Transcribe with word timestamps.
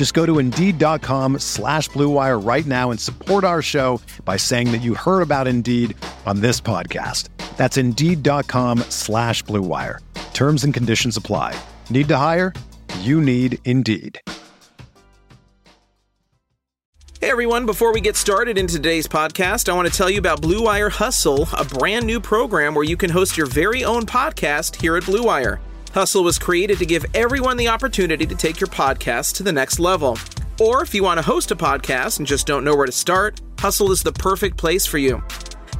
Just 0.00 0.14
go 0.14 0.24
to 0.24 0.38
Indeed.com 0.38 1.40
slash 1.40 1.90
BlueWire 1.90 2.42
right 2.42 2.64
now 2.64 2.90
and 2.90 2.98
support 2.98 3.44
our 3.44 3.60
show 3.60 4.00
by 4.24 4.38
saying 4.38 4.72
that 4.72 4.78
you 4.78 4.94
heard 4.94 5.20
about 5.20 5.46
Indeed 5.46 5.94
on 6.24 6.40
this 6.40 6.58
podcast. 6.58 7.28
That's 7.58 7.76
Indeed.com 7.76 8.78
slash 8.88 9.44
BlueWire. 9.44 9.98
Terms 10.32 10.64
and 10.64 10.72
conditions 10.72 11.18
apply. 11.18 11.54
Need 11.90 12.08
to 12.08 12.16
hire? 12.16 12.54
You 13.00 13.20
need 13.20 13.58
Indeed. 13.66 14.18
Hey 17.20 17.30
everyone, 17.30 17.66
before 17.66 17.92
we 17.92 18.00
get 18.00 18.16
started 18.16 18.56
in 18.56 18.68
today's 18.68 19.06
podcast, 19.06 19.68
I 19.68 19.74
want 19.74 19.86
to 19.86 19.92
tell 19.92 20.08
you 20.08 20.18
about 20.18 20.40
Blue 20.40 20.62
Wire 20.62 20.88
Hustle, 20.88 21.46
a 21.58 21.66
brand 21.66 22.06
new 22.06 22.20
program 22.22 22.74
where 22.74 22.84
you 22.84 22.96
can 22.96 23.10
host 23.10 23.36
your 23.36 23.44
very 23.44 23.84
own 23.84 24.06
podcast 24.06 24.80
here 24.80 24.96
at 24.96 25.04
Blue 25.04 25.24
Wire. 25.24 25.60
Hustle 25.92 26.22
was 26.22 26.38
created 26.38 26.78
to 26.78 26.86
give 26.86 27.04
everyone 27.14 27.56
the 27.56 27.68
opportunity 27.68 28.24
to 28.24 28.34
take 28.36 28.60
your 28.60 28.68
podcast 28.68 29.34
to 29.36 29.42
the 29.42 29.52
next 29.52 29.80
level. 29.80 30.16
Or 30.60 30.82
if 30.82 30.94
you 30.94 31.02
want 31.02 31.18
to 31.18 31.22
host 31.22 31.50
a 31.50 31.56
podcast 31.56 32.18
and 32.18 32.26
just 32.26 32.46
don't 32.46 32.64
know 32.64 32.76
where 32.76 32.86
to 32.86 32.92
start, 32.92 33.40
Hustle 33.58 33.90
is 33.90 34.02
the 34.02 34.12
perfect 34.12 34.56
place 34.56 34.86
for 34.86 34.98
you. 34.98 35.20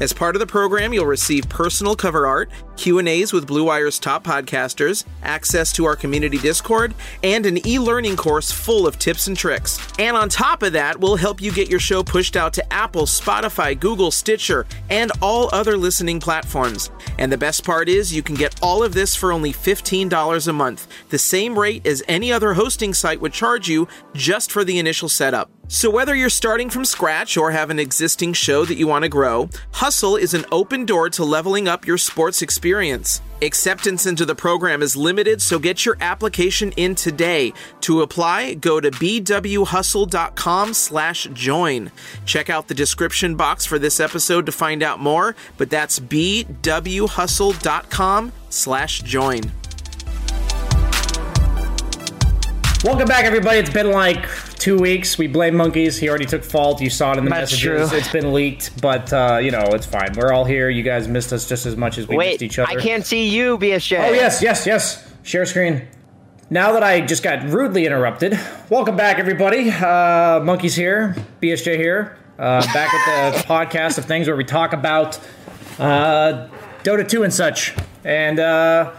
As 0.01 0.15
part 0.15 0.35
of 0.35 0.41
the 0.41 0.47
program, 0.47 0.95
you'll 0.95 1.05
receive 1.05 1.47
personal 1.51 1.95
cover 1.95 2.27
art, 2.27 2.51
Q&As 2.77 3.35
with 3.35 3.47
Blue 3.47 3.65
Wire's 3.65 3.99
top 3.99 4.25
podcasters, 4.25 5.05
access 5.23 5.75
to 5.75 5.85
our 5.85 5.95
community 5.95 6.39
Discord, 6.39 6.95
and 7.23 7.45
an 7.45 7.67
e-learning 7.67 8.17
course 8.17 8.51
full 8.51 8.87
of 8.87 8.99
tips 8.99 9.27
and 9.27 9.37
tricks. 9.37 9.79
And 9.99 10.17
on 10.17 10.31
top 10.31 10.63
of 10.63 10.73
that, 10.73 10.99
we'll 10.99 11.17
help 11.17 11.43
you 11.43 11.53
get 11.53 11.69
your 11.69 11.81
show 11.81 12.03
pushed 12.03 12.35
out 12.35 12.55
to 12.55 12.73
Apple, 12.73 13.05
Spotify, 13.05 13.79
Google, 13.79 14.11
Stitcher, 14.11 14.67
and 14.89 15.13
all 15.21 15.51
other 15.53 15.77
listening 15.77 16.19
platforms. 16.19 16.91
And 17.19 17.31
the 17.31 17.37
best 17.37 17.63
part 17.63 17.91
is 17.91 18.15
you 18.15 18.23
can 18.23 18.37
get 18.37 18.59
all 18.63 18.83
of 18.83 18.95
this 18.95 19.15
for 19.15 19.33
only 19.33 19.53
$15 19.53 20.49
a 20.49 20.53
month, 20.55 20.89
the 21.11 21.19
same 21.19 21.59
rate 21.59 21.87
as 21.87 22.03
any 22.09 22.33
other 22.33 22.55
hosting 22.55 22.95
site 22.95 23.21
would 23.21 23.35
charge 23.35 23.69
you 23.69 23.87
just 24.15 24.51
for 24.51 24.65
the 24.65 24.79
initial 24.79 25.11
setup. 25.11 25.51
So, 25.73 25.89
whether 25.89 26.17
you're 26.17 26.31
starting 26.31 26.69
from 26.69 26.85
scratch 26.85 27.37
or 27.37 27.53
have 27.53 27.71
an 27.71 27.79
existing 27.79 28.33
show 28.33 28.65
that 28.65 28.75
you 28.75 28.89
want 28.89 29.05
to 29.05 29.09
grow, 29.09 29.49
Hustle 29.71 30.17
is 30.17 30.35
an 30.35 30.45
open 30.51 30.85
door 30.85 31.09
to 31.11 31.25
leveling 31.25 31.69
up 31.69 31.87
your 31.87 31.97
sports 31.97 32.43
experience. 32.43 33.23
Acceptance 33.41 34.05
into 34.05 34.27
the 34.27 34.35
program 34.35 34.83
is 34.83 34.97
limited, 34.97 35.41
so 35.41 35.61
get 35.61 35.87
your 35.87 35.97
application 36.01 36.73
in 36.73 36.97
today. 36.97 37.53
To 37.83 38.03
apply, 38.03 38.55
go 38.55 38.81
to 38.81 38.91
bwhustle.com 38.91 40.75
slash 40.75 41.29
join. 41.35 41.93
Check 42.27 42.51
out 42.51 42.67
the 42.67 42.75
description 42.75 43.37
box 43.37 43.65
for 43.65 43.79
this 43.79 44.01
episode 44.01 44.47
to 44.47 44.53
find 44.53 44.83
out 44.83 44.99
more, 44.99 45.37
but 45.57 45.71
that's 45.71 46.01
bwhustle.com 46.01 47.13
Welcome 52.83 53.09
back, 53.09 53.27
everybody. 53.27 53.59
It's 53.59 53.69
been 53.69 53.91
like 53.91 54.27
two 54.55 54.79
weeks. 54.79 55.19
We 55.19 55.27
blame 55.27 55.55
monkeys. 55.55 55.99
He 55.99 56.09
already 56.09 56.25
took 56.25 56.43
fault. 56.43 56.81
You 56.81 56.89
saw 56.89 57.13
it 57.13 57.19
in 57.19 57.25
the 57.25 57.31
That's 57.31 57.53
messages. 57.53 57.91
true. 57.91 57.99
It's 57.99 58.11
been 58.11 58.33
leaked, 58.33 58.81
but 58.81 59.13
uh, 59.13 59.39
you 59.43 59.51
know 59.51 59.65
it's 59.73 59.85
fine. 59.85 60.15
We're 60.17 60.33
all 60.33 60.47
here. 60.47 60.71
You 60.71 60.83
guys 60.83 61.07
missed 61.07 61.31
us 61.35 61.47
just 61.47 61.67
as 61.67 61.77
much 61.77 61.99
as 61.99 62.09
we 62.09 62.17
Wait, 62.17 62.33
missed 62.33 62.43
each 62.43 62.59
other. 62.59 62.71
I 62.71 62.81
can't 62.81 63.05
see 63.05 63.29
you, 63.29 63.59
BSJ. 63.59 64.09
Oh 64.09 64.13
yes, 64.13 64.41
yes, 64.41 64.67
yes. 64.67 65.13
Share 65.25 65.45
screen. 65.45 65.89
Now 66.49 66.73
that 66.73 66.83
I 66.83 67.03
just 67.03 67.23
got 67.23 67.45
rudely 67.51 67.85
interrupted, 67.85 68.41
welcome 68.71 68.97
back, 68.97 69.19
everybody. 69.19 69.71
Uh, 69.71 70.41
monkeys 70.43 70.75
here, 70.75 71.15
BSJ 71.43 71.77
here, 71.77 72.17
uh, 72.39 72.63
back 72.73 72.91
with 72.95 73.05
the 73.05 73.47
podcast 73.53 73.99
of 73.99 74.07
things 74.07 74.27
where 74.27 74.37
we 74.37 74.45
talk 74.45 74.73
about 74.73 75.19
uh, 75.79 76.49
Dota 76.83 77.07
2 77.07 77.25
and 77.25 77.33
such. 77.33 77.75
And 78.05 78.41
uh, 78.41 78.93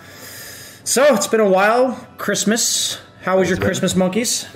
so 0.83 1.15
it's 1.15 1.25
been 1.27 1.39
a 1.41 1.49
while. 1.49 1.93
Christmas. 2.19 2.99
How 3.21 3.37
was 3.37 3.49
your 3.49 3.57
Christmas, 3.59 3.95
monkeys? 3.95 4.47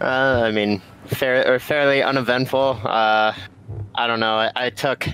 Uh, 0.00 0.42
I 0.44 0.50
mean, 0.50 0.80
fair, 1.06 1.52
or 1.52 1.58
fairly 1.58 2.02
uneventful. 2.02 2.80
Uh, 2.82 3.34
I 3.94 4.06
don't 4.06 4.20
know. 4.20 4.36
I, 4.36 4.50
I 4.56 4.70
took, 4.70 5.06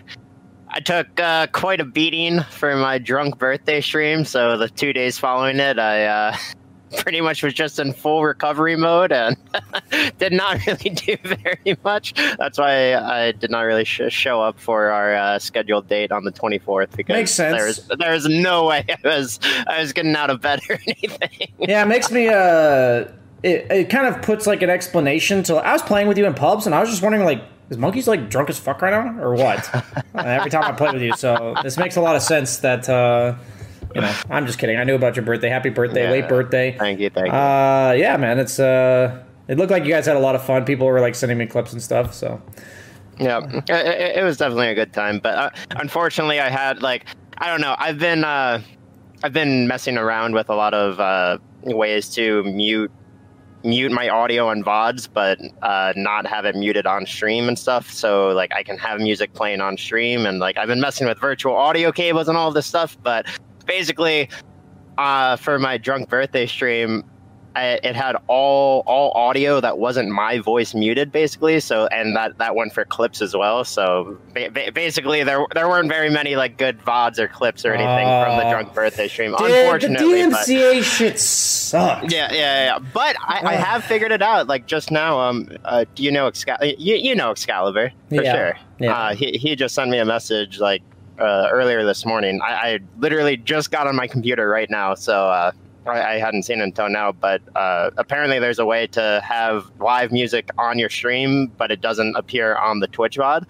I 0.68 0.78
took 0.78 1.18
uh, 1.18 1.48
quite 1.48 1.80
a 1.80 1.84
beating 1.84 2.42
for 2.42 2.76
my 2.76 2.98
drunk 2.98 3.38
birthday 3.38 3.80
stream. 3.80 4.24
So 4.24 4.56
the 4.56 4.68
two 4.68 4.92
days 4.92 5.18
following 5.18 5.58
it, 5.58 5.80
I 5.80 6.04
uh, 6.04 6.36
pretty 6.98 7.20
much 7.20 7.42
was 7.42 7.54
just 7.54 7.78
in 7.78 7.92
full 7.92 8.24
recovery 8.24 8.76
mode 8.76 9.12
and 9.12 9.36
did 10.18 10.32
not 10.32 10.64
really 10.66 10.90
do 10.90 11.16
very 11.24 11.76
much. 11.84 12.14
That's 12.38 12.58
why 12.58 12.94
I 12.94 13.32
did 13.32 13.50
not 13.50 13.62
really 13.62 13.84
sh- 13.84 14.02
show 14.08 14.42
up 14.42 14.58
for 14.58 14.90
our 14.90 15.14
uh, 15.14 15.38
scheduled 15.38 15.88
date 15.88 16.12
on 16.12 16.24
the 16.24 16.32
24th 16.32 16.96
because 16.96 17.14
Makes 17.14 17.30
sense. 17.32 17.56
there's 17.56 17.98
there's 17.98 18.26
no 18.26 18.66
way 18.68 18.84
I 18.88 18.96
was 19.08 19.38
I 19.66 19.80
was 19.80 19.92
getting 19.92 20.14
out 20.16 20.30
of 20.30 20.40
bed 20.40 20.60
or 20.68 20.78
anything. 20.86 21.52
Yeah, 21.58 21.82
it 21.82 21.86
makes 21.86 22.10
me 22.10 22.28
uh 22.28 23.06
it, 23.42 23.70
it 23.70 23.90
kind 23.90 24.06
of 24.06 24.20
puts 24.22 24.46
like 24.46 24.60
an 24.62 24.70
explanation 24.70 25.42
to 25.44 25.56
I 25.56 25.72
was 25.72 25.82
playing 25.82 26.08
with 26.08 26.18
you 26.18 26.26
in 26.26 26.34
pubs 26.34 26.66
and 26.66 26.74
I 26.74 26.80
was 26.80 26.90
just 26.90 27.02
wondering 27.02 27.24
like 27.24 27.42
is 27.70 27.78
monkeys 27.78 28.08
like 28.08 28.28
drunk 28.28 28.50
as 28.50 28.58
fuck 28.58 28.82
right 28.82 28.90
now 28.90 29.22
or 29.22 29.34
what? 29.34 29.68
every 30.14 30.50
time 30.50 30.64
I 30.64 30.72
play 30.72 30.90
with 30.92 31.02
you. 31.02 31.14
So 31.16 31.54
this 31.62 31.76
makes 31.76 31.96
a 31.96 32.00
lot 32.00 32.16
of 32.16 32.22
sense 32.22 32.58
that 32.58 32.88
uh 32.88 33.34
you 33.94 34.00
know, 34.00 34.14
I'm 34.30 34.46
just 34.46 34.58
kidding. 34.58 34.76
I 34.76 34.84
knew 34.84 34.94
about 34.94 35.16
your 35.16 35.24
birthday. 35.24 35.48
Happy 35.48 35.70
birthday, 35.70 36.04
Yeah. 36.04 36.10
late 36.10 36.28
birthday. 36.28 36.76
Thank 36.78 37.00
you, 37.00 37.10
thank 37.10 37.26
you. 37.28 37.32
Uh 37.32 37.94
yeah, 37.96 38.16
man, 38.16 38.38
it's 38.38 38.58
uh 38.58 39.22
it 39.48 39.58
looked 39.58 39.70
like 39.72 39.84
you 39.84 39.90
guys 39.90 40.06
had 40.06 40.16
a 40.16 40.20
lot 40.20 40.34
of 40.34 40.42
fun. 40.44 40.64
People 40.64 40.86
were 40.86 41.00
like 41.00 41.14
sending 41.14 41.38
me 41.38 41.46
clips 41.46 41.72
and 41.72 41.82
stuff, 41.82 42.14
so 42.14 42.40
Yeah, 43.18 43.40
it, 43.68 44.18
it- 44.18 44.22
was 44.24 44.36
definitely 44.36 44.68
a 44.68 44.74
good 44.74 44.92
time, 44.92 45.18
but 45.22 45.34
uh, 45.36 45.50
unfortunately, 45.76 46.40
I 46.40 46.48
had 46.48 46.82
like 46.82 47.04
I 47.38 47.46
don't 47.48 47.60
know. 47.60 47.74
I've 47.78 47.98
been 47.98 48.22
uh, 48.24 48.60
I've 49.24 49.32
been 49.32 49.66
messing 49.66 49.96
around 49.98 50.34
with 50.34 50.48
a 50.50 50.54
lot 50.54 50.72
of 50.74 51.00
uh, 51.00 51.38
ways 51.64 52.08
to 52.14 52.42
mute 52.44 52.90
mute 53.62 53.92
my 53.92 54.08
audio 54.08 54.48
on 54.48 54.62
vods, 54.64 55.06
but 55.12 55.38
uh, 55.60 55.92
not 55.96 56.26
have 56.26 56.46
it 56.46 56.54
muted 56.56 56.86
on 56.86 57.04
stream 57.04 57.46
and 57.48 57.58
stuff. 57.58 57.90
So 57.92 58.28
like 58.28 58.54
I 58.54 58.62
can 58.62 58.78
have 58.78 59.00
music 59.00 59.34
playing 59.34 59.60
on 59.60 59.76
stream, 59.76 60.24
and 60.26 60.38
like 60.38 60.56
I've 60.56 60.68
been 60.68 60.80
messing 60.80 61.06
with 61.06 61.18
virtual 61.18 61.54
audio 61.56 61.92
cables 61.92 62.28
and 62.28 62.38
all 62.38 62.48
of 62.48 62.54
this 62.54 62.66
stuff. 62.66 62.96
But 63.02 63.26
basically, 63.70 64.28
uh, 64.98 65.36
for 65.36 65.58
my 65.58 65.78
drunk 65.78 66.08
birthday 66.08 66.46
stream, 66.46 67.04
I, 67.56 67.80
it 67.82 67.96
had 67.96 68.14
all 68.28 68.84
all 68.86 69.10
audio 69.16 69.60
that 69.60 69.76
wasn't 69.78 70.08
my 70.10 70.38
voice 70.38 70.72
muted 70.72 71.10
basically 71.10 71.58
so 71.58 71.88
and 71.88 72.14
that 72.14 72.38
that 72.38 72.54
went 72.54 72.72
for 72.72 72.84
clips 72.84 73.20
as 73.20 73.34
well 73.34 73.64
so 73.64 74.16
ba- 74.34 74.50
ba- 74.52 74.70
basically 74.72 75.24
there 75.24 75.44
there 75.52 75.68
weren't 75.68 75.88
very 75.88 76.10
many 76.10 76.36
like 76.36 76.56
good 76.58 76.78
vods 76.82 77.18
or 77.18 77.26
clips 77.26 77.64
or 77.64 77.72
anything 77.74 78.06
from 78.24 78.36
the 78.38 78.46
Oh. 78.46 78.50
drunk 78.52 78.72
birthday 78.72 79.08
stream 79.08 79.34
Dude, 79.36 79.50
the 79.50 79.62
unfortunately 79.62 80.26
but- 80.30 80.46
DMCA 80.46 80.82
shit 80.84 81.18
sucks. 81.18 82.12
yeah, 82.14 82.32
yeah, 82.32 82.64
yeah. 82.66 82.78
But 82.78 83.16
I, 83.20 83.40
I 83.44 83.54
have 83.54 83.82
figured 83.82 84.12
it 84.12 84.22
out. 84.22 84.46
Like 84.46 84.66
just 84.68 84.92
now, 84.92 85.18
um, 85.18 85.48
uh, 85.64 85.86
do 85.96 86.04
you 86.04 86.12
know 86.12 86.28
Excalibur? 86.28 86.66
You, 86.78 86.94
you 86.94 87.16
know 87.16 87.32
Excalibur 87.32 87.90
for 88.10 88.22
Yeah, 88.22 88.32
sure. 88.32 88.54
yeah. 88.78 88.92
Uh, 88.96 89.14
he 89.16 89.32
he 89.32 89.56
just 89.56 89.74
sent 89.74 89.90
me 89.90 89.98
a 89.98 90.04
message 90.04 90.60
like 90.60 90.82
uh, 91.20 91.48
earlier 91.50 91.84
this 91.84 92.04
morning. 92.06 92.40
I, 92.42 92.52
I 92.52 92.78
literally 92.98 93.36
just 93.36 93.70
got 93.70 93.86
on 93.86 93.94
my 93.96 94.06
computer 94.06 94.48
right 94.48 94.70
now, 94.70 94.94
so 94.94 95.28
uh, 95.28 95.52
I, 95.86 96.14
I 96.14 96.18
hadn't 96.18 96.44
seen 96.44 96.60
it 96.60 96.64
until 96.64 96.88
now. 96.88 97.12
But 97.12 97.42
uh, 97.54 97.90
apparently, 97.96 98.38
there's 98.38 98.58
a 98.58 98.64
way 98.66 98.86
to 98.88 99.20
have 99.24 99.70
live 99.78 100.12
music 100.12 100.48
on 100.58 100.78
your 100.78 100.88
stream, 100.90 101.48
but 101.58 101.70
it 101.70 101.80
doesn't 101.80 102.16
appear 102.16 102.56
on 102.56 102.80
the 102.80 102.86
Twitch 102.88 103.16
VOD. 103.18 103.46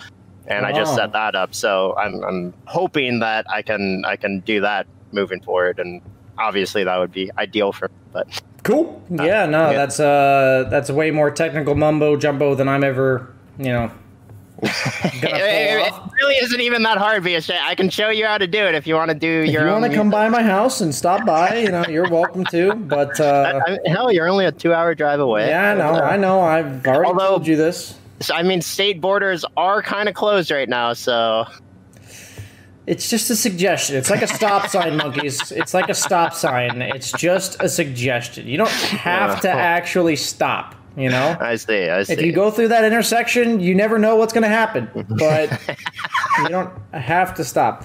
And 0.47 0.67
I 0.67 0.73
just 0.73 0.95
Oh. 0.95 0.97
set 0.97 1.13
that 1.13 1.35
up, 1.37 1.55
so 1.55 1.95
I'm, 1.97 2.25
I'm 2.25 2.55
hoping 2.67 3.21
that 3.21 3.47
I 3.49 3.63
can 3.63 4.05
I 4.05 4.17
can 4.17 4.41
do 4.41 4.61
that 4.63 4.87
moving 5.13 5.41
forward, 5.41 5.79
and 5.79 6.01
obviously 6.39 6.83
that 6.85 6.97
would 6.99 7.13
be 7.13 7.31
ideal 7.39 7.73
for. 7.73 7.89
But 8.13 8.27
Cool. 8.65 9.01
Yeah, 9.11 9.47
no, 9.47 9.71
yeah. 9.71 9.77
that's 9.77 10.01
uh 10.01 10.67
that's 10.71 10.91
way 10.91 11.11
more 11.13 11.31
technical 11.31 11.75
mumbo 11.77 12.17
jumbo 12.17 12.55
than 12.55 12.69
I'm 12.69 12.83
ever, 12.83 13.33
you 13.59 13.67
know, 13.67 13.91
it, 14.63 15.25
it, 15.25 15.93
really 16.21 16.35
isn't 16.37 16.61
even 16.61 16.83
that 16.83 16.99
hard, 16.99 17.23
BSJ. 17.23 17.59
I 17.63 17.75
can 17.75 17.89
show 17.89 18.11
you 18.11 18.27
how 18.27 18.37
to 18.37 18.47
do 18.47 18.59
it 18.59 18.75
if 18.75 18.87
you 18.87 18.95
want 18.95 19.11
to 19.11 19.15
do 19.15 19.27
your 19.27 19.41
own. 19.43 19.47
if 19.47 19.53
your. 19.53 19.67
you 19.67 19.73
want 19.73 19.85
to 19.93 19.97
come 19.97 20.11
by 20.11 20.29
my 20.29 20.43
house 20.43 20.83
and 20.83 20.95
stop 20.95 21.25
by, 21.25 21.57
you 21.57 21.71
know, 21.71 21.85
you're 21.89 22.11
welcome 22.11 22.45
to. 22.47 22.75
But 22.75 23.19
uh, 23.21 23.61
I, 23.67 23.73
I, 23.73 23.79
hell, 23.87 24.13
you're 24.13 24.29
only 24.29 24.45
a 24.45 24.53
two-hour 24.53 24.95
drive 24.95 25.21
away. 25.21 25.49
Yeah, 25.49 25.73
I 25.73 25.75
know, 25.75 25.93
I 25.95 26.17
know. 26.17 26.41
I've 26.43 26.87
already 26.87 27.07
Although, 27.07 27.29
told 27.29 27.47
you 27.47 27.57
this. 27.57 27.99
I 28.33 28.43
mean, 28.43 28.61
state 28.61 29.01
borders 29.01 29.45
are 29.57 29.83
kind 29.83 30.09
of 30.09 30.15
closed 30.15 30.51
right 30.51 30.69
now, 30.69 30.93
so. 30.93 31.47
It's 32.87 33.09
just 33.09 33.31
a 33.31 33.37
suggestion. 33.37 33.97
It's 33.97 34.11
like 34.11 34.23
a 34.23 34.27
stop 34.27 34.69
sign, 34.69 34.97
monkeys. 34.97 35.53
It's 35.53 35.73
like 35.73 35.89
a 35.89 35.95
stop 35.95 36.35
sign. 36.35 36.83
It's 36.83 37.13
just 37.13 37.57
a 37.63 37.69
suggestion. 37.69 38.47
You 38.47 38.59
don't 38.59 38.71
have 38.71 39.41
to 39.43 39.49
actually 39.49 40.17
stop. 40.17 40.75
You 40.97 41.09
know, 41.09 41.37
I 41.41 41.57
see. 41.57 41.89
I 41.89 42.03
see. 42.03 42.15
If 42.15 42.23
you 42.23 42.33
go 42.33 42.51
through 42.51 42.69
that 42.69 42.85
intersection, 42.85 43.61
you 43.61 43.75
never 43.75 43.99
know 43.99 44.17
what's 44.17 44.33
going 44.33 44.43
to 44.43 44.49
happen, 44.49 44.91
but 45.19 45.51
you 46.43 46.49
don't 46.49 46.73
have 46.93 47.35
to 47.35 47.45
stop. 47.45 47.85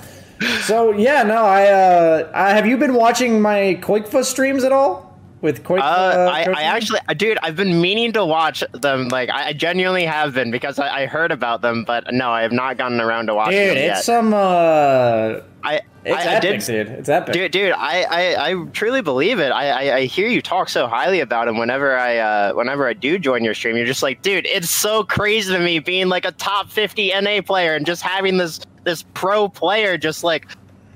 So 0.63 0.91
yeah, 0.91 1.23
no, 1.23 1.45
I, 1.45 1.67
uh, 1.67 2.31
I 2.33 2.49
have 2.53 2.65
you 2.65 2.77
been 2.77 2.93
watching 2.93 3.41
my 3.41 3.79
qojqva 3.81 4.23
streams 4.25 4.63
at 4.63 4.71
all? 4.71 5.04
With 5.45 5.63
Quake? 5.63 5.81
Uh, 5.81 5.85
uh, 5.85 6.29
I, 6.33 6.43
I, 6.51 6.63
actually, 6.63 6.99
dude, 7.15 7.37
I've 7.41 7.55
been 7.55 7.79
meaning 7.79 8.11
to 8.13 8.25
watch 8.25 8.63
them. 8.73 9.07
Like, 9.07 9.29
I, 9.29 9.53
genuinely 9.53 10.03
have 10.05 10.33
been 10.33 10.51
because 10.51 10.77
I, 10.77 11.03
I, 11.03 11.05
heard 11.05 11.31
about 11.31 11.61
them, 11.61 11.85
but 11.85 12.11
no, 12.11 12.29
I 12.31 12.41
have 12.41 12.51
not 12.51 12.77
gotten 12.77 12.99
around 12.99 13.27
to 13.27 13.35
watching 13.35 13.53
dude, 13.53 13.69
them 13.69 13.77
yet. 13.77 13.83
Dude, 13.83 13.97
it's 13.97 14.05
some. 14.05 14.33
Uh, 14.33 15.39
I 15.63 15.81
it's 16.05 16.15
I, 16.15 16.33
epic, 16.33 16.35
I 16.35 16.39
did, 16.39 16.65
dude. 16.65 16.87
It's 16.99 17.09
epic, 17.09 17.33
dude. 17.33 17.51
Dude, 17.51 17.71
I, 17.71 18.03
I, 18.03 18.49
I 18.49 18.65
truly 18.73 19.01
believe 19.01 19.39
it. 19.39 19.51
I, 19.51 19.69
I, 19.69 19.95
I, 19.95 20.05
hear 20.05 20.27
you 20.27 20.41
talk 20.41 20.69
so 20.69 20.87
highly 20.87 21.19
about 21.19 21.47
him. 21.47 21.57
Whenever 21.57 21.97
I, 21.97 22.17
uh, 22.17 22.53
whenever 22.53 22.87
I 22.87 22.93
do 22.93 23.17
join 23.17 23.43
your 23.43 23.55
stream, 23.55 23.75
you're 23.75 23.87
just 23.87 24.03
like, 24.03 24.21
dude, 24.21 24.45
it's 24.45 24.69
so 24.69 25.03
crazy 25.03 25.51
to 25.51 25.59
me 25.59 25.79
being 25.79 26.07
like 26.07 26.25
a 26.25 26.31
top 26.31 26.69
50 26.69 27.11
NA 27.21 27.41
player 27.41 27.73
and 27.73 27.85
just 27.85 28.03
having 28.03 28.37
this, 28.37 28.59
this 28.83 29.03
pro 29.15 29.49
player 29.49 29.97
just 29.97 30.23
like 30.23 30.47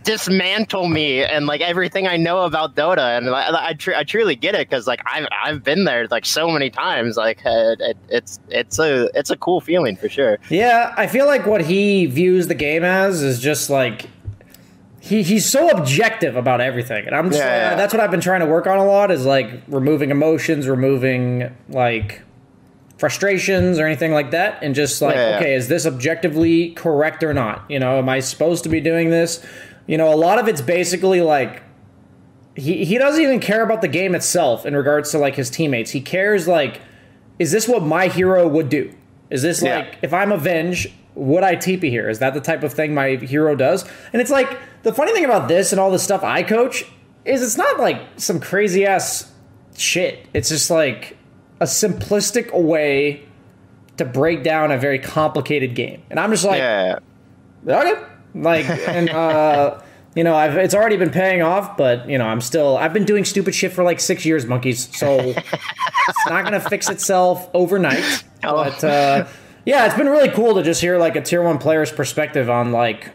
dismantle 0.09 0.87
me 0.87 1.23
and 1.23 1.45
like 1.45 1.61
everything 1.61 2.07
I 2.07 2.17
know 2.17 2.39
about 2.39 2.75
Dota, 2.75 3.15
and 3.15 3.29
I, 3.29 3.67
I, 3.67 3.73
tr- 3.73 3.93
I 3.93 4.03
truly 4.03 4.35
get 4.35 4.55
it 4.55 4.67
because 4.67 4.87
like 4.87 5.01
I've 5.05 5.27
I've 5.43 5.63
been 5.63 5.83
there 5.83 6.07
like 6.07 6.25
so 6.25 6.49
many 6.49 6.71
times. 6.71 7.15
Like 7.15 7.45
uh, 7.45 7.49
it, 7.49 7.81
it, 7.81 7.97
it's 8.09 8.39
it's 8.49 8.79
a 8.79 9.11
it's 9.13 9.29
a 9.29 9.37
cool 9.37 9.61
feeling 9.61 9.95
for 9.95 10.09
sure. 10.09 10.39
Yeah, 10.49 10.95
I 10.97 11.05
feel 11.05 11.27
like 11.27 11.45
what 11.45 11.61
he 11.61 12.07
views 12.07 12.47
the 12.47 12.55
game 12.55 12.83
as 12.83 13.21
is 13.21 13.39
just 13.39 13.69
like 13.69 14.09
he 14.99 15.21
he's 15.21 15.47
so 15.47 15.69
objective 15.69 16.35
about 16.35 16.59
everything, 16.59 17.05
and 17.05 17.15
I'm 17.15 17.29
just 17.29 17.39
yeah, 17.39 17.69
yeah. 17.69 17.75
that's 17.75 17.93
what 17.93 18.01
I've 18.01 18.11
been 18.11 18.19
trying 18.21 18.39
to 18.39 18.47
work 18.47 18.65
on 18.65 18.79
a 18.79 18.85
lot 18.85 19.11
is 19.11 19.27
like 19.27 19.61
removing 19.67 20.09
emotions, 20.09 20.67
removing 20.67 21.55
like 21.69 22.23
frustrations 22.97 23.79
or 23.79 23.85
anything 23.85 24.11
like 24.11 24.31
that 24.31 24.61
and 24.61 24.75
just 24.75 25.01
like 25.01 25.15
yeah, 25.15 25.37
okay 25.37 25.55
is 25.55 25.69
this 25.69 25.85
objectively 25.85 26.71
correct 26.71 27.23
or 27.23 27.33
not 27.33 27.63
you 27.69 27.79
know 27.79 27.97
am 27.97 28.09
i 28.09 28.19
supposed 28.19 28.61
to 28.61 28.67
be 28.67 28.81
doing 28.81 29.09
this 29.09 29.41
you 29.89 29.97
know, 29.97 30.13
a 30.13 30.15
lot 30.15 30.37
of 30.37 30.47
it's 30.47 30.61
basically 30.61 31.19
like 31.19 31.63
he 32.55 32.85
he 32.85 32.99
doesn't 32.99 33.23
even 33.23 33.39
care 33.39 33.63
about 33.63 33.81
the 33.81 33.87
game 33.87 34.13
itself 34.13 34.63
in 34.63 34.75
regards 34.75 35.09
to 35.11 35.17
like 35.17 35.33
his 35.33 35.49
teammates. 35.49 35.89
He 35.89 35.99
cares 35.99 36.47
like, 36.47 36.79
is 37.39 37.51
this 37.51 37.67
what 37.67 37.81
my 37.81 38.07
hero 38.07 38.47
would 38.47 38.69
do? 38.69 38.93
Is 39.31 39.41
this 39.41 39.63
yeah. 39.63 39.77
like 39.77 39.97
if 40.03 40.13
I'm 40.13 40.31
a 40.31 40.37
Venge, 40.37 40.93
would 41.15 41.43
I 41.43 41.55
TP 41.55 41.89
here? 41.89 42.07
Is 42.07 42.19
that 42.19 42.35
the 42.35 42.39
type 42.39 42.61
of 42.61 42.71
thing 42.71 42.93
my 42.93 43.15
hero 43.15 43.55
does? 43.55 43.83
And 44.13 44.21
it's 44.21 44.29
like 44.29 44.59
the 44.83 44.93
funny 44.93 45.11
thing 45.11 45.25
about 45.25 45.47
this 45.47 45.71
and 45.71 45.81
all 45.81 45.89
the 45.89 45.97
stuff 45.97 46.23
I 46.23 46.43
coach 46.43 46.85
is 47.25 47.41
it's 47.41 47.57
not 47.57 47.79
like 47.79 47.99
some 48.17 48.39
crazy 48.39 48.85
ass 48.85 49.33
shit. 49.75 50.27
It's 50.35 50.49
just 50.49 50.69
like 50.69 51.17
a 51.59 51.65
simplistic 51.65 52.53
way 52.53 53.25
to 53.97 54.05
break 54.05 54.43
down 54.43 54.71
a 54.71 54.77
very 54.77 54.99
complicated 54.99 55.73
game. 55.73 56.03
And 56.11 56.19
I'm 56.19 56.29
just 56.29 56.45
like, 56.45 56.59
yeah. 56.59 56.99
okay, 57.67 58.08
like, 58.33 58.65
and 58.69 59.09
uh, 59.09 59.81
you 60.15 60.23
know, 60.23 60.35
I've 60.35 60.57
it's 60.57 60.73
already 60.73 60.97
been 60.97 61.11
paying 61.11 61.41
off, 61.41 61.77
but 61.77 62.09
you 62.09 62.17
know, 62.17 62.25
I'm 62.25 62.41
still 62.41 62.77
I've 62.77 62.93
been 62.93 63.05
doing 63.05 63.25
stupid 63.25 63.53
shit 63.53 63.71
for 63.73 63.83
like 63.83 63.99
six 63.99 64.25
years, 64.25 64.45
monkeys. 64.45 64.95
So 64.97 65.19
it's 65.19 66.27
not 66.27 66.43
gonna 66.43 66.59
fix 66.59 66.89
itself 66.89 67.49
overnight. 67.53 68.23
Oh. 68.41 68.63
But 68.63 68.81
uh, 68.85 69.27
yeah, 69.65 69.85
it's 69.85 69.95
been 69.95 70.07
really 70.07 70.29
cool 70.29 70.55
to 70.55 70.63
just 70.63 70.79
hear 70.79 70.97
like 70.97 71.17
a 71.17 71.21
tier 71.21 71.43
one 71.43 71.57
player's 71.57 71.91
perspective 71.91 72.49
on 72.49 72.71
like 72.71 73.11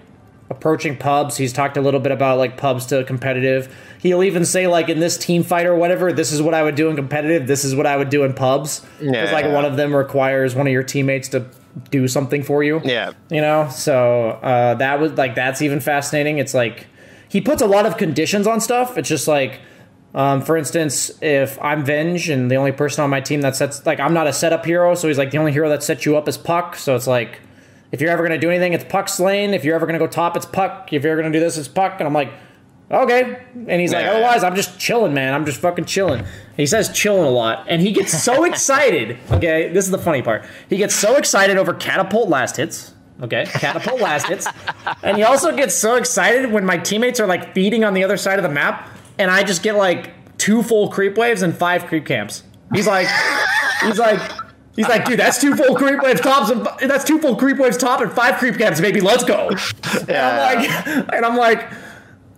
approaching 0.51 0.99
pubs. 0.99 1.39
He's 1.39 1.51
talked 1.51 1.79
a 1.79 1.81
little 1.81 1.99
bit 1.99 2.13
about 2.13 2.37
like 2.37 2.59
pubs 2.59 2.85
to 2.87 3.05
competitive. 3.05 3.75
He'll 4.01 4.23
even 4.23 4.45
say 4.45 4.67
like 4.67 4.91
in 4.91 5.01
this 5.01 5.17
team 5.17 5.43
fight 5.43 5.65
or 5.65 5.75
whatever, 5.75 6.13
this 6.13 6.31
is 6.31 6.43
what 6.43 6.53
I 6.53 6.63
would 6.63 6.75
do 6.75 6.91
in 6.91 6.97
competitive. 6.97 7.47
This 7.47 7.65
is 7.65 7.75
what 7.75 7.87
I 7.87 7.97
would 7.97 8.11
do 8.11 8.23
in 8.23 8.35
pubs. 8.35 8.81
Because 8.99 9.31
yeah. 9.31 9.33
like 9.33 9.47
one 9.47 9.65
of 9.65 9.79
them 9.79 9.97
requires 9.97 10.55
one 10.55 10.67
of 10.67 10.75
your 10.75 10.83
teammates 10.83 11.29
to 11.29 11.47
do 11.91 12.06
something 12.09 12.43
for 12.43 12.62
you. 12.62 12.81
Yeah. 12.85 13.12
You 13.31 13.41
know, 13.41 13.69
so 13.71 14.31
uh, 14.43 14.75
that 14.75 15.00
was 15.00 15.12
like 15.12 15.35
that's 15.35 15.62
even 15.62 15.81
fascinating. 15.81 16.38
It's 16.38 16.55
like 16.55 16.87
he 17.29 17.41
puts 17.41 17.62
a 17.62 17.67
lot 17.67 17.87
of 17.87 17.97
conditions 17.97 18.47
on 18.47 18.61
stuff. 18.61 18.97
It's 18.97 19.09
just 19.09 19.26
like, 19.26 19.61
um, 20.15 20.43
for 20.43 20.56
instance, 20.56 21.11
if 21.21 21.61
I'm 21.61 21.85
Venge 21.85 22.29
and 22.29 22.50
the 22.50 22.56
only 22.56 22.73
person 22.73 23.03
on 23.03 23.11
my 23.11 23.21
team 23.21 23.41
that 23.41 23.56
sets 23.56 23.85
like 23.85 23.99
I'm 24.00 24.15
not 24.15 24.26
a 24.26 24.32
setup 24.32 24.65
hero, 24.65 24.94
so 24.94 25.09
he's 25.09 25.19
like 25.19 25.31
the 25.31 25.38
only 25.38 25.53
hero 25.53 25.69
that 25.69 25.82
sets 25.82 26.06
you 26.06 26.17
up 26.17 26.29
is 26.29 26.38
Puck. 26.38 26.76
So 26.76 26.94
it's 26.94 27.06
like 27.06 27.41
if 27.91 28.00
you're 28.00 28.11
ever 28.11 28.23
gonna 28.23 28.38
do 28.38 28.50
anything, 28.50 28.73
it's 28.73 28.85
Puck's 28.85 29.19
lane. 29.19 29.55
If 29.55 29.65
you're 29.65 29.75
ever 29.75 29.87
gonna 29.87 29.99
go 29.99 30.06
top, 30.06 30.37
it's 30.37 30.47
Puck. 30.47 30.93
If 30.93 31.03
you're 31.03 31.12
ever 31.12 31.23
gonna 31.23 31.32
do 31.32 31.41
this, 31.41 31.59
it's 31.59 31.69
Puck. 31.69 31.94
And 31.99 32.06
I'm 32.06 32.15
like, 32.15 32.32
okay. 33.02 33.43
And 33.55 33.81
he's 33.81 33.93
like, 33.93 34.06
otherwise, 34.06 34.44
I'm 34.44 34.55
just 34.55 34.79
chilling, 34.79 35.14
man. 35.14 35.35
I'm 35.35 35.44
just 35.44 35.61
fucking 35.61 35.85
chilling. 35.85 36.25
He 36.56 36.67
says 36.67 36.91
chilling 36.91 37.25
a 37.25 37.31
lot, 37.31 37.67
and 37.69 37.82
he 37.82 37.93
gets 37.93 38.23
so 38.23 38.44
excited. 38.50 39.19
Okay, 39.31 39.69
this 39.73 39.85
is 39.85 39.91
the 39.91 39.99
funny 39.99 40.23
part. 40.23 40.44
He 40.69 40.76
gets 40.76 40.94
so 40.94 41.17
excited 41.17 41.56
over 41.56 41.75
catapult 41.75 42.29
last 42.29 42.56
hits. 42.56 42.94
Okay, 43.23 43.44
catapult 43.46 44.00
last 44.00 44.26
hits, 44.26 44.46
and 45.02 45.17
he 45.17 45.23
also 45.23 45.55
gets 45.56 45.75
so 45.75 45.96
excited 45.96 46.50
when 46.50 46.64
my 46.64 46.76
teammates 46.76 47.20
are 47.20 47.26
like 47.26 47.55
feeding 47.55 47.85
on 47.85 47.94
the 47.94 48.02
other 48.02 48.17
side 48.17 48.38
of 48.38 48.43
the 48.43 48.49
map, 48.49 48.88
and 49.19 49.31
I 49.31 49.44
just 49.44 49.62
get 49.62 49.76
like 49.76 50.37
two 50.37 50.62
full 50.62 50.88
creep 50.88 51.17
waves 51.17 51.43
and 51.43 51.56
five 51.56 51.87
creep 51.87 52.06
camps. 52.06 52.43
He's 52.73 52.87
like, 52.87 53.08
he's 53.82 53.99
like. 53.99 54.20
He's 54.76 54.88
like, 54.88 55.05
dude, 55.05 55.20
that's 55.20 55.41
two 55.41 55.55
full 55.55 55.76
creep 55.76 56.02
waves 56.02 56.20
tops 56.20 56.50
and 56.50 56.67
that's 56.91 57.05
two 57.05 57.20
full 57.20 57.37
creep 57.37 57.58
waves 57.58 57.76
top 57.76 58.00
and 58.00 58.11
five 58.11 58.38
creep 58.38 58.58
camps, 58.58 58.81
baby. 58.81 59.00
Let's 59.00 59.23
go. 59.23 59.50
Yeah. 60.08 60.50
And 60.50 60.64
I'm 60.67 60.96
like, 60.96 61.12
and 61.14 61.25
I'm 61.25 61.37
like, 61.37 61.73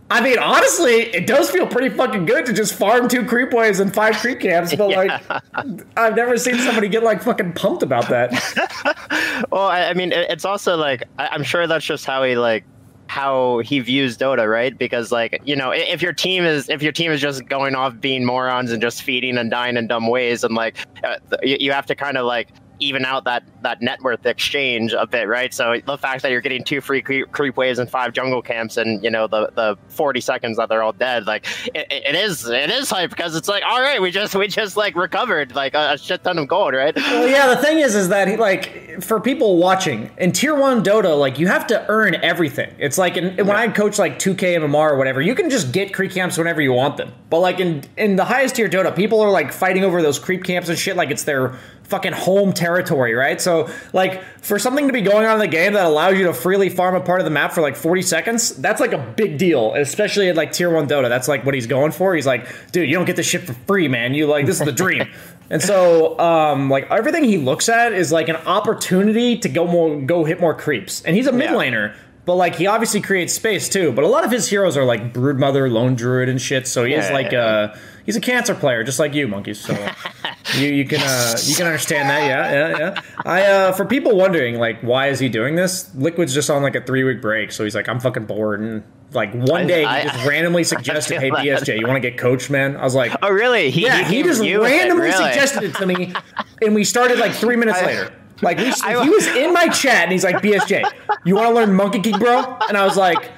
I 0.08 0.20
mean, 0.20 0.38
honestly, 0.38 1.14
it 1.14 1.26
does 1.26 1.50
feel 1.50 1.66
pretty 1.66 1.94
fucking 1.94 2.26
good 2.26 2.46
to 2.46 2.52
just 2.52 2.74
farm 2.74 3.08
two 3.08 3.24
creep 3.24 3.52
waves 3.52 3.80
and 3.80 3.92
five 3.92 4.16
creep 4.16 4.38
camps, 4.40 4.74
but 4.74 4.90
yeah. 4.90 5.20
like, 5.52 5.82
I've 5.96 6.14
never 6.14 6.36
seen 6.36 6.58
somebody 6.58 6.88
get 6.88 7.02
like 7.02 7.22
fucking 7.22 7.54
pumped 7.54 7.82
about 7.82 8.08
that. 8.08 9.46
well, 9.50 9.66
I, 9.66 9.92
mean, 9.94 10.12
it's 10.12 10.44
also 10.44 10.76
like 10.76 11.02
I'm 11.18 11.42
sure 11.42 11.66
that's 11.66 11.84
just 11.84 12.04
how 12.04 12.22
he 12.22 12.36
like 12.36 12.64
how 13.08 13.58
he 13.58 13.80
views 13.80 14.16
Dota, 14.16 14.48
right? 14.48 14.76
Because 14.76 15.10
like 15.10 15.40
you 15.44 15.56
know, 15.56 15.70
if 15.72 16.02
your 16.02 16.12
team 16.12 16.44
is 16.44 16.68
if 16.68 16.82
your 16.82 16.92
team 16.92 17.10
is 17.10 17.20
just 17.20 17.46
going 17.46 17.74
off 17.74 18.00
being 18.00 18.24
morons 18.24 18.70
and 18.70 18.80
just 18.80 19.02
feeding 19.02 19.36
and 19.38 19.50
dying 19.50 19.76
in 19.76 19.88
dumb 19.88 20.06
ways, 20.06 20.44
and 20.44 20.54
like 20.54 20.76
uh, 21.02 21.16
you, 21.42 21.56
you 21.58 21.72
have 21.72 21.86
to 21.86 21.94
kind 21.94 22.16
of 22.16 22.26
like 22.26 22.48
even 22.78 23.04
out 23.04 23.24
that 23.24 23.42
that 23.62 23.82
net 23.82 24.00
worth 24.02 24.24
exchange 24.26 24.92
a 24.92 25.06
bit, 25.06 25.28
right? 25.28 25.52
So 25.52 25.80
the 25.84 25.98
fact 25.98 26.22
that 26.22 26.30
you're 26.30 26.40
getting 26.40 26.62
two 26.62 26.80
free 26.80 27.02
creep, 27.02 27.32
creep 27.32 27.56
waves 27.56 27.78
and 27.78 27.90
five 27.90 28.12
jungle 28.12 28.42
camps, 28.42 28.76
and 28.76 29.02
you 29.02 29.10
know 29.10 29.26
the 29.26 29.50
the 29.54 29.76
40 29.88 30.20
seconds 30.20 30.56
that 30.56 30.68
they're 30.68 30.82
all 30.82 30.92
dead, 30.92 31.26
like 31.26 31.46
it, 31.74 31.86
it 31.90 32.14
is 32.14 32.46
it 32.48 32.70
is 32.70 32.90
hype 32.90 33.10
because 33.10 33.34
it's 33.34 33.48
like 33.48 33.62
all 33.64 33.80
right, 33.80 34.00
we 34.00 34.10
just 34.10 34.34
we 34.34 34.48
just 34.48 34.76
like 34.76 34.94
recovered 34.94 35.54
like 35.54 35.74
a, 35.74 35.92
a 35.92 35.98
shit 35.98 36.22
ton 36.22 36.38
of 36.38 36.48
gold, 36.48 36.74
right? 36.74 36.94
Well, 36.96 37.28
yeah. 37.28 37.48
The 37.54 37.60
thing 37.60 37.78
is, 37.78 37.94
is 37.94 38.08
that 38.08 38.28
he, 38.28 38.36
like 38.36 39.02
for 39.02 39.20
people 39.20 39.56
watching 39.56 40.10
in 40.18 40.32
tier 40.32 40.54
one 40.54 40.82
Dota, 40.84 41.18
like 41.18 41.38
you 41.38 41.46
have 41.46 41.66
to 41.68 41.84
earn 41.88 42.14
everything. 42.16 42.74
It's 42.78 42.98
like 42.98 43.16
in, 43.16 43.36
when 43.46 43.56
I 43.56 43.68
coach 43.68 43.98
like 43.98 44.18
2K 44.18 44.58
MMR 44.58 44.92
or 44.92 44.96
whatever, 44.96 45.20
you 45.20 45.34
can 45.34 45.50
just 45.50 45.72
get 45.72 45.92
creep 45.92 46.12
camps 46.12 46.38
whenever 46.38 46.60
you 46.60 46.72
want 46.72 46.96
them. 46.96 47.12
But 47.30 47.40
like 47.40 47.60
in 47.60 47.84
in 47.96 48.16
the 48.16 48.24
highest 48.24 48.56
tier 48.56 48.68
Dota, 48.68 48.94
people 48.94 49.20
are 49.20 49.30
like 49.30 49.52
fighting 49.52 49.84
over 49.84 50.02
those 50.02 50.18
creep 50.18 50.44
camps 50.44 50.68
and 50.68 50.78
shit 50.78 50.96
like 50.96 51.10
it's 51.10 51.24
their 51.24 51.58
fucking 51.88 52.12
home 52.12 52.52
territory, 52.52 53.14
right? 53.14 53.40
So, 53.40 53.70
like, 53.92 54.22
for 54.42 54.58
something 54.58 54.86
to 54.86 54.92
be 54.92 55.02
going 55.02 55.26
on 55.26 55.34
in 55.34 55.38
the 55.38 55.48
game 55.48 55.72
that 55.74 55.86
allows 55.86 56.18
you 56.18 56.24
to 56.24 56.34
freely 56.34 56.68
farm 56.68 56.94
a 56.94 57.00
part 57.00 57.20
of 57.20 57.24
the 57.24 57.30
map 57.30 57.52
for 57.52 57.60
like 57.60 57.76
40 57.76 58.02
seconds, 58.02 58.56
that's 58.56 58.80
like 58.80 58.92
a 58.92 58.98
big 58.98 59.38
deal, 59.38 59.74
especially 59.74 60.28
at 60.28 60.36
like 60.36 60.52
tier 60.52 60.70
one 60.70 60.88
Dota. 60.88 61.08
That's 61.08 61.28
like 61.28 61.44
what 61.44 61.54
he's 61.54 61.66
going 61.66 61.92
for. 61.92 62.14
He's 62.14 62.26
like, 62.26 62.46
dude, 62.72 62.88
you 62.88 62.94
don't 62.94 63.06
get 63.06 63.16
this 63.16 63.26
shit 63.26 63.42
for 63.42 63.52
free, 63.52 63.88
man. 63.88 64.14
You 64.14 64.26
like, 64.26 64.46
this 64.46 64.60
is 64.60 64.66
the 64.66 64.72
dream. 64.72 65.08
and 65.50 65.62
so, 65.62 66.18
um, 66.18 66.70
like, 66.70 66.90
everything 66.90 67.24
he 67.24 67.38
looks 67.38 67.68
at 67.68 67.92
is 67.92 68.10
like 68.12 68.28
an 68.28 68.36
opportunity 68.36 69.38
to 69.38 69.48
go 69.48 69.66
more, 69.66 70.00
go 70.00 70.24
hit 70.24 70.40
more 70.40 70.54
creeps. 70.54 71.02
And 71.02 71.16
he's 71.16 71.26
a 71.26 71.32
mid 71.32 71.50
laner. 71.50 71.94
But 72.26 72.34
like 72.34 72.56
he 72.56 72.66
obviously 72.66 73.00
creates 73.00 73.32
space 73.32 73.68
too. 73.68 73.92
But 73.92 74.04
a 74.04 74.08
lot 74.08 74.24
of 74.24 74.32
his 74.32 74.48
heroes 74.48 74.76
are 74.76 74.84
like 74.84 75.14
Broodmother, 75.14 75.70
Lone 75.70 75.94
Druid, 75.94 76.28
and 76.28 76.42
shit. 76.42 76.66
So 76.66 76.84
he 76.84 76.92
yeah, 76.92 77.04
is 77.04 77.10
like 77.12 77.30
yeah. 77.30 77.38
uh 77.38 77.78
he's 78.04 78.16
a 78.16 78.20
cancer 78.20 78.54
player, 78.54 78.82
just 78.82 78.98
like 78.98 79.14
you, 79.14 79.28
monkeys. 79.28 79.60
So 79.60 79.74
you 80.54 80.68
you 80.68 80.84
can 80.84 81.00
uh, 81.00 81.36
you 81.42 81.54
can 81.54 81.66
understand 81.66 82.08
that. 82.08 82.26
Yeah, 82.26 82.52
yeah, 82.52 82.78
yeah. 82.78 83.02
I 83.24 83.42
uh, 83.42 83.72
for 83.72 83.84
people 83.84 84.16
wondering 84.16 84.58
like 84.58 84.80
why 84.80 85.08
is 85.08 85.18
he 85.18 85.28
doing 85.28 85.54
this? 85.56 85.94
Liquid's 85.94 86.34
just 86.34 86.50
on 86.50 86.62
like 86.62 86.74
a 86.74 86.80
three 86.80 87.04
week 87.04 87.20
break, 87.20 87.52
so 87.52 87.64
he's 87.64 87.74
like 87.74 87.88
I'm 87.88 88.00
fucking 88.00 88.26
bored 88.26 88.60
and. 88.60 88.84
Like 89.12 89.32
one 89.32 89.68
day, 89.68 89.84
I, 89.84 90.00
he 90.00 90.08
just 90.08 90.18
I, 90.24 90.28
randomly 90.28 90.64
suggested, 90.64 91.20
"Hey, 91.20 91.30
BSJ, 91.30 91.78
you 91.78 91.86
want 91.86 92.02
to 92.02 92.10
get 92.10 92.18
coached, 92.18 92.50
man?" 92.50 92.76
I 92.76 92.82
was 92.82 92.96
like, 92.96 93.12
"Oh, 93.22 93.30
really?" 93.30 93.70
He, 93.70 93.82
yeah, 93.82 94.02
he, 94.02 94.16
he 94.16 94.22
just 94.24 94.40
randomly 94.40 95.06
it, 95.08 95.12
really? 95.12 95.32
suggested 95.32 95.62
it 95.62 95.74
to 95.76 95.86
me, 95.86 96.12
and 96.60 96.74
we 96.74 96.82
started 96.82 97.20
like 97.20 97.32
three 97.32 97.54
minutes 97.54 97.78
I, 97.78 97.86
later. 97.86 98.12
Like 98.42 98.58
we, 98.58 98.64
he 99.04 99.08
was 99.08 99.26
in 99.28 99.52
my 99.52 99.68
chat 99.68 100.02
and 100.02 100.12
he's 100.12 100.24
like, 100.24 100.42
BSJ, 100.42 100.92
you 101.24 101.36
want 101.36 101.46
to 101.48 101.54
learn 101.54 101.72
Monkey 101.72 102.00
King, 102.00 102.18
bro? 102.18 102.58
And 102.68 102.76
I 102.76 102.84
was 102.84 102.96
like, 102.96 103.30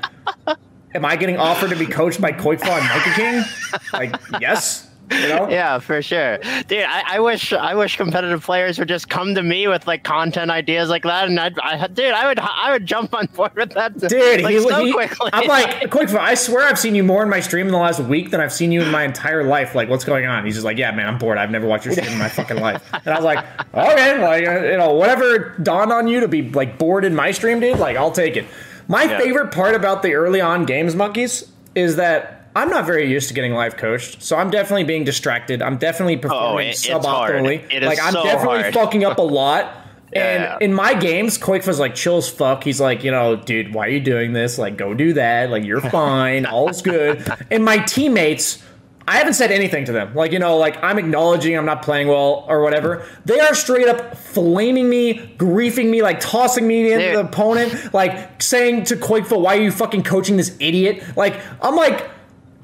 Am 0.95 1.05
I 1.05 1.17
getting 1.17 1.37
offered 1.37 1.71
to 1.71 1.77
be 1.77 1.87
coached 1.87 2.21
by 2.21 2.33
qojqva 2.33 2.81
and 2.81 2.89
Monkey 2.89 3.11
King? 3.11 3.45
Like, 3.93 4.41
yes. 4.41 4.88
You 5.11 5.29
know? 5.29 5.49
Yeah, 5.59 5.79
for 5.79 6.03
sure, 6.03 6.39
dude. 6.69 6.85
I, 6.85 7.17
I, 7.17 7.21
wish 7.21 7.53
I 7.53 7.75
wish 7.75 7.97
competitive 7.97 8.43
players 8.43 8.79
would 8.79 8.89
just 8.89 9.09
come 9.09 9.35
to 9.35 9.43
me 9.43 9.67
with 9.67 9.87
like 9.87 10.05
content 10.05 10.51
ideas 10.51 10.89
like 10.91 11.03
that, 11.05 11.27
and 11.27 11.41
I'd, 11.41 11.59
I, 11.59 11.87
dude, 11.87 12.13
I 12.13 12.27
would 12.27 12.39
I 12.39 12.73
would 12.73 12.87
jump 12.87 13.15
on 13.15 13.27
board 13.27 13.55
with 13.57 13.71
that, 13.73 13.99
dude. 13.99 14.43
Like, 14.43 14.55
he, 14.55 14.61
so 14.61 14.85
he, 14.85 14.93
quickly. 14.93 15.31
I'm 15.33 15.49
like, 15.49 15.91
quick. 15.91 16.11
I 16.11 16.35
swear 16.35 16.67
I've 16.67 16.79
seen 16.79 16.95
you 16.95 17.03
more 17.03 17.23
in 17.23 17.29
my 17.29 17.41
stream 17.41 17.67
in 17.67 17.73
the 17.73 17.79
last 17.79 18.01
week 18.01 18.31
than 18.31 18.41
I've 18.41 18.53
seen 18.53 18.71
you 18.71 18.83
in 18.83 18.91
my 18.91 19.05
entire 19.05 19.45
life. 19.45 19.75
Like, 19.75 19.89
what's 19.89 20.05
going 20.05 20.27
on? 20.27 20.45
He's 20.45 20.55
just 20.55 20.65
like, 20.65 20.79
yeah, 20.79 20.91
man, 20.91 21.07
I'm 21.07 21.19
bored. 21.19 21.39
I've 21.39 21.51
never 21.51 21.67
watched 21.67 21.87
your 21.87 21.95
stream 21.95 22.13
in 22.13 22.19
my 22.19 22.29
fucking 22.29 22.59
life. 22.59 22.83
And 23.05 23.15
I 23.15 23.17
was 23.17 23.25
like, 23.25 23.45
okay, 23.75 24.23
like 24.23 24.47
uh, 24.47 24.67
you 24.67 24.77
know, 24.77 24.93
whatever 24.93 25.57
dawned 25.63 25.93
on 25.93 26.09
you 26.09 26.21
to 26.21 26.29
be 26.29 26.43
like 26.51 26.79
bored 26.79 27.05
in 27.05 27.15
my 27.15 27.31
stream, 27.31 27.61
dude. 27.61 27.79
Like, 27.79 27.97
I'll 27.97 28.11
take 28.11 28.37
it. 28.37 28.45
My 28.89 29.05
yeah. 29.05 29.19
favorite 29.19 29.53
part 29.53 29.75
about 29.75 30.03
the 30.03 30.15
early 30.15 30.41
on 30.41 30.65
games 30.65 30.95
monkeys 30.95 31.51
is 31.75 31.97
that 31.97 32.38
I'm 32.59 32.71
not 32.71 32.87
very 32.87 33.09
used 33.09 33.29
to 33.29 33.35
getting 33.35 33.53
live 33.53 33.77
coached, 33.77 34.21
so 34.21 34.37
I'm 34.37 34.51
definitely 34.51 34.83
being 34.83 35.05
distracted. 35.05 35.63
I'm 35.63 35.77
definitely 35.77 36.17
oh, 36.17 36.23
performing 36.23 36.67
oh, 36.67 36.71
it, 36.71 36.75
suboptimally. 36.75 37.83
like 37.85 38.01
I'm 38.03 38.13
so 38.13 38.25
definitely 38.25 38.63
hard. 38.63 38.75
fucking 38.75 39.05
up 39.05 39.19
a 39.19 39.23
lot. 39.41 39.73
And 40.13 40.43
yeah. 40.43 40.59
in 40.61 40.75
my 40.75 40.95
games, 40.95 41.39
Quake 41.39 41.65
was 41.69 41.79
like 41.79 41.95
chill 41.95 42.17
as 42.17 42.29
fuck. 42.29 42.65
He's 42.65 42.81
like, 42.81 43.05
you 43.05 43.13
know, 43.13 43.37
dude, 43.37 43.73
why 43.73 43.87
are 43.87 43.91
you 43.91 44.01
doing 44.01 44.33
this? 44.33 44.59
Like, 44.59 44.77
go 44.77 44.93
do 44.93 45.13
that. 45.13 45.51
Like, 45.51 45.65
you're 45.65 45.81
fine. 45.91 46.47
All's 46.47 46.83
good. 46.83 47.31
And 47.49 47.65
my 47.65 47.79
teammates, 47.79 48.61
I 49.07 49.19
haven't 49.19 49.35
said 49.35 49.53
anything 49.53 49.85
to 49.85 49.93
them. 49.93 50.17
Like, 50.17 50.33
you 50.33 50.41
know, 50.41 50.57
like 50.57 50.83
I'm 50.83 50.99
acknowledging 50.99 51.57
I'm 51.57 51.65
not 51.65 51.83
playing 51.83 52.09
well 52.09 52.45
or 52.49 52.63
whatever. 52.63 53.07
They 53.25 53.39
are 53.39 53.55
straight 53.55 53.87
up 53.87 54.17
flaming 54.17 54.91
me, 54.91 55.33
griefing 55.37 55.91
me, 55.91 56.03
like 56.03 56.19
tossing 56.19 56.67
me 56.67 56.93
into 56.93 57.13
the 57.13 57.21
opponent, 57.21 57.95
like 57.95 58.43
saying 58.43 58.85
to 58.87 58.97
qojqva, 58.97 59.41
why 59.41 59.59
are 59.59 59.63
you 59.63 59.71
fucking 59.71 60.03
coaching 60.03 60.37
this 60.37 60.57
idiot? 60.59 61.05
Like, 61.17 61.41
I'm 61.63 61.77
like, 61.77 62.11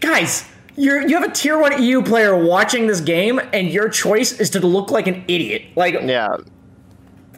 guys, 0.01 0.45
you're 0.77 1.07
you 1.07 1.19
have 1.21 1.29
a 1.29 1.33
tier 1.33 1.59
one 1.59 1.83
EU 1.83 2.03
player 2.03 2.37
watching 2.37 2.87
this 2.87 3.01
game, 3.01 3.41
and 3.53 3.69
your 3.69 3.89
choice 3.89 4.41
is 4.41 4.51
to 4.51 4.61
look 4.67 4.91
like 4.91 5.07
an 5.07 5.25
idiot. 5.29 5.63
Like, 5.77 5.95
yeah. 6.03 6.37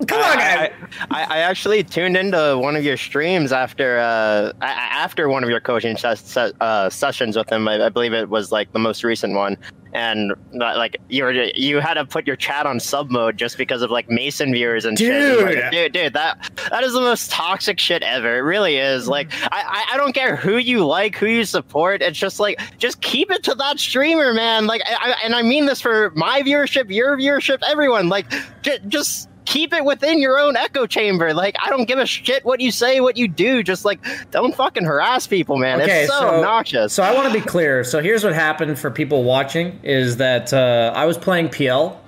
Come 0.07 0.21
on, 0.21 0.37
guys. 0.37 0.73
I, 1.11 1.23
I, 1.23 1.23
I, 1.23 1.39
actually 1.39 1.83
tuned 1.83 2.17
into 2.17 2.59
one 2.59 2.77
of 2.77 2.85
your 2.85 2.99
streams 2.99 3.51
after 3.51 3.99
uh, 3.99 4.53
after 4.61 5.29
one 5.29 5.43
of 5.43 5.49
your 5.49 5.61
coaching 5.61 5.97
ses- 5.97 6.37
uh, 6.37 6.91
sessions 6.91 7.37
with 7.37 7.51
him. 7.51 7.67
I, 7.67 7.87
I, 7.87 7.89
believe 7.89 8.13
it 8.13 8.29
was 8.29 8.53
like 8.53 8.73
the 8.73 8.79
most 8.79 9.05
recent 9.05 9.35
one, 9.35 9.57
and 9.95 10.35
like 10.53 10.99
you 11.09 11.25
were 11.25 11.33
you 11.33 11.81
had 11.81 11.95
to 11.95 12.05
put 12.05 12.27
your 12.27 12.37
chat 12.37 12.67
on 12.67 12.79
sub 12.79 13.11
mode 13.11 13.39
just 13.39 13.57
because 13.57 13.81
of 13.81 13.91
like 13.91 14.11
Mason 14.11 14.53
viewers 14.53 14.85
and 14.85 14.99
dude. 14.99 15.39
shit. 15.39 15.63
Like, 15.63 15.73
dude, 15.73 15.93
dude, 15.93 16.13
that 16.13 16.51
that 16.71 16.85
is 16.85 16.93
the 16.93 17.01
most 17.01 17.31
toxic 17.31 17.81
shit 17.81 18.03
ever. 18.03 18.37
It 18.37 18.41
really 18.41 18.77
is. 18.77 19.09
Like 19.09 19.31
I, 19.51 19.87
I 19.93 19.97
don't 19.97 20.13
care 20.13 20.37
who 20.37 20.59
you 20.59 20.85
like, 20.85 21.17
who 21.17 21.27
you 21.27 21.45
support. 21.45 22.03
It's 22.03 22.19
just 22.19 22.39
like 22.39 22.61
just 22.77 23.01
keep 23.01 23.31
it 23.31 23.43
to 23.45 23.55
that 23.55 23.81
streamer, 23.81 24.35
man. 24.35 24.67
Like 24.67 24.83
I, 24.85 25.17
and 25.25 25.35
I 25.35 25.41
mean 25.41 25.65
this 25.65 25.81
for 25.81 26.11
my 26.11 26.43
viewership, 26.43 26.91
your 26.91 27.17
viewership, 27.17 27.61
everyone. 27.67 28.11
Like 28.11 28.31
j- 28.61 28.81
just 28.89 29.31
keep 29.47 29.73
it 29.73 29.85
within 29.85 30.21
your 30.21 30.39
own 30.39 30.57
echo 30.57 30.87
chamber. 30.87 31.33
Like, 31.33 31.57
I 31.65 31.71
don't 31.71 31.87
give 31.87 31.99
a 31.99 32.07
shit 32.07 32.45
what 32.45 32.61
you 32.61 32.71
say, 32.71 33.01
what 33.01 33.17
you 33.17 33.29
do. 33.29 33.63
Just 33.63 33.85
like, 33.85 34.05
don't 34.31 34.55
fucking 34.55 34.85
harass 34.85 35.27
people, 35.27 35.57
man. 35.57 35.81
Okay, 35.81 36.03
it's 36.03 36.13
so, 36.13 36.21
so 36.21 36.29
obnoxious. 36.29 36.93
So 36.93 37.03
I 37.03 37.15
want 37.15 37.33
to 37.33 37.39
be 37.39 37.45
clear. 37.45 37.85
So 37.85 38.03
here's 38.03 38.23
what 38.23 38.35
happened 38.35 38.79
for 38.79 38.91
people 38.91 39.25
watching: 39.25 39.81
is 39.83 40.19
that 40.19 40.53
uh, 40.53 40.93
I 40.95 41.07
was 41.07 41.17
playing 41.17 41.49
PL, 41.49 41.99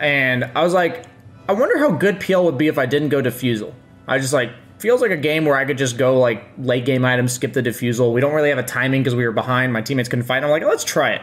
and 0.00 0.44
I 0.44 0.64
was 0.64 0.74
like, 0.74 1.04
I 1.48 1.52
wonder 1.52 1.78
how 1.78 1.92
good 1.92 2.18
PL 2.18 2.44
would 2.44 2.58
be 2.58 2.66
if 2.66 2.78
I 2.78 2.86
didn't 2.86 3.10
go 3.10 3.22
defusal. 3.22 3.72
I 4.08 4.18
just 4.18 4.32
like 4.32 4.50
feels 4.78 5.00
like 5.00 5.10
a 5.10 5.16
game 5.16 5.44
where 5.44 5.56
I 5.56 5.64
could 5.64 5.78
just 5.78 5.96
go 5.96 6.18
like 6.18 6.44
late 6.58 6.84
game 6.84 7.04
items, 7.04 7.32
skip 7.32 7.52
the 7.52 7.62
defusal. 7.62 8.12
We 8.12 8.20
don't 8.20 8.34
really 8.34 8.50
have 8.50 8.58
a 8.58 8.62
timing 8.62 9.02
because 9.02 9.14
we 9.14 9.24
were 9.24 9.32
behind. 9.32 9.72
My 9.72 9.82
teammates 9.82 10.08
couldn't 10.08 10.24
fight. 10.24 10.42
I'm 10.42 10.50
like, 10.50 10.64
let's 10.64 10.84
try 10.84 11.12
it. 11.12 11.22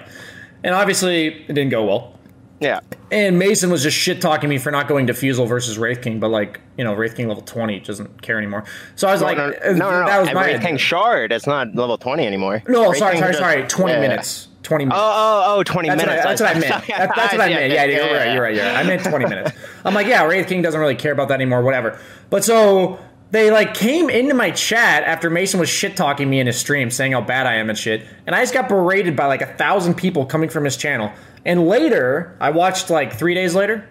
And 0.64 0.74
obviously, 0.74 1.28
it 1.28 1.48
didn't 1.48 1.70
go 1.70 1.86
well. 1.86 2.20
Yeah. 2.60 2.80
And 3.12 3.38
Mason 3.38 3.70
was 3.70 3.84
just 3.84 3.98
shit 3.98 4.22
talking 4.22 4.50
me 4.50 4.58
for 4.58 4.72
not 4.72 4.88
going 4.88 5.06
Defusal 5.06 5.48
versus 5.48 5.78
Wraith 5.78 6.02
King, 6.02 6.20
but 6.20 6.30
like, 6.30 6.62
you 6.78 6.84
know, 6.84 6.94
Wraith 6.94 7.16
King 7.16 7.28
level 7.28 7.44
20 7.44 7.80
doesn't 7.82 8.22
care 8.22 8.38
anymore. 8.38 8.64
So 8.96 9.08
I 9.08 9.12
was 9.12 9.22
no, 9.22 9.28
like, 9.28 9.38
no, 9.38 9.44
uh, 9.44 9.74
no, 9.74 9.92
no, 9.92 10.06
no, 10.06 10.20
was 10.22 10.34
my 10.34 10.46
Wraith 10.46 10.62
King 10.62 10.78
Shard, 10.78 11.32
it's 11.32 11.46
not 11.46 11.76
level 11.76 11.98
20 11.98 12.26
anymore. 12.26 12.64
No, 12.68 12.90
Wraith 12.90 13.00
sorry, 13.00 13.14
King 13.14 13.22
sorry, 13.22 13.34
just, 13.34 13.40
sorry. 13.40 13.68
20 13.68 13.94
yeah. 13.94 14.00
minutes. 14.00 14.48
20 14.64 14.86
minutes. 14.86 15.00
Oh, 15.00 15.44
oh, 15.46 15.60
oh, 15.60 15.64
20 15.64 15.90
that's 15.90 16.02
minutes. 16.02 16.18
What 16.18 16.26
I, 16.26 16.30
that's 16.30 16.42
what 16.42 16.50
I 16.50 16.54
meant. 16.60 16.88
That, 16.88 17.16
that's 17.16 17.34
what 17.34 17.42
I 17.42 17.50
meant. 17.50 17.74
Yeah, 17.74 17.84
yeah, 17.86 18.06
you're 18.06 18.18
right. 18.18 18.34
You're 18.34 18.44
right. 18.44 18.56
Yeah. 18.56 18.80
I 18.80 18.84
meant 18.84 19.04
20 19.04 19.26
minutes. 19.30 19.52
I'm 19.84 19.94
like, 19.94 20.08
yeah, 20.08 20.24
Wraith 20.24 20.48
King 20.48 20.62
doesn't 20.62 20.80
really 20.80 20.96
care 20.96 21.12
about 21.12 21.28
that 21.28 21.36
anymore, 21.36 21.62
whatever. 21.64 22.00
But 22.30 22.44
so 22.44 23.00
they 23.34 23.50
like 23.50 23.74
came 23.74 24.12
into 24.12 24.36
my 24.36 24.52
chat 24.52 25.02
after 25.06 25.28
Mason 25.28 25.60
was 25.60 25.68
shit 25.68 25.98
talking 25.98 26.30
me 26.30 26.40
in 26.40 26.46
his 26.46 26.56
stream, 26.56 26.92
saying 26.92 27.14
how 27.14 27.22
bad 27.22 27.48
I 27.48 27.56
am 27.56 27.68
and 27.68 27.78
shit. 27.78 28.06
And 28.28 28.36
I 28.36 28.42
just 28.42 28.54
got 28.54 28.70
berated 28.70 29.16
by 29.16 29.26
like 29.26 29.42
a 29.42 29.48
thousand 29.48 29.96
people 29.96 30.28
coming 30.28 30.50
from 30.50 30.64
his 30.64 30.78
channel. 30.78 31.12
And 31.44 31.68
later, 31.68 32.38
I 32.40 32.52
watched 32.52 32.92
like 32.92 33.12
three 33.12 33.34
days 33.34 33.56
later, 33.56 33.90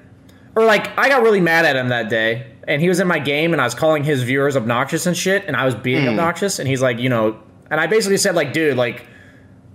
or 0.54 0.64
like 0.64 0.96
I 0.96 1.08
got 1.08 1.22
really 1.22 1.40
mad 1.40 1.64
at 1.64 1.74
him 1.74 1.88
that 1.88 2.08
day, 2.08 2.52
and 2.68 2.80
he 2.80 2.88
was 2.88 3.00
in 3.00 3.08
my 3.08 3.18
game, 3.18 3.52
and 3.52 3.60
I 3.60 3.64
was 3.64 3.74
calling 3.74 4.04
his 4.04 4.22
viewers 4.22 4.56
obnoxious 4.56 5.06
and 5.06 5.16
shit, 5.16 5.44
and 5.48 5.56
I 5.56 5.64
was 5.64 5.74
being 5.74 6.04
mm. 6.04 6.10
obnoxious, 6.10 6.60
and 6.60 6.68
he's 6.68 6.80
like, 6.80 7.00
you 7.00 7.08
know, 7.08 7.36
and 7.68 7.80
I 7.80 7.88
basically 7.88 8.18
said 8.18 8.36
like, 8.36 8.52
dude, 8.52 8.76
like, 8.76 9.08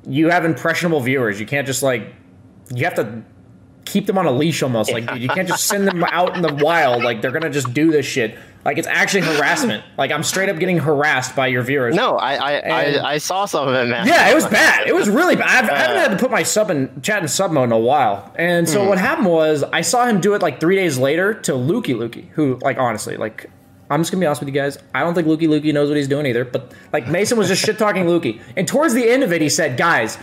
you 0.07 0.29
have 0.29 0.45
impressionable 0.45 1.01
viewers, 1.01 1.41
you 1.41 1.45
can't 1.45 1.67
just 1.67 1.83
like, 1.83 2.15
you 2.73 2.85
have 2.85 2.95
to 2.95 3.21
keep 3.87 4.05
them 4.05 4.17
on 4.17 4.25
a 4.25 4.31
leash 4.31 4.61
almost. 4.61 4.91
Like, 4.91 5.07
dude, 5.07 5.21
you 5.21 5.29
can't 5.29 5.47
just 5.47 5.65
send 5.65 5.87
them 5.87 6.03
out 6.03 6.35
in 6.35 6.41
the 6.41 6.53
wild. 6.53 7.03
Like, 7.03 7.21
they're 7.21 7.31
gonna 7.31 7.49
just 7.49 7.73
do 7.73 7.91
this 7.91 8.05
shit. 8.05 8.37
Like, 8.65 8.77
it's 8.77 8.87
actually 8.87 9.21
harassment. 9.21 9.83
Like, 9.97 10.11
I'm 10.11 10.23
straight 10.23 10.49
up 10.49 10.59
getting 10.59 10.77
harassed 10.77 11.35
by 11.35 11.47
your 11.47 11.63
viewers. 11.63 11.95
No, 11.95 12.17
I 12.17 12.35
I, 12.35 12.51
and, 12.53 12.97
I, 12.97 13.11
I, 13.13 13.17
saw 13.17 13.45
some 13.45 13.67
of 13.67 13.73
it, 13.73 13.87
man. 13.87 14.05
Yeah, 14.05 14.29
it 14.29 14.35
was 14.35 14.45
bad. 14.45 14.87
It 14.87 14.93
was 14.93 15.07
really 15.07 15.37
bad. 15.37 15.63
I've, 15.63 15.69
uh, 15.69 15.73
I 15.73 15.77
haven't 15.77 15.97
had 15.97 16.11
to 16.11 16.17
put 16.17 16.31
my 16.31 16.43
sub 16.43 16.69
in 16.69 17.01
chat 17.01 17.21
in 17.21 17.29
sub 17.29 17.51
mode 17.51 17.69
in 17.69 17.71
a 17.71 17.79
while. 17.79 18.33
And 18.35 18.67
so 18.67 18.83
mm. 18.83 18.89
what 18.89 18.97
happened 18.97 19.27
was 19.27 19.63
I 19.63 19.81
saw 19.81 20.05
him 20.05 20.19
do 20.19 20.33
it 20.33 20.41
like 20.41 20.59
three 20.59 20.75
days 20.75 20.97
later 20.97 21.33
to 21.33 21.53
Lukey 21.53 21.95
Lukey, 21.95 22.27
who, 22.31 22.59
like, 22.61 22.77
honestly, 22.77 23.15
like, 23.15 23.49
I'm 23.89 24.01
just 24.01 24.11
gonna 24.11 24.19
be 24.19 24.25
honest 24.25 24.41
with 24.41 24.49
you 24.49 24.55
guys. 24.55 24.77
I 24.93 25.01
don't 25.01 25.13
think 25.13 25.27
Lukey 25.27 25.47
Lukey 25.47 25.73
knows 25.73 25.87
what 25.89 25.97
he's 25.97 26.09
doing 26.09 26.25
either. 26.25 26.43
But 26.43 26.73
like 26.91 27.07
Mason 27.07 27.37
was 27.37 27.47
just 27.47 27.63
shit 27.63 27.77
talking 27.77 28.03
Lukey, 28.03 28.41
and 28.55 28.67
towards 28.67 28.93
the 28.93 29.09
end 29.09 29.23
of 29.23 29.31
it, 29.31 29.41
he 29.41 29.49
said, 29.49 29.77
"Guys, 29.77 30.17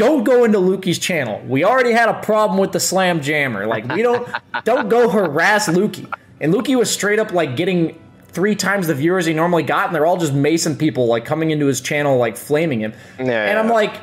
don't 0.00 0.24
go 0.24 0.44
into 0.44 0.56
Lukey's 0.56 0.98
channel. 0.98 1.42
We 1.46 1.62
already 1.62 1.92
had 1.92 2.08
a 2.08 2.22
problem 2.22 2.58
with 2.58 2.72
the 2.72 2.80
slam 2.80 3.20
jammer. 3.20 3.66
Like 3.66 3.86
we 3.86 4.00
don't 4.00 4.26
don't 4.64 4.88
go 4.88 5.10
harass 5.10 5.68
Lukey. 5.68 6.10
And 6.40 6.54
Lukey 6.54 6.74
was 6.74 6.90
straight 6.90 7.18
up 7.18 7.32
like 7.32 7.54
getting 7.54 8.00
three 8.28 8.54
times 8.54 8.86
the 8.86 8.94
viewers 8.94 9.26
he 9.26 9.34
normally 9.34 9.62
got, 9.62 9.88
and 9.88 9.94
they're 9.94 10.06
all 10.06 10.16
just 10.16 10.32
Mason 10.32 10.74
people 10.74 11.06
like 11.06 11.26
coming 11.26 11.50
into 11.50 11.66
his 11.66 11.82
channel 11.82 12.16
like 12.16 12.38
flaming 12.38 12.80
him. 12.80 12.94
Yeah. 13.18 13.50
And 13.50 13.58
I'm 13.58 13.68
like, 13.68 13.94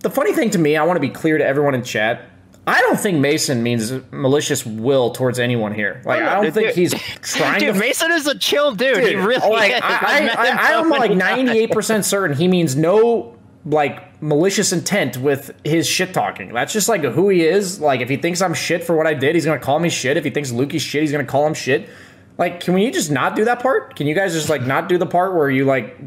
the 0.00 0.10
funny 0.10 0.32
thing 0.32 0.50
to 0.50 0.58
me, 0.58 0.76
I 0.76 0.82
want 0.82 0.96
to 0.96 1.00
be 1.00 1.08
clear 1.10 1.38
to 1.38 1.46
everyone 1.46 1.76
in 1.76 1.84
chat. 1.84 2.28
I 2.66 2.80
don't 2.80 2.98
think 2.98 3.18
Mason 3.20 3.62
means 3.62 3.92
malicious 4.10 4.66
will 4.66 5.12
towards 5.12 5.38
anyone 5.38 5.72
here. 5.72 6.02
Like, 6.04 6.20
oh, 6.20 6.26
I 6.26 6.42
don't 6.42 6.52
think 6.52 6.74
he's 6.74 6.94
trying 7.22 7.60
dude, 7.60 7.74
to. 7.74 7.80
Mason 7.80 8.10
is 8.10 8.26
a 8.26 8.36
chill 8.36 8.72
dude. 8.72 8.96
dude 8.96 9.08
he 9.08 9.14
really 9.14 9.48
like, 9.48 9.70
is. 9.70 9.80
I, 9.84 10.34
I, 10.36 10.48
I, 10.48 10.70
I 10.70 10.80
am 10.80 10.90
like 10.90 11.12
98% 11.12 12.02
certain 12.02 12.36
he 12.36 12.48
means 12.48 12.74
no 12.74 13.36
like 13.64 14.11
malicious 14.22 14.72
intent 14.72 15.18
with 15.18 15.52
his 15.64 15.86
shit 15.86 16.14
talking. 16.14 16.54
That's 16.54 16.72
just 16.72 16.88
like 16.88 17.02
who 17.02 17.28
he 17.28 17.44
is. 17.44 17.80
Like 17.80 18.00
if 18.00 18.08
he 18.08 18.16
thinks 18.16 18.40
I'm 18.40 18.54
shit 18.54 18.84
for 18.84 18.96
what 18.96 19.06
I 19.06 19.14
did, 19.14 19.34
he's 19.34 19.44
gonna 19.44 19.58
call 19.58 19.80
me 19.80 19.90
shit. 19.90 20.16
If 20.16 20.24
he 20.24 20.30
thinks 20.30 20.52
Lukey's 20.52 20.80
shit, 20.80 21.02
he's 21.02 21.12
gonna 21.12 21.24
call 21.24 21.46
him 21.46 21.54
shit. 21.54 21.90
Like, 22.38 22.60
can 22.60 22.74
we 22.74 22.90
just 22.90 23.10
not 23.10 23.36
do 23.36 23.44
that 23.44 23.60
part? 23.60 23.96
Can 23.96 24.06
you 24.06 24.14
guys 24.14 24.32
just 24.32 24.48
like 24.48 24.62
not 24.62 24.88
do 24.88 24.96
the 24.96 25.06
part 25.06 25.34
where 25.34 25.50
you 25.50 25.64
like 25.64 25.98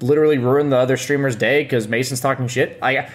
literally 0.00 0.38
ruin 0.38 0.70
the 0.70 0.76
other 0.76 0.96
streamer's 0.96 1.36
day 1.36 1.64
because 1.64 1.88
Mason's 1.88 2.20
talking 2.20 2.46
shit? 2.46 2.78
I, 2.80 3.10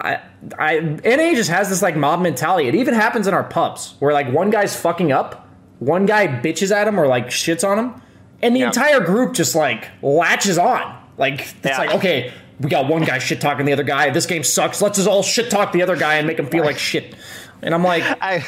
I, 0.00 0.20
I, 0.58 0.80
NA 0.80 1.34
just 1.34 1.50
has 1.50 1.68
this 1.68 1.82
like 1.82 1.96
mob 1.96 2.20
mentality. 2.20 2.68
It 2.68 2.74
even 2.74 2.94
happens 2.94 3.26
in 3.26 3.34
our 3.34 3.44
pubs 3.44 3.94
where 3.98 4.12
like 4.12 4.32
one 4.32 4.50
guy's 4.50 4.74
fucking 4.74 5.12
up, 5.12 5.46
one 5.78 6.06
guy 6.06 6.26
bitches 6.26 6.74
at 6.74 6.88
him 6.88 6.98
or 6.98 7.06
like 7.06 7.26
shits 7.28 7.68
on 7.68 7.78
him, 7.78 8.02
and 8.42 8.56
the 8.56 8.60
yeah. 8.60 8.66
entire 8.66 9.00
group 9.00 9.34
just 9.34 9.54
like 9.54 9.88
latches 10.02 10.58
on. 10.58 10.96
Like 11.18 11.40
it's 11.40 11.54
yeah. 11.64 11.78
like 11.78 11.94
okay, 11.96 12.32
we 12.60 12.68
got 12.68 12.88
one 12.88 13.04
guy 13.04 13.18
shit 13.18 13.40
talking 13.40 13.66
the 13.66 13.72
other 13.72 13.84
guy. 13.84 14.10
This 14.10 14.26
game 14.26 14.42
sucks. 14.42 14.82
Let's 14.82 14.96
just 14.96 15.08
all 15.08 15.22
shit 15.22 15.50
talk 15.50 15.72
the 15.72 15.82
other 15.82 15.96
guy 15.96 16.16
and 16.16 16.26
make 16.26 16.38
him 16.38 16.46
feel 16.46 16.64
like 16.64 16.78
shit. 16.78 17.14
And 17.62 17.74
I'm 17.74 17.84
like, 17.84 18.02
I, 18.20 18.44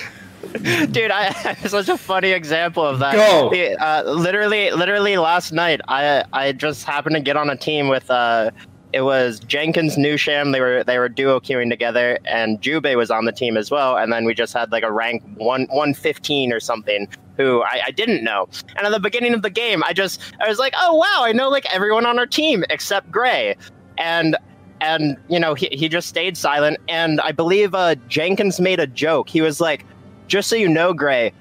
dude, 0.90 1.10
I 1.10 1.24
have 1.32 1.70
such 1.70 1.88
a 1.88 1.96
funny 1.96 2.30
example 2.30 2.84
of 2.84 2.98
that. 3.00 3.14
Go. 3.14 3.50
Uh, 3.50 4.02
literally, 4.06 4.70
literally 4.70 5.16
last 5.16 5.52
night, 5.52 5.80
I 5.88 6.24
I 6.32 6.52
just 6.52 6.84
happened 6.84 7.16
to 7.16 7.20
get 7.20 7.36
on 7.36 7.50
a 7.50 7.56
team 7.56 7.88
with 7.88 8.10
uh, 8.10 8.50
it 8.92 9.02
was 9.02 9.38
Jenkins, 9.40 9.96
Newsham. 9.96 10.52
They 10.52 10.60
were 10.60 10.82
they 10.82 10.98
were 10.98 11.08
duo 11.08 11.38
queuing 11.38 11.70
together, 11.70 12.18
and 12.24 12.60
Jube 12.60 12.96
was 12.96 13.10
on 13.12 13.26
the 13.26 13.32
team 13.32 13.56
as 13.56 13.70
well. 13.70 13.96
And 13.96 14.12
then 14.12 14.24
we 14.24 14.34
just 14.34 14.52
had 14.52 14.72
like 14.72 14.82
a 14.82 14.90
rank 14.90 15.22
one 15.36 15.66
one 15.70 15.94
fifteen 15.94 16.52
or 16.52 16.58
something 16.58 17.08
who 17.36 17.62
I, 17.62 17.80
I, 17.86 17.90
didn't 17.90 18.22
know. 18.22 18.50
And 18.76 18.86
at 18.86 18.90
the 18.90 19.00
beginning 19.00 19.32
of 19.32 19.40
the 19.40 19.48
game, 19.48 19.82
I 19.84 19.94
just 19.94 20.20
I 20.40 20.48
was 20.48 20.58
like, 20.58 20.74
oh 20.76 20.96
wow, 20.96 21.24
I 21.24 21.32
know 21.32 21.48
like 21.48 21.64
everyone 21.72 22.04
on 22.04 22.18
our 22.18 22.26
team 22.26 22.64
except 22.68 23.10
Gray 23.10 23.56
and 24.00 24.36
and 24.80 25.16
you 25.28 25.38
know 25.38 25.54
he, 25.54 25.68
he 25.70 25.88
just 25.88 26.08
stayed 26.08 26.36
silent 26.36 26.78
and 26.88 27.20
i 27.20 27.30
believe 27.30 27.74
uh, 27.74 27.94
jenkins 28.08 28.58
made 28.60 28.80
a 28.80 28.86
joke 28.86 29.28
he 29.28 29.40
was 29.40 29.60
like 29.60 29.84
just 30.26 30.48
so 30.48 30.56
you 30.56 30.68
know 30.68 30.92
gray 30.92 31.32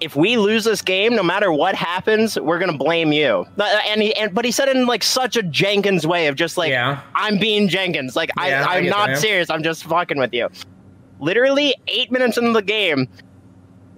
if 0.00 0.16
we 0.16 0.36
lose 0.36 0.64
this 0.64 0.82
game, 0.82 1.14
no 1.14 1.22
matter 1.22 1.52
what 1.52 1.76
happens, 1.76 2.38
we're 2.38 2.58
gonna 2.58 2.76
blame 2.76 3.12
you. 3.12 3.46
And 3.86 4.02
he, 4.02 4.12
and 4.16 4.34
but 4.34 4.44
he 4.44 4.50
said 4.50 4.68
it 4.68 4.76
in 4.76 4.86
like 4.86 5.04
such 5.04 5.36
a 5.36 5.42
Jenkins 5.42 6.04
way 6.04 6.26
of 6.26 6.34
just 6.34 6.58
like, 6.58 6.70
Yeah. 6.70 7.00
I'm 7.14 7.38
being 7.38 7.68
Jenkins. 7.68 8.16
Like 8.16 8.30
Yeah, 8.36 8.66
I 8.68 8.74
I, 8.74 8.76
I'm 8.78 8.82
get 8.84 8.90
not 8.90 9.06
that. 9.10 9.18
serious. 9.18 9.48
I'm 9.50 9.62
just 9.62 9.84
fucking 9.84 10.18
with 10.18 10.34
you. 10.34 10.48
Literally 11.20 11.74
eight 11.86 12.10
minutes 12.10 12.36
into 12.36 12.52
the 12.52 12.60
game, 12.60 13.08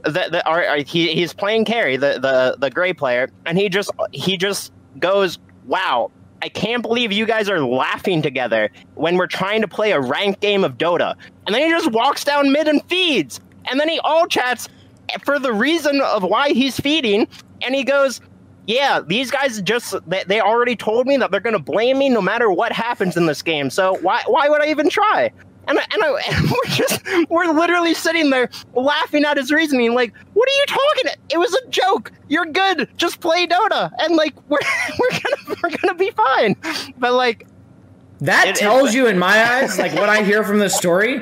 the, 0.05 0.29
the 0.31 0.47
our, 0.47 0.65
our- 0.65 0.77
he, 0.79 1.13
he's 1.15 1.33
playing 1.33 1.65
carry, 1.65 1.97
the, 1.97 2.19
the 2.21 2.57
the 2.61 2.71
gray 2.71 2.93
player, 2.93 3.31
and 3.47 3.57
he 3.59 3.69
just 3.71 3.91
he 4.13 4.37
just 4.37 4.73
goes, 4.99 5.39
"Wow, 5.65 6.11
I 6.47 6.49
can't 6.49 6.81
believe 6.81 7.11
you 7.11 7.27
guys 7.27 7.49
are 7.51 7.61
laughing 7.61 8.23
together 8.23 8.71
when 8.95 9.17
we're 9.17 9.27
trying 9.27 9.63
to 9.63 9.69
play 9.69 9.91
a 9.91 10.01
ranked 10.01 10.41
game 10.41 10.63
of 10.63 10.79
Dota." 10.79 11.17
And 11.45 11.53
then 11.53 11.63
he 11.63 11.71
just 11.71 11.91
walks 11.91 12.23
down 12.23 12.53
mid 12.53 12.69
and 12.69 12.81
feeds, 12.85 13.41
and 13.69 13.81
then 13.81 13.89
he 13.89 13.99
all 13.99 14.29
chats 14.29 14.69
for 15.25 15.41
the 15.41 15.53
reason 15.53 16.01
of 16.01 16.23
why 16.23 16.51
he's 16.51 16.79
feeding, 16.79 17.27
and 17.63 17.75
he 17.75 17.83
goes. 17.85 18.21
Yeah, 18.69 19.01
these 19.01 19.31
guys 19.31 19.63
just 19.63 19.95
they, 20.09 20.25
they 20.27 20.41
already 20.41 20.75
told 20.75 21.07
me 21.07 21.17
that 21.19 21.31
they're 21.31 21.39
gonna 21.39 21.61
blame 21.61 21.99
me 21.99 22.09
no 22.09 22.21
matter 22.21 22.51
what 22.51 22.73
happens 22.73 23.17
in 23.17 23.27
this 23.27 23.41
game. 23.41 23.71
So 23.71 23.97
why 24.03 24.23
why 24.27 24.49
would 24.49 24.61
I 24.61 24.67
even 24.71 24.89
try? 24.89 25.31
And, 25.69 25.79
I, 25.79 25.83
and, 25.93 26.03
I, 26.03 26.23
and 26.31 26.51
we're 26.51 26.71
just 26.73 27.03
we're 27.29 27.47
literally 27.53 27.95
sitting 27.95 28.31
there 28.31 28.49
laughing 28.75 29.25
at 29.25 29.37
his 29.37 29.51
reasoning 29.51 29.95
like 29.95 30.13
what 30.35 30.49
are 30.49 30.53
you 30.53 30.65
talking 30.67 31.13
it 31.31 31.39
was 31.39 31.53
a 31.55 31.69
joke 31.69 32.13
you're 32.29 32.47
good 32.47 32.89
just 32.97 33.21
play 33.21 33.47
dota 33.47 33.91
and 33.99 34.15
like 34.17 34.35
we're 34.49 34.59
we're 34.99 35.11
gonna 35.11 35.61
we're 35.63 35.71
gonna 35.77 35.95
be 35.95 36.11
fine 36.13 36.55
but 36.99 37.13
like 37.15 37.47
That 38.21 38.47
It- 38.49 38.51
it- 38.51 38.57
tells 38.61 38.95
you, 38.95 39.07
in 39.09 39.19
my 39.19 39.43
eyes, 39.57 39.79
like 39.79 39.93
what 39.95 40.09
I 40.09 40.23
hear 40.23 40.43
from 40.45 40.59
this 40.59 40.75
story 40.77 41.21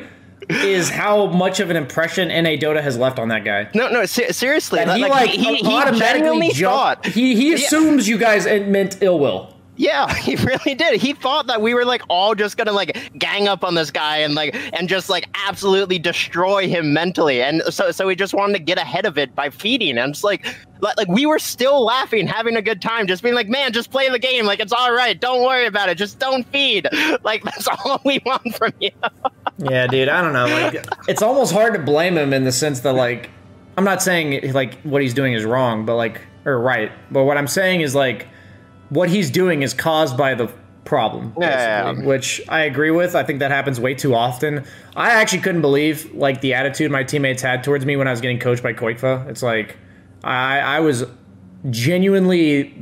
is 0.50 0.90
how 0.90 1.26
much 1.26 1.58
of 1.58 1.70
an 1.70 1.76
impression 1.76 2.28
NA 2.28 2.50
Dota 2.60 2.82
has 2.82 2.98
left 2.98 3.18
on 3.18 3.28
that 3.28 3.44
guy. 3.44 3.68
no 3.74 3.88
no 3.88 4.04
se- 4.04 4.32
seriously 4.32 4.84
That 4.84 4.94
he 4.96 5.02
like, 5.02 5.10
like 5.10 5.30
he, 5.30 5.56
he 5.56 5.74
automatically 5.74 6.50
jumped. 6.50 7.04
thought 7.04 7.06
He 7.06 7.34
he 7.34 7.54
assumes 7.54 8.06
you 8.06 8.18
guys 8.18 8.44
meant 8.44 8.98
ill 9.00 9.18
will. 9.18 9.53
Yeah, 9.76 10.12
he 10.18 10.36
really 10.36 10.74
did. 10.74 11.00
He 11.00 11.12
thought 11.12 11.46
that 11.48 11.60
we 11.60 11.74
were 11.74 11.84
like 11.84 12.02
all 12.08 12.34
just 12.34 12.56
gonna 12.56 12.72
like 12.72 13.12
gang 13.18 13.48
up 13.48 13.64
on 13.64 13.74
this 13.74 13.90
guy 13.90 14.18
and 14.18 14.34
like 14.34 14.54
and 14.72 14.88
just 14.88 15.08
like 15.08 15.28
absolutely 15.46 15.98
destroy 15.98 16.68
him 16.68 16.92
mentally. 16.92 17.42
And 17.42 17.62
so 17.70 17.90
so 17.90 18.06
we 18.06 18.14
just 18.14 18.34
wanted 18.34 18.54
to 18.54 18.58
get 18.60 18.78
ahead 18.78 19.06
of 19.06 19.18
it 19.18 19.34
by 19.34 19.50
feeding. 19.50 19.98
And 19.98 20.10
it's 20.10 20.24
like 20.24 20.46
like 20.80 21.08
we 21.08 21.26
were 21.26 21.38
still 21.38 21.84
laughing, 21.84 22.26
having 22.26 22.56
a 22.56 22.62
good 22.62 22.82
time, 22.82 23.06
just 23.06 23.22
being 23.22 23.34
like, 23.34 23.48
man, 23.48 23.72
just 23.72 23.90
play 23.90 24.08
the 24.08 24.18
game. 24.18 24.44
Like 24.44 24.60
it's 24.60 24.72
all 24.72 24.92
right. 24.92 25.18
Don't 25.18 25.42
worry 25.42 25.66
about 25.66 25.88
it. 25.88 25.96
Just 25.96 26.18
don't 26.18 26.46
feed. 26.48 26.88
Like 27.22 27.42
that's 27.42 27.68
all 27.84 28.00
we 28.04 28.20
want 28.26 28.54
from 28.56 28.72
you. 28.80 28.90
Yeah, 29.58 29.86
dude, 29.86 30.08
I 30.08 30.20
don't 30.20 30.32
know. 30.32 30.46
Like, 30.46 30.86
it's 31.08 31.22
almost 31.22 31.52
hard 31.52 31.74
to 31.74 31.80
blame 31.80 32.16
him 32.18 32.32
in 32.32 32.44
the 32.44 32.52
sense 32.52 32.80
that, 32.80 32.92
like, 32.92 33.30
I'm 33.76 33.84
not 33.84 34.02
saying 34.02 34.52
like 34.52 34.80
what 34.82 35.00
he's 35.00 35.14
doing 35.14 35.32
is 35.32 35.44
wrong, 35.44 35.86
but 35.86 35.96
like, 35.96 36.20
or 36.44 36.58
right. 36.58 36.90
But 37.10 37.24
what 37.24 37.38
I'm 37.38 37.46
saying 37.46 37.80
is 37.80 37.94
like, 37.94 38.26
what 38.90 39.08
he's 39.08 39.30
doing 39.30 39.62
is 39.62 39.74
caused 39.74 40.16
by 40.16 40.34
the 40.34 40.50
problem, 40.84 41.32
Yeah. 41.40 41.92
which 41.92 42.42
I 42.48 42.60
agree 42.64 42.90
with. 42.90 43.14
I 43.14 43.22
think 43.22 43.38
that 43.38 43.50
happens 43.50 43.80
way 43.80 43.94
too 43.94 44.14
often. 44.14 44.64
I 44.94 45.10
actually 45.12 45.40
couldn't 45.40 45.62
believe 45.62 46.12
like 46.14 46.40
the 46.42 46.54
attitude 46.54 46.90
my 46.90 47.02
teammates 47.04 47.40
had 47.42 47.64
towards 47.64 47.86
me 47.86 47.96
when 47.96 48.06
I 48.06 48.10
was 48.10 48.20
getting 48.20 48.38
coached 48.38 48.62
by 48.62 48.74
qojqva. 48.74 49.28
It's 49.28 49.42
like 49.42 49.76
I, 50.22 50.58
I 50.60 50.80
was 50.80 51.04
genuinely. 51.70 52.74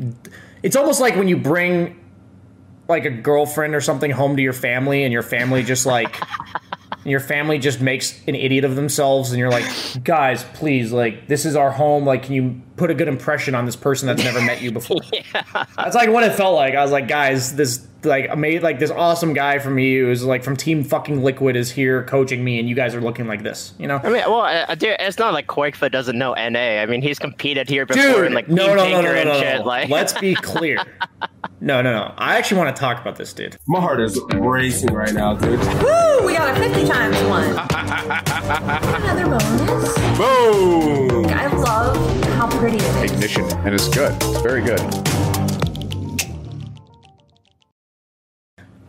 It's 0.63 0.77
almost 0.77 1.01
like 1.01 1.17
when 1.17 1.29
you 1.29 1.37
bring 1.37 1.99
like 2.89 3.05
a 3.05 3.11
girlfriend 3.11 3.75
or 3.75 3.81
something 3.81 4.11
home 4.11 4.37
to 4.37 4.43
your 4.43 4.53
family 4.53 5.05
and 5.05 5.13
your 5.13 5.23
family 5.23 5.63
just 5.63 5.87
like 5.87 6.21
your 7.05 7.21
family 7.21 7.59
just 7.59 7.81
makes 7.81 8.21
an 8.27 8.35
idiot 8.35 8.65
of 8.65 8.77
themselves 8.77 9.31
and 9.31 9.39
you're 9.39 9.51
like 9.51 9.65
guys 10.05 10.45
please 10.55 10.93
like 10.93 11.27
this 11.29 11.45
is 11.45 11.57
our 11.57 11.71
home 11.71 12.05
like 12.05 12.25
can 12.25 12.35
you 12.35 12.61
put 12.77 12.91
a 12.91 12.95
good 12.95 13.09
impression 13.09 13.55
on 13.55 13.67
this 13.67 13.77
person 13.77 14.07
that's 14.07 14.23
never 14.23 14.41
met 14.41 14.63
you 14.63 14.71
before 14.73 15.01
yeah. 15.13 15.65
that's 15.77 15.95
like 15.95 16.09
what 16.11 16.23
it 16.23 16.33
felt 16.35 16.55
like 16.55 16.75
i 16.75 16.83
was 16.83 16.93
like 16.93 17.09
guys 17.09 17.57
this 17.57 17.87
like 18.05 18.31
I 18.31 18.35
made 18.35 18.63
like 18.63 18.79
this 18.79 18.91
awesome 18.91 19.33
guy 19.33 19.59
from 19.59 19.79
you 19.79 20.11
is 20.11 20.25
like 20.25 20.43
from 20.43 20.57
team 20.57 20.85
fucking 20.85 21.23
liquid 21.23 21.57
is 21.57 21.71
here 21.71 22.05
coaching 22.05 22.43
me 22.45 22.59
and 22.59 22.69
you 22.69 22.75
guys 22.75 22.95
are 22.95 23.01
looking 23.01 23.27
like 23.27 23.43
this 23.43 23.75
you 23.79 23.87
know 23.87 24.01
I 24.03 24.09
mean, 24.09 24.23
well, 24.27 24.43
uh, 24.43 24.75
dude, 24.75 24.97
it's 24.99 25.19
not 25.19 25.33
like 25.33 25.47
qojqva 25.47 25.91
doesn't 25.91 26.19
know 26.19 26.35
NA. 26.35 26.59
I 26.59 26.87
mean, 26.87 27.03
he's 27.03 27.19
competed 27.19 27.69
here 27.69 27.87
before 27.87 28.03
Dude, 28.03 28.27
in 28.27 28.35
like 28.35 28.49
no, 28.49 28.75
no, 28.75 28.75
no, 28.75 29.01
no, 29.01 29.03
no, 29.03 29.13
and 29.13 29.29
no, 29.29 29.41
shit. 29.41 29.59
no. 29.59 29.65
Like, 29.65 29.89
Let's 29.89 30.13
be 30.15 30.35
clear. 30.35 30.79
No, 31.63 31.81
no, 31.81 31.93
no. 31.93 32.13
I 32.19 32.39
actually 32.39 32.59
want 32.59 32.75
to 32.75 32.81
talk 32.81 33.01
about 33.01 33.15
this, 33.15 33.33
dude. 33.33 33.57
My 33.69 33.81
heart 33.81 34.01
is 34.01 34.21
racing 34.33 34.93
right 34.93 35.15
now, 35.15 35.35
dude. 35.35 35.61
Woo! 35.61 36.27
We 36.27 36.35
got 36.35 36.57
a 36.57 36.61
50 36.61 36.89
times 36.89 37.17
one. 37.29 37.51
Another 39.01 39.27
bonus. 39.27 39.95
Boom! 40.19 41.27
I 41.27 41.47
love 41.47 42.25
how 42.33 42.49
pretty 42.59 42.79
it 42.79 43.05
is. 43.05 43.13
ignition, 43.13 43.45
and 43.65 43.77
it's 43.77 43.87
good. 43.87 44.13
It's 44.13 44.41
very 44.41 44.61
good. 44.63 44.81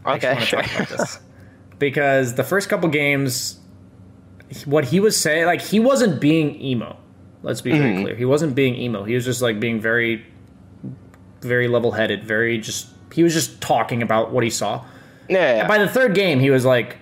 okay, 0.07 0.33
want 0.33 0.39
to 0.39 0.45
sure. 0.47 0.61
talk 0.63 0.75
about 0.75 0.89
this 0.97 1.19
because 1.77 2.33
the 2.33 2.43
first 2.43 2.69
couple 2.69 2.89
games, 2.89 3.59
what 4.65 4.85
he 4.85 4.99
was 4.99 5.15
saying, 5.15 5.45
like 5.45 5.61
he 5.61 5.79
wasn't 5.79 6.19
being 6.19 6.59
emo. 6.59 6.97
Let's 7.43 7.61
be 7.61 7.69
very 7.69 7.93
mm-hmm. 7.93 8.01
clear. 8.01 8.15
He 8.15 8.25
wasn't 8.25 8.55
being 8.55 8.73
emo. 8.73 9.03
He 9.03 9.13
was 9.13 9.25
just 9.25 9.43
like 9.43 9.59
being 9.59 9.79
very, 9.79 10.25
very 11.43 11.67
level-headed. 11.67 12.23
Very 12.25 12.57
just. 12.57 12.87
He 13.13 13.21
was 13.23 13.33
just 13.33 13.61
talking 13.61 14.01
about 14.01 14.31
what 14.31 14.43
he 14.43 14.49
saw. 14.49 14.83
Yeah, 15.29 15.57
yeah. 15.57 15.67
By 15.67 15.77
the 15.77 15.87
third 15.87 16.15
game, 16.15 16.39
he 16.39 16.49
was 16.49 16.65
like, 16.65 16.97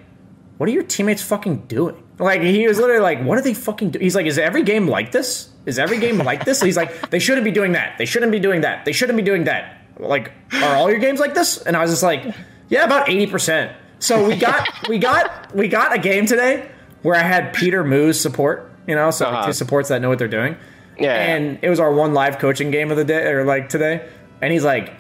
"What 0.58 0.68
are 0.68 0.72
your 0.74 0.84
teammates 0.84 1.22
fucking 1.22 1.68
doing?" 1.68 2.04
Like 2.20 2.42
he 2.42 2.68
was 2.68 2.78
literally 2.80 3.02
like, 3.02 3.24
"What 3.24 3.38
are 3.38 3.42
they 3.42 3.54
fucking?" 3.54 3.92
Do-? 3.92 4.00
He's 4.00 4.16
like, 4.16 4.26
"Is 4.26 4.38
every 4.38 4.64
game 4.64 4.88
like 4.88 5.12
this? 5.12 5.50
Is 5.66 5.80
every 5.80 6.00
game 6.00 6.18
like 6.18 6.44
this?" 6.46 6.62
He's 6.62 6.76
like, 6.78 7.10
"They 7.10 7.20
shouldn't 7.20 7.46
be 7.46 7.52
doing 7.52 7.72
that. 7.72 7.98
They 7.98 8.06
shouldn't 8.06 8.32
be 8.32 8.40
doing 8.40 8.62
that. 8.62 8.84
They 8.86 8.92
shouldn't 8.92 9.16
be 9.18 9.24
doing 9.24 9.46
that." 9.46 9.78
Like, 10.00 10.32
are 10.54 10.76
all 10.76 10.90
your 10.90 11.00
games 11.00 11.20
like 11.20 11.34
this? 11.34 11.62
And 11.62 11.78
I 11.78 11.82
was 11.82 11.92
just 11.92 12.04
like, 12.04 12.26
"Yeah, 12.70 12.84
about 12.84 13.10
eighty 13.10 13.26
percent." 13.28 13.72
So 14.00 14.28
we 14.28 14.36
got 14.36 14.68
we 14.90 14.98
got 14.98 15.56
we 15.56 15.68
got 15.68 15.96
a 15.96 16.00
game 16.00 16.26
today 16.26 16.70
where 17.04 17.16
I 17.16 17.24
had 17.24 17.54
Peter 17.54 17.84
Moose 17.84 18.20
support. 18.20 18.72
You 18.88 18.96
know, 18.96 19.12
so 19.12 19.26
like, 19.26 19.34
Uh-huh. 19.34 19.46
two 19.48 19.54
supports 19.54 19.90
that 19.90 20.02
know 20.02 20.10
what 20.10 20.20
they're 20.20 20.28
doing. 20.28 20.58
Yeah. 21.00 21.14
And 21.14 21.60
it 21.62 21.70
was 21.70 21.80
our 21.80 21.94
one 21.94 22.14
live 22.14 22.38
coaching 22.40 22.70
game 22.72 22.92
of 22.92 22.98
the 22.98 23.06
day, 23.06 23.28
or 23.28 23.46
like 23.46 23.70
today. 23.70 24.06
And 24.42 24.52
he's 24.52 24.64
like, 24.64 24.94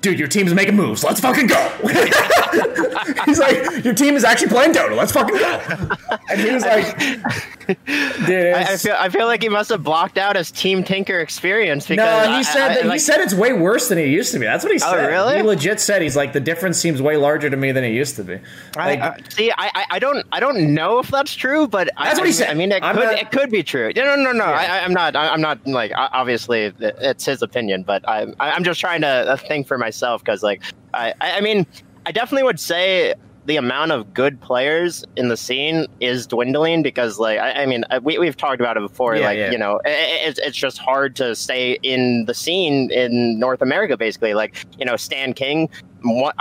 dude, 0.00 0.18
your 0.18 0.28
team's 0.28 0.54
making 0.54 0.76
moves. 0.76 1.02
Let's 1.02 1.20
fucking 1.20 1.46
go. 1.46 1.78
he's 3.26 3.38
like, 3.38 3.84
your 3.84 3.94
team 3.94 4.14
is 4.14 4.24
actually 4.24 4.48
playing 4.48 4.72
Dota. 4.72 4.96
Let's 4.96 5.12
fucking 5.12 5.36
go. 5.36 6.18
And 6.30 6.40
he 6.40 6.50
was 6.52 6.62
like, 6.64 6.96
dude, 8.26 8.54
I, 8.54 8.72
I 8.72 8.76
feel 8.76 8.96
I 8.98 9.08
feel 9.08 9.26
like 9.26 9.42
he 9.42 9.48
must 9.48 9.70
have 9.70 9.82
blocked 9.82 10.18
out 10.18 10.36
his 10.36 10.50
Team 10.50 10.84
Tinker 10.84 11.20
experience 11.20 11.86
because 11.86 12.26
no, 12.28 12.36
he 12.36 12.44
said 12.44 12.70
I- 12.70 12.74
that 12.74 12.82
he 12.82 12.88
like- 12.88 13.00
said 13.00 13.20
it's 13.20 13.34
way 13.34 13.52
worse 13.52 13.88
than 13.88 13.98
it 13.98 14.08
used 14.08 14.32
to 14.32 14.38
be. 14.38 14.46
That's 14.46 14.64
what 14.64 14.72
he 14.72 14.80
oh, 14.84 14.90
said. 14.92 15.04
Oh, 15.04 15.08
really? 15.08 15.36
He 15.36 15.42
legit 15.42 15.80
said 15.80 16.02
he's 16.02 16.16
like 16.16 16.32
the 16.32 16.40
difference 16.40 16.78
seems 16.78 17.00
way 17.00 17.16
larger 17.16 17.48
to 17.50 17.56
me 17.56 17.72
than 17.72 17.84
it 17.84 17.92
used 17.92 18.16
to 18.16 18.24
be. 18.24 18.38
Like, 18.76 19.00
I, 19.00 19.18
see, 19.30 19.50
I, 19.50 19.70
I- 19.74 19.84
I 19.90 19.98
don't, 19.98 20.26
I 20.32 20.40
don't 20.40 20.74
know 20.74 20.98
if 20.98 21.08
that's 21.10 21.34
true, 21.34 21.66
but 21.68 21.88
I- 21.96 22.04
That's 22.06 22.18
what 22.18 22.26
he 22.26 22.32
said. 22.32 22.50
I 22.50 22.54
mean, 22.54 22.72
it 22.72 22.82
I'm 22.82 22.96
could, 22.96 23.04
not- 23.04 23.18
it 23.18 23.30
could 23.30 23.50
be 23.50 23.62
true. 23.62 23.92
No, 23.94 24.04
no, 24.04 24.16
no, 24.16 24.32
no. 24.32 24.44
I, 24.44 24.64
I- 24.64 24.84
I'm 24.84 24.92
not, 24.92 25.14
I- 25.16 25.28
I'm 25.28 25.40
not 25.40 25.66
like 25.66 25.92
obviously 25.94 26.72
it's 26.80 27.24
his 27.24 27.42
opinion, 27.42 27.82
but 27.82 28.06
I, 28.08 28.22
I- 28.40 28.52
I'm 28.52 28.64
just 28.64 28.80
trying 28.80 29.00
to 29.02 29.38
think 29.48 29.66
for 29.66 29.78
myself 29.78 30.22
because, 30.22 30.42
like, 30.42 30.62
I 30.92 31.14
I 31.20 31.40
mean, 31.40 31.66
I 32.06 32.12
definitely 32.12 32.44
would 32.44 32.60
say 32.60 33.14
the 33.46 33.56
amount 33.56 33.92
of 33.92 34.14
good 34.14 34.40
players 34.40 35.04
in 35.16 35.28
the 35.28 35.36
scene 35.36 35.86
is 36.00 36.26
dwindling 36.26 36.82
because, 36.82 37.18
like, 37.18 37.38
I, 37.38 37.62
I 37.64 37.66
mean, 37.66 37.84
uh, 37.90 38.00
we, 38.02 38.16
we've 38.18 38.36
talked 38.38 38.58
about 38.58 38.78
it 38.78 38.80
before. 38.80 39.16
Yeah, 39.16 39.26
like, 39.26 39.36
yeah. 39.38 39.50
you 39.50 39.58
know, 39.58 39.80
i- 39.84 39.88
i- 39.90 40.20
it's, 40.28 40.38
it's 40.38 40.56
just 40.56 40.78
hard 40.78 41.14
to 41.16 41.34
stay 41.34 41.78
in 41.82 42.24
the 42.24 42.32
scene 42.32 42.90
in 42.90 43.38
North 43.38 43.60
America, 43.60 43.98
basically. 43.98 44.32
Like, 44.32 44.56
you 44.78 44.86
know, 44.86 44.96
Stan 44.96 45.34
King. 45.34 45.68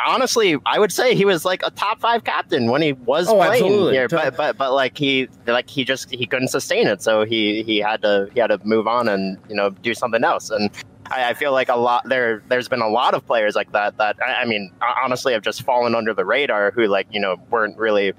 Honestly, 0.07 0.57
I 0.65 0.79
would 0.79 0.91
say 0.91 1.15
he 1.15 1.23
was 1.25 1.45
like 1.45 1.61
a 1.65 1.71
top 1.71 1.99
five 2.01 2.23
captain 2.25 2.69
when 2.69 2.81
he 2.81 2.93
was 2.93 3.27
Oh, 3.29 3.35
playing 3.35 3.63
absolutely. 3.63 3.93
here, 3.93 4.07
but 4.09 4.35
but 4.35 4.57
but 4.57 4.73
like 4.73 4.97
he 4.97 5.29
like 5.47 5.69
he 5.69 5.85
just 5.85 6.09
he 6.13 6.25
couldn't 6.25 6.49
sustain 6.49 6.85
it, 6.87 7.01
so 7.01 7.23
he 7.23 7.63
he 7.63 7.77
had 7.77 8.01
to 8.01 8.29
he 8.33 8.39
had 8.41 8.47
to 8.47 8.59
move 8.65 8.87
on 8.87 9.07
and 9.07 9.37
you 9.49 9.55
know 9.55 9.69
do 9.69 9.93
something 9.93 10.23
else. 10.23 10.49
And 10.49 10.69
I, 11.13 11.29
I 11.29 11.33
feel 11.33 11.51
like 11.51 11.69
a 11.69 11.75
lot 11.75 12.07
there 12.07 12.43
there's 12.49 12.67
been 12.67 12.81
a 12.81 12.89
lot 12.89 13.13
of 13.13 13.25
players 13.25 13.55
like 13.55 13.71
that 13.71 13.97
that 13.97 14.17
I, 14.21 14.41
I 14.41 14.45
mean 14.45 14.71
honestly 15.03 15.33
have 15.33 15.43
just 15.43 15.61
fallen 15.61 15.95
under 15.95 16.13
the 16.13 16.25
radar 16.25 16.71
who 16.71 16.87
like 16.87 17.07
you 17.11 17.19
know 17.19 17.37
weren't 17.49 17.77
really. 17.77 18.13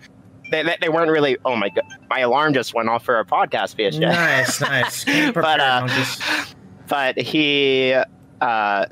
They, 0.50 0.62
they, 0.80 0.90
weren't 0.90 1.10
really. 1.10 1.38
Oh 1.44 1.56
my 1.56 1.70
god! 1.70 1.84
My 2.10 2.20
alarm 2.20 2.52
just 2.52 2.74
went 2.74 2.88
off 2.88 3.02
for 3.02 3.18
a 3.18 3.24
podcast, 3.24 3.76
BSJ 3.76 4.00
nice, 4.00 4.60
nice. 4.60 5.04
But, 5.34 5.58
uh, 5.58 5.88
but 6.86 7.18
he 7.18 7.94
uh 7.94 8.04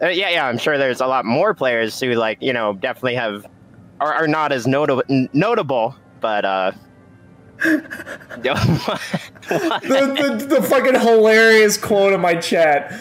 yeah 0.01 0.11
yeah 0.11 0.47
i'm 0.47 0.57
sure 0.57 0.79
there's 0.79 1.01
a 1.01 1.07
lot 1.07 1.25
more 1.25 1.53
players 1.53 1.99
who 1.99 2.13
like 2.13 2.41
you 2.41 2.53
know 2.53 2.75
definitely 2.75 3.15
have 3.15 3.45
are, 4.01 4.15
are 4.15 4.29
not 4.29 4.53
as 4.53 4.67
notable 4.67 5.03
notable 5.33 5.95
but 6.21 6.45
uh 6.45 6.71
the, 7.63 8.49
the, 10.39 10.47
the 10.49 10.63
fucking 10.63 10.99
hilarious 10.99 11.77
quote 11.77 12.13
in 12.13 12.21
my 12.21 12.35
chat. 12.35 12.93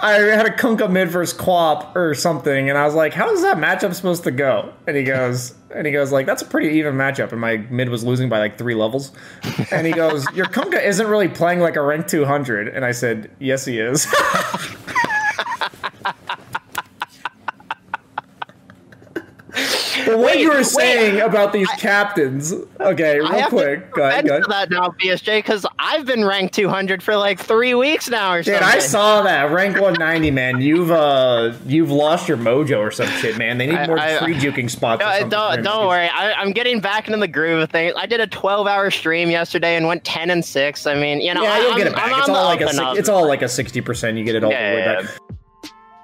I 0.00 0.12
had 0.12 0.46
a 0.46 0.50
Kunkka 0.50 0.90
mid 0.90 1.08
versus 1.08 1.36
QoP 1.36 1.94
or 1.96 2.14
something, 2.14 2.68
and 2.68 2.78
I 2.78 2.84
was 2.84 2.94
like, 2.94 3.12
"How 3.14 3.32
is 3.32 3.42
that 3.42 3.56
matchup 3.56 3.94
supposed 3.94 4.24
to 4.24 4.30
go?" 4.30 4.72
And 4.86 4.96
he 4.96 5.02
goes, 5.02 5.54
and 5.74 5.86
he 5.86 5.92
goes 5.92 6.12
like, 6.12 6.26
"That's 6.26 6.42
a 6.42 6.44
pretty 6.44 6.78
even 6.78 6.94
matchup." 6.94 7.32
And 7.32 7.40
my 7.40 7.56
mid 7.70 7.88
was 7.88 8.04
losing 8.04 8.28
by 8.28 8.38
like 8.38 8.58
three 8.58 8.74
levels, 8.74 9.12
and 9.72 9.86
he 9.86 9.92
goes, 9.92 10.24
"Your 10.34 10.46
Kunkka 10.46 10.84
isn't 10.84 11.06
really 11.06 11.28
playing 11.28 11.60
like 11.60 11.76
a 11.76 11.82
rank 11.82 12.06
200." 12.06 12.68
And 12.68 12.84
I 12.84 12.92
said, 12.92 13.30
"Yes, 13.38 13.64
he 13.64 13.80
is." 13.80 14.06
But 20.08 20.18
what 20.18 20.26
Wait, 20.36 20.40
you 20.40 20.48
were 20.48 20.56
wait, 20.56 20.66
saying 20.66 21.20
about 21.20 21.52
these 21.52 21.68
captains, 21.72 22.52
okay, 22.80 23.10
I 23.12 23.14
real 23.16 23.26
have 23.28 23.48
quick, 23.50 23.90
to 23.90 23.96
go 23.96 24.02
ahead, 24.08 24.24
go 24.26 24.36
defend 24.38 24.52
ahead. 24.52 24.70
that 24.70 24.70
now, 24.70 24.88
BSJ, 24.98 25.38
because 25.38 25.66
I've 25.78 26.06
been 26.06 26.24
ranked 26.24 26.54
200 26.54 27.02
for 27.02 27.14
like 27.16 27.38
three 27.38 27.74
weeks 27.74 28.08
now 28.08 28.32
or 28.32 28.42
Dude, 28.42 28.54
something. 28.54 28.66
I 28.66 28.78
saw 28.78 29.20
that 29.22 29.50
rank 29.50 29.74
190, 29.74 30.30
man. 30.30 30.62
You've 30.62 30.90
uh, 30.90 31.52
you've 31.66 31.90
lost 31.90 32.26
your 32.26 32.38
mojo 32.38 32.78
or 32.78 32.90
some 32.90 33.06
shit, 33.18 33.36
man. 33.36 33.58
They 33.58 33.66
need 33.66 33.76
I- 33.76 33.86
more 33.86 33.98
I- 33.98 34.18
free 34.18 34.34
juking 34.34 34.70
spots. 34.70 35.00
No, 35.00 35.28
don't 35.28 35.62
don't 35.62 35.86
worry. 35.88 36.08
I, 36.08 36.32
I'm 36.32 36.52
getting 36.52 36.80
back 36.80 37.06
into 37.06 37.18
the 37.18 37.28
groove 37.28 37.60
of 37.62 37.70
things. 37.70 37.92
I 37.96 38.06
did 38.06 38.20
a 38.20 38.26
12 38.26 38.66
hour 38.66 38.90
stream 38.90 39.28
yesterday 39.30 39.76
and 39.76 39.86
went 39.86 40.04
10 40.04 40.30
and 40.30 40.42
six. 40.42 40.86
I 40.86 40.94
mean, 40.94 41.20
you 41.20 41.34
know, 41.34 41.42
Yeah, 41.42 41.52
I, 41.52 41.58
you'll 41.58 41.72
I'm, 41.72 41.78
get 41.78 41.86
it 41.88 41.94
back. 41.94 42.18
It's 42.18 42.28
all 42.30 42.44
like 42.46 42.60
a 42.62 42.64
up 42.64 42.70
and 42.70 42.78
si- 42.78 42.84
up. 42.84 42.96
it's 42.96 43.08
all 43.10 43.28
like 43.28 43.42
a 43.42 43.48
sixty 43.48 43.82
percent. 43.82 44.16
You 44.16 44.24
get 44.24 44.36
it 44.36 44.42
all 44.44 44.50
Yeah, 44.50 44.70
the 44.70 44.76
way 44.76 44.82
yeah, 44.82 45.02
back. 45.02 45.10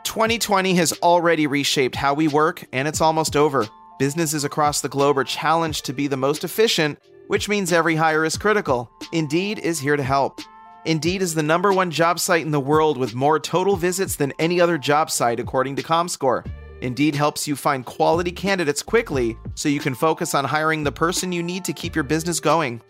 2020 0.05 0.75
has 0.75 0.93
already 1.03 1.47
reshaped 1.47 1.97
how 1.97 2.15
we 2.15 2.29
work, 2.29 2.65
and 2.73 2.87
it's 2.87 3.01
almost 3.01 3.35
over. 3.37 3.67
Businesses 3.99 4.43
across 4.43 4.81
the 4.81 4.89
globe 4.89 5.17
are 5.19 5.25
challenged 5.25 5.85
to 5.85 5.93
be 5.93 6.09
the 6.09 6.17
most 6.17 6.43
efficient, 6.43 6.99
which 7.29 7.49
means 7.49 7.73
every 7.73 7.95
hire 7.95 8.25
is 8.25 8.37
critical. 8.37 8.91
Indeed 9.13 9.61
is 9.61 9.79
here 9.79 9.97
to 9.97 10.03
help. 10.03 10.41
Indeed 10.85 11.23
is 11.23 11.35
the 11.35 11.45
number 11.45 11.73
one 11.73 11.93
job 11.93 12.19
site 12.19 12.45
in 12.45 12.51
the 12.51 12.59
world 12.61 12.99
with 12.99 13.15
more 13.15 13.39
total 13.39 13.77
visits 13.77 14.17
than 14.17 14.33
any 14.39 14.61
other 14.61 14.79
job 14.79 15.11
site, 15.11 15.39
according 15.39 15.77
to 15.77 15.83
ComScore. 15.83 16.45
Indeed 16.81 17.15
helps 17.15 17.47
you 17.47 17.55
find 17.55 17.87
quality 17.87 18.33
candidates 18.33 18.83
quickly 18.83 19.39
so 19.55 19.69
you 19.69 19.81
can 19.81 19.95
focus 19.95 20.35
on 20.35 20.45
hiring 20.45 20.83
the 20.83 20.93
person 20.93 21.31
you 21.31 21.43
need 21.43 21.65
to 21.65 21.73
keep 21.73 21.95
your 21.95 22.05
business 22.05 22.41
going. 22.41 22.83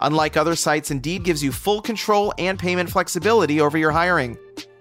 Unlike 0.00 0.36
other 0.36 0.54
sites, 0.54 0.90
Indeed 0.90 1.24
gives 1.24 1.42
you 1.42 1.52
full 1.52 1.80
control 1.80 2.34
and 2.38 2.58
payment 2.58 2.90
flexibility 2.90 3.60
over 3.60 3.78
your 3.78 3.90
hiring. 3.90 4.36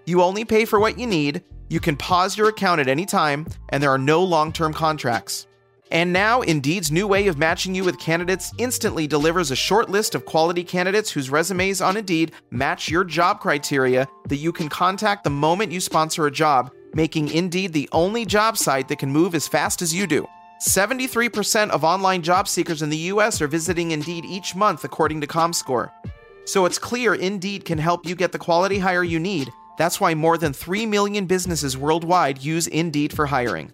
You 0.06 0.22
only 0.22 0.44
pay 0.44 0.65
for 0.65 0.80
what 0.80 1.00
you 1.00 1.08
need, 1.08 1.44
you 1.70 1.80
can 1.80 1.96
pause 1.96 2.38
your 2.38 2.50
account 2.50 2.82
at 2.82 2.88
any 2.88 3.06
time, 3.06 3.48
and 3.70 3.82
there 3.82 3.92
are 3.92 3.98
no 3.98 4.24
long 4.24 4.52
term 4.52 4.74
contracts. 4.74 5.48
And 5.91 6.13
now, 6.13 6.41
Indeed's 6.41 6.91
new 6.91 7.08
way 7.08 7.28
of 7.28 7.39
matching 7.39 7.73
you 7.73 7.84
with 7.84 7.97
candidates 7.97 8.54
instantly 8.60 9.08
delivers 9.08 9.49
a 9.49 9.56
short 9.56 9.89
list 9.89 10.13
of 10.13 10.25
quality 10.25 10.63
candidates 10.63 11.10
whose 11.10 11.32
resumes 11.32 11.82
on 11.82 11.97
Indeed 11.97 12.34
match 12.52 12.89
your 12.89 13.04
job 13.04 13.39
criteria 13.39 14.08
that 14.28 14.36
you 14.36 14.52
can 14.52 14.69
contact 14.69 15.23
the 15.23 15.32
moment 15.32 15.71
you 15.71 15.80
sponsor 15.80 16.28
a 16.28 16.32
job, 16.32 16.71
making 16.93 17.30
Indeed 17.30 17.73
the 17.73 17.89
only 17.91 18.23
job 18.23 18.56
site 18.56 18.88
that 18.89 18.99
can 18.99 19.12
move 19.12 19.34
as 19.34 19.47
fast 19.47 19.82
as 19.82 19.93
you 19.93 20.06
do. 20.06 20.28
73% 20.62 21.69
of 21.71 21.84
online 21.84 22.21
job 22.21 22.47
seekers 22.47 22.84
in 22.84 22.89
the 22.89 22.97
US 23.13 23.41
are 23.41 23.47
visiting 23.47 23.89
Indeed 23.89 24.25
each 24.25 24.56
month, 24.56 24.84
according 24.84 25.21
to 25.21 25.28
ComScore. 25.28 25.89
So 26.45 26.65
it's 26.65 26.78
clear 26.78 27.15
Indeed 27.15 27.65
can 27.65 27.80
help 27.80 28.06
you 28.06 28.13
get 28.13 28.32
the 28.32 28.38
quality 28.38 28.78
hire 28.78 29.04
you 29.04 29.19
need. 29.19 29.49
That's 29.80 29.99
why 29.99 30.13
more 30.13 30.38
than 30.38 30.54
3 30.54 30.86
million 30.86 31.25
businesses 31.25 31.78
worldwide 31.78 32.43
use 32.43 32.67
Indeed 32.67 33.13
for 33.13 33.25
hiring. 33.25 33.73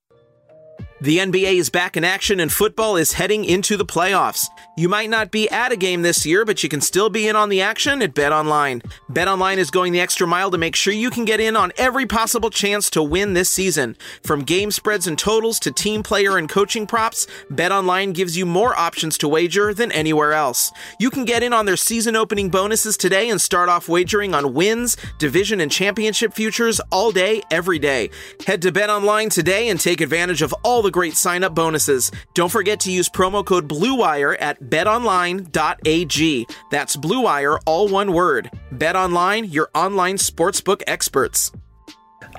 The 1.03 1.17
NBA 1.17 1.55
is 1.55 1.71
back 1.71 1.97
in 1.97 2.03
action 2.03 2.39
and 2.39 2.53
football 2.53 2.95
is 2.95 3.13
heading 3.13 3.43
into 3.43 3.75
the 3.75 3.83
playoffs. 3.83 4.45
You 4.77 4.87
might 4.87 5.09
not 5.09 5.31
be 5.31 5.49
at 5.49 5.71
a 5.71 5.75
game 5.75 6.03
this 6.03 6.27
year, 6.27 6.45
but 6.45 6.61
you 6.61 6.69
can 6.69 6.79
still 6.79 7.09
be 7.09 7.27
in 7.27 7.35
on 7.35 7.49
the 7.49 7.59
action 7.59 8.03
at 8.03 8.13
BetOnline. 8.13 8.85
BetOnline 9.11 9.57
is 9.57 9.71
going 9.71 9.93
the 9.93 9.99
extra 9.99 10.27
mile 10.27 10.51
to 10.51 10.59
make 10.59 10.75
sure 10.75 10.93
you 10.93 11.09
can 11.09 11.25
get 11.25 11.39
in 11.39 11.55
on 11.55 11.71
every 11.75 12.05
possible 12.05 12.51
chance 12.51 12.87
to 12.91 13.01
win 13.01 13.33
this 13.33 13.49
season. 13.49 13.97
From 14.21 14.43
game 14.43 14.69
spreads 14.69 15.07
and 15.07 15.17
totals 15.17 15.57
to 15.61 15.71
team 15.71 16.03
player 16.03 16.37
and 16.37 16.47
coaching 16.47 16.85
props, 16.85 17.25
BetOnline 17.51 18.13
gives 18.13 18.37
you 18.37 18.45
more 18.45 18.77
options 18.77 19.17
to 19.17 19.27
wager 19.27 19.73
than 19.73 19.91
anywhere 19.93 20.33
else. 20.33 20.71
You 20.99 21.09
can 21.09 21.25
get 21.25 21.41
in 21.41 21.51
on 21.51 21.65
their 21.65 21.77
season 21.77 22.15
opening 22.15 22.51
bonuses 22.51 22.95
today 22.95 23.31
and 23.31 23.41
start 23.41 23.69
off 23.69 23.89
wagering 23.89 24.35
on 24.35 24.53
wins, 24.53 24.97
division, 25.17 25.61
and 25.61 25.71
championship 25.71 26.35
futures 26.35 26.79
all 26.91 27.11
day, 27.11 27.41
every 27.49 27.79
day. 27.79 28.11
Head 28.45 28.61
to 28.61 28.71
BetOnline 28.71 29.31
today 29.31 29.69
and 29.69 29.79
take 29.79 29.99
advantage 29.99 30.43
of 30.43 30.53
all 30.61 30.83
the 30.83 30.90
great 30.91 31.15
sign 31.15 31.43
up 31.43 31.55
bonuses. 31.55 32.11
Don't 32.33 32.51
forget 32.51 32.79
to 32.81 32.91
use 32.91 33.09
promo 33.09 33.45
code 33.45 33.67
BLUEWIRE 33.67 34.37
at 34.39 34.61
betonline.ag. 34.61 36.47
That's 36.69 36.95
BLUEWIRE, 36.95 37.59
all 37.65 37.87
one 37.87 38.13
word. 38.13 38.51
BetOnline, 38.73 39.51
your 39.51 39.69
online 39.73 40.17
sportsbook 40.17 40.81
experts. 40.87 41.51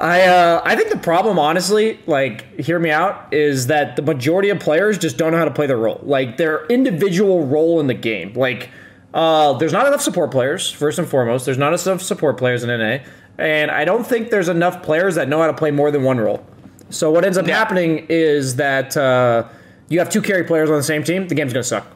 I 0.00 0.22
uh, 0.22 0.62
I 0.64 0.74
think 0.76 0.90
the 0.90 0.98
problem, 0.98 1.38
honestly, 1.38 2.00
like 2.06 2.58
hear 2.58 2.78
me 2.78 2.90
out, 2.90 3.32
is 3.32 3.66
that 3.66 3.96
the 3.96 4.02
majority 4.02 4.48
of 4.50 4.58
players 4.58 4.98
just 4.98 5.18
don't 5.18 5.32
know 5.32 5.38
how 5.38 5.44
to 5.44 5.50
play 5.50 5.66
their 5.66 5.76
role, 5.76 6.00
like 6.02 6.36
their 6.36 6.66
individual 6.66 7.46
role 7.46 7.78
in 7.80 7.86
the 7.86 7.94
game. 7.94 8.32
Like, 8.32 8.70
uh, 9.12 9.52
there's 9.54 9.72
not 9.72 9.86
enough 9.86 10.00
support 10.00 10.30
players. 10.30 10.70
First 10.70 10.98
and 10.98 11.06
foremost, 11.06 11.44
there's 11.44 11.58
not 11.58 11.68
enough 11.68 12.02
support 12.02 12.38
players 12.38 12.64
in 12.64 12.70
NA, 12.70 12.98
and 13.38 13.70
I 13.70 13.84
don't 13.84 14.06
think 14.06 14.30
there's 14.30 14.48
enough 14.48 14.82
players 14.82 15.16
that 15.16 15.28
know 15.28 15.40
how 15.40 15.46
to 15.46 15.54
play 15.54 15.70
more 15.70 15.90
than 15.90 16.02
one 16.02 16.18
role. 16.18 16.44
So 16.92 17.11
what 17.11 17.24
ends 17.24 17.38
up 17.38 17.46
happening 17.46 18.07
is 18.09 18.57
that 18.57 18.96
uh, 18.96 19.48
you 19.88 19.98
have 19.98 20.11
two 20.11 20.20
carry 20.22 20.44
players 20.44 20.70
on 20.70 20.76
the 20.76 20.83
same 20.83 21.02
team, 21.02 21.26
the 21.26 21.35
game's 21.35 21.52
gonna 21.52 21.62
suck. 21.64 21.87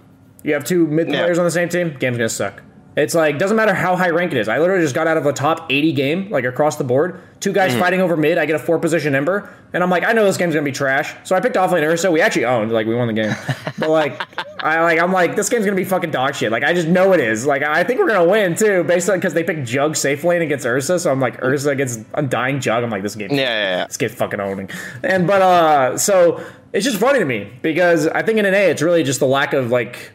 You 0.42 0.54
have 0.54 0.64
two 0.64 0.86
mid 0.86 1.08
Yeah. 1.10 1.20
players 1.22 1.38
on 1.38 1.44
the 1.44 1.50
same 1.50 1.68
team, 1.68 1.96
game's 1.98 2.16
gonna 2.16 2.28
suck. 2.28 2.62
It's 2.96 3.14
like 3.14 3.38
doesn't 3.38 3.58
matter 3.58 3.74
how 3.74 3.94
high 3.94 4.08
rank 4.08 4.32
it 4.32 4.38
is. 4.38 4.48
I 4.48 4.58
literally 4.58 4.82
just 4.82 4.94
got 4.94 5.06
out 5.06 5.18
of 5.18 5.26
a 5.26 5.32
top 5.32 5.66
80 5.70 5.92
game, 5.92 6.30
like 6.30 6.44
across 6.46 6.76
the 6.76 6.84
board. 6.84 7.20
Two 7.40 7.52
guys 7.52 7.74
fighting 7.76 8.00
over 8.00 8.16
mid. 8.16 8.38
I 8.38 8.46
get 8.46 8.56
a 8.56 8.58
four 8.58 8.78
position 8.78 9.14
ember, 9.14 9.54
and 9.74 9.82
I'm 9.82 9.90
like, 9.90 10.02
I 10.02 10.12
know 10.12 10.24
this 10.24 10.38
game's 10.38 10.54
gonna 10.54 10.64
be 10.64 10.72
trash. 10.72 11.14
So 11.24 11.36
I 11.36 11.40
picked 11.40 11.56
offlane 11.56 11.82
Ursa. 11.82 12.10
We 12.10 12.22
actually 12.22 12.46
owned, 12.46 12.72
like 12.72 12.86
we 12.86 12.94
won 12.94 13.06
the 13.06 13.12
game. 13.12 13.36
but 13.78 13.90
like, 13.90 14.18
I 14.64 14.80
like 14.80 14.98
I'm 14.98 15.12
like 15.12 15.36
this 15.36 15.50
game's 15.50 15.66
gonna 15.66 15.76
be 15.76 15.84
fucking 15.84 16.10
dog 16.10 16.34
shit. 16.34 16.50
Like 16.50 16.64
I 16.64 16.72
just 16.72 16.88
know 16.88 17.12
it 17.12 17.20
is. 17.20 17.44
Like 17.44 17.62
I 17.62 17.84
think 17.84 18.00
we're 18.00 18.08
gonna 18.08 18.24
win 18.24 18.54
too, 18.54 18.82
based 18.84 19.10
on 19.10 19.18
because 19.18 19.34
they 19.34 19.44
picked 19.44 19.66
Jug 19.66 19.94
safe 19.94 20.24
lane 20.24 20.40
against 20.40 20.64
Ursa. 20.64 20.98
So 20.98 21.12
I'm 21.12 21.20
like 21.20 21.42
Ursa 21.42 21.68
against 21.68 22.00
Undying 22.14 22.60
Jug. 22.60 22.82
I'm 22.82 22.88
like 22.88 23.02
this 23.02 23.14
game. 23.14 23.30
Yeah, 23.30 23.36
yeah, 23.36 23.76
yeah. 23.76 23.86
This 23.86 23.98
game's 23.98 24.14
fucking 24.14 24.40
owning. 24.40 24.70
And 25.02 25.26
but 25.26 25.42
uh, 25.42 25.98
so 25.98 26.42
it's 26.72 26.86
just 26.86 26.98
funny 26.98 27.18
to 27.18 27.26
me 27.26 27.52
because 27.60 28.06
I 28.08 28.22
think 28.22 28.38
in 28.38 28.44
NA 28.44 28.58
it's 28.58 28.80
really 28.80 29.02
just 29.02 29.20
the 29.20 29.26
lack 29.26 29.52
of 29.52 29.70
like 29.70 30.12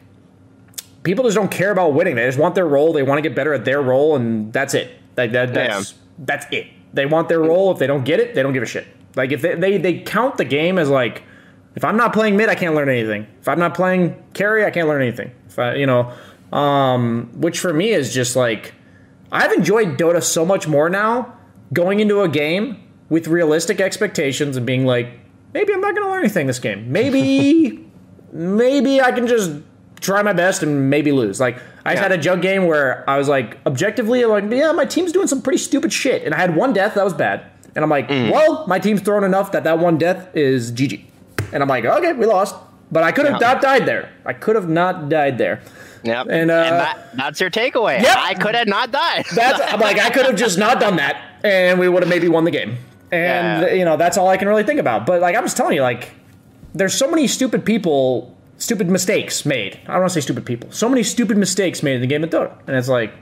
people 1.04 1.26
just 1.26 1.36
don't 1.36 1.52
care 1.52 1.72
about 1.72 1.94
winning. 1.94 2.16
They 2.16 2.26
just 2.26 2.38
want 2.38 2.56
their 2.56 2.68
role. 2.68 2.94
They 2.94 3.04
want 3.04 3.18
to 3.18 3.22
get 3.22 3.36
better 3.36 3.54
at 3.54 3.66
their 3.66 3.82
role, 3.82 4.16
and 4.16 4.52
that's 4.54 4.74
it. 4.74 4.92
Like 5.18 5.32
that, 5.34 5.54
that's 5.54 5.94
that's 6.20 6.46
it. 6.52 6.68
They 6.94 7.06
want 7.06 7.30
their 7.30 7.40
role. 7.40 7.72
If 7.72 7.80
they 7.80 7.88
don't 7.88 8.04
get 8.04 8.20
it, 8.20 8.36
they 8.36 8.44
don't 8.44 8.54
give 8.54 8.64
a 8.64 8.68
shit. 8.68 8.88
Like 9.16 9.32
if 9.32 9.42
they, 9.42 9.56
they 9.56 9.78
they 9.78 10.00
count 10.00 10.38
the 10.38 10.46
game 10.46 10.78
as 10.78 10.90
like, 10.90 11.24
if 11.76 11.84
I'm 11.84 11.98
not 11.98 12.14
playing 12.14 12.38
mid, 12.38 12.50
I 12.50 12.56
can't 12.56 12.76
learn 12.76 12.90
anything. 12.90 13.28
If 13.40 13.48
I'm 13.48 13.60
not 13.60 13.74
playing 13.74 14.22
carry, 14.34 14.66
I 14.66 14.72
can't 14.72 14.88
learn 14.88 15.02
anything. 15.02 15.32
If 15.48 15.60
I, 15.60 15.76
you 15.76 15.86
know, 15.86 16.14
um, 16.52 17.30
which 17.36 17.60
for 17.60 17.74
me 17.74 17.90
is 17.90 18.14
just 18.14 18.36
like, 18.36 18.74
I've 19.32 19.52
enjoyed 19.52 19.98
Dota 19.98 20.22
so 20.22 20.46
much 20.46 20.68
more 20.68 20.90
now. 20.90 21.38
Going 21.74 22.02
into 22.02 22.22
a 22.22 22.28
game 22.28 22.86
with 23.10 23.28
realistic 23.28 23.80
expectations 23.80 24.58
and 24.58 24.66
being 24.66 24.86
like, 24.86 25.08
maybe 25.54 25.74
I'm 25.74 25.80
not 25.80 25.96
going 25.96 26.06
to 26.06 26.12
learn 26.12 26.20
anything 26.20 26.48
this 26.48 26.60
game. 26.60 26.92
Maybe 26.92 27.86
maybe 28.34 29.02
I 29.02 29.12
can 29.12 29.28
just 29.28 29.52
try 30.02 30.22
my 30.24 30.34
best 30.34 30.64
and 30.64 30.90
maybe 30.90 31.12
lose. 31.12 31.40
Like 31.40 31.58
I 31.86 31.94
just 31.94 32.04
had 32.04 32.12
a 32.12 32.18
jug 32.18 32.42
game 32.42 32.66
where 32.66 33.10
I 33.10 33.18
was 33.18 33.28
like 33.30 33.58
objectively 33.66 34.26
like, 34.26 34.44
yeah, 34.52 34.72
my 34.74 34.86
team's 34.86 35.12
doing 35.12 35.28
some 35.28 35.42
pretty 35.42 35.58
stupid 35.60 35.94
shit, 35.94 36.24
and 36.26 36.34
I 36.36 36.38
had 36.38 36.56
one 36.56 36.74
death 36.74 36.96
that 36.96 37.04
was 37.04 37.14
bad, 37.14 37.46
and 37.76 37.84
I'm 37.84 37.90
like, 37.90 38.10
well, 38.10 38.66
my 38.68 38.80
team's 38.80 39.02
thrown 39.02 39.24
enough 39.24 39.52
that 39.54 39.64
that 39.64 39.80
one 39.80 39.98
death 39.98 40.36
is 40.36 40.72
GG, 40.72 41.06
and 41.54 41.64
I'm 41.64 41.70
like, 41.70 41.86
okay, 41.86 42.14
we 42.14 42.26
lost, 42.26 42.56
but 42.92 43.04
I 43.04 43.12
could 43.12 43.26
have 43.26 43.40
Yeah. 43.42 43.54
not 43.54 43.62
died 43.62 43.86
there. 43.86 44.10
I 44.26 44.34
could 44.34 44.56
have 44.56 44.68
not 44.68 45.08
died 45.10 45.38
there. 45.38 45.62
Yep. 46.04 46.28
And, 46.32 46.50
uh, 46.50 46.64
that, 46.64 47.10
that's 47.16 47.40
your 47.40 47.52
takeaway. 47.52 48.02
Yep. 48.02 48.18
I 48.18 48.34
could 48.34 48.56
have 48.56 48.68
not 48.68 48.92
died. 48.92 49.24
That's 49.36 49.62
I'm 49.72 49.80
like 49.80 50.00
I 50.00 50.10
could 50.10 50.26
have 50.26 50.36
just 50.36 50.58
not 50.58 50.80
done 50.80 50.96
that, 50.96 51.22
and 51.44 51.80
we 51.80 51.88
would 51.88 52.02
have 52.02 52.10
maybe 52.10 52.28
won 52.28 52.44
the 52.44 52.50
game. 52.52 52.78
And 53.12 53.62
Yeah. 53.68 53.74
you 53.74 53.86
know 53.86 53.98
that's 53.98 54.18
all 54.18 54.28
I 54.28 54.38
can 54.38 54.48
really 54.48 54.64
think 54.64 54.80
about. 54.80 55.06
But 55.06 55.22
like 55.22 55.36
I'm 55.36 55.44
just 55.44 55.58
telling 55.58 55.76
you, 55.76 55.84
like 55.84 56.10
there's 56.74 56.94
so 56.96 57.08
many 57.10 57.28
stupid 57.28 57.66
people, 57.66 58.36
stupid 58.62 58.90
mistakes 58.90 59.46
made. 59.46 59.80
I 59.84 59.94
don't 59.94 60.02
want 60.02 60.12
to 60.12 60.14
say 60.14 60.22
stupid 60.22 60.46
people. 60.46 60.72
So 60.72 60.88
many 60.88 61.04
stupid 61.04 61.38
mistakes 61.38 61.84
made 61.84 61.96
in 61.96 62.02
the 62.02 62.08
game 62.08 62.24
of 62.24 62.30
Dota, 62.30 62.58
and 62.68 62.76
it's 62.76 62.88
like. 62.90 63.14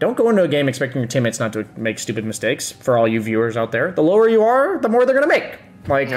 Don't 0.00 0.16
go 0.16 0.28
into 0.28 0.42
a 0.42 0.48
game 0.48 0.68
expecting 0.68 1.00
your 1.00 1.06
teammates 1.08 1.38
not 1.38 1.52
to 1.52 1.64
make 1.76 2.00
stupid 2.00 2.24
mistakes. 2.24 2.72
For 2.72 2.98
all 2.98 3.06
you 3.06 3.20
viewers 3.22 3.56
out 3.56 3.70
there, 3.70 3.92
the 3.92 4.02
lower 4.02 4.28
you 4.28 4.42
are, 4.42 4.78
the 4.78 4.88
more 4.88 5.06
they're 5.06 5.14
gonna 5.14 5.28
make. 5.28 5.56
Like, 5.86 6.10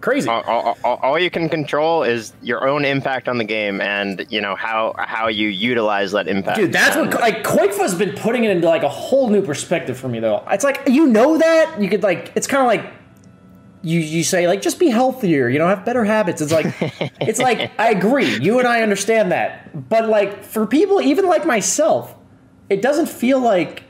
crazy. 0.00 0.28
all, 0.28 0.42
all, 0.42 0.78
all- 0.84 1.00
all 1.02 1.18
you 1.18 1.28
can 1.28 1.48
control 1.48 2.04
is 2.04 2.32
your 2.40 2.66
own 2.68 2.84
impact 2.84 3.28
on 3.28 3.36
the 3.38 3.44
game 3.44 3.80
and 3.80 4.24
you 4.30 4.40
know 4.40 4.54
how 4.54 4.94
how 4.96 5.26
you 5.28 5.48
utilize 5.48 6.12
that 6.12 6.28
impact 6.28 6.58
Dude, 6.58 6.72
that's 6.72 6.94
what 6.96 7.12
like 7.20 7.42
qojqva's 7.42 7.94
been 7.94 8.14
putting 8.14 8.44
it 8.44 8.50
into 8.52 8.68
like 8.68 8.84
a 8.84 8.88
whole 8.88 9.28
new 9.28 9.42
perspective 9.42 9.98
for 9.98 10.08
me 10.08 10.20
though. 10.20 10.44
It's 10.50 10.64
like 10.64 10.82
you 10.86 11.06
know 11.08 11.36
that 11.36 11.80
you 11.80 11.88
could 11.88 12.02
like 12.02 12.32
it's 12.36 12.46
kind 12.46 12.60
of 12.62 12.66
like 12.68 12.92
you 13.84 14.00
you 14.00 14.24
say 14.24 14.48
like 14.48 14.62
just 14.62 14.78
be 14.78 14.88
healthier, 14.88 15.48
you 15.48 15.58
know, 15.58 15.68
have 15.68 15.84
better 15.84 16.04
habits. 16.04 16.40
It's 16.40 16.52
like 16.52 16.74
it's 17.20 17.38
like 17.38 17.70
I 17.78 17.90
agree, 17.90 18.38
you 18.38 18.58
and 18.58 18.66
I 18.66 18.82
understand 18.82 19.30
that, 19.32 19.88
but 19.88 20.08
like 20.08 20.42
for 20.42 20.66
people 20.66 21.00
even 21.00 21.26
like 21.26 21.46
myself, 21.46 22.14
it 22.70 22.82
doesn't 22.82 23.08
feel 23.08 23.38
like 23.38 23.84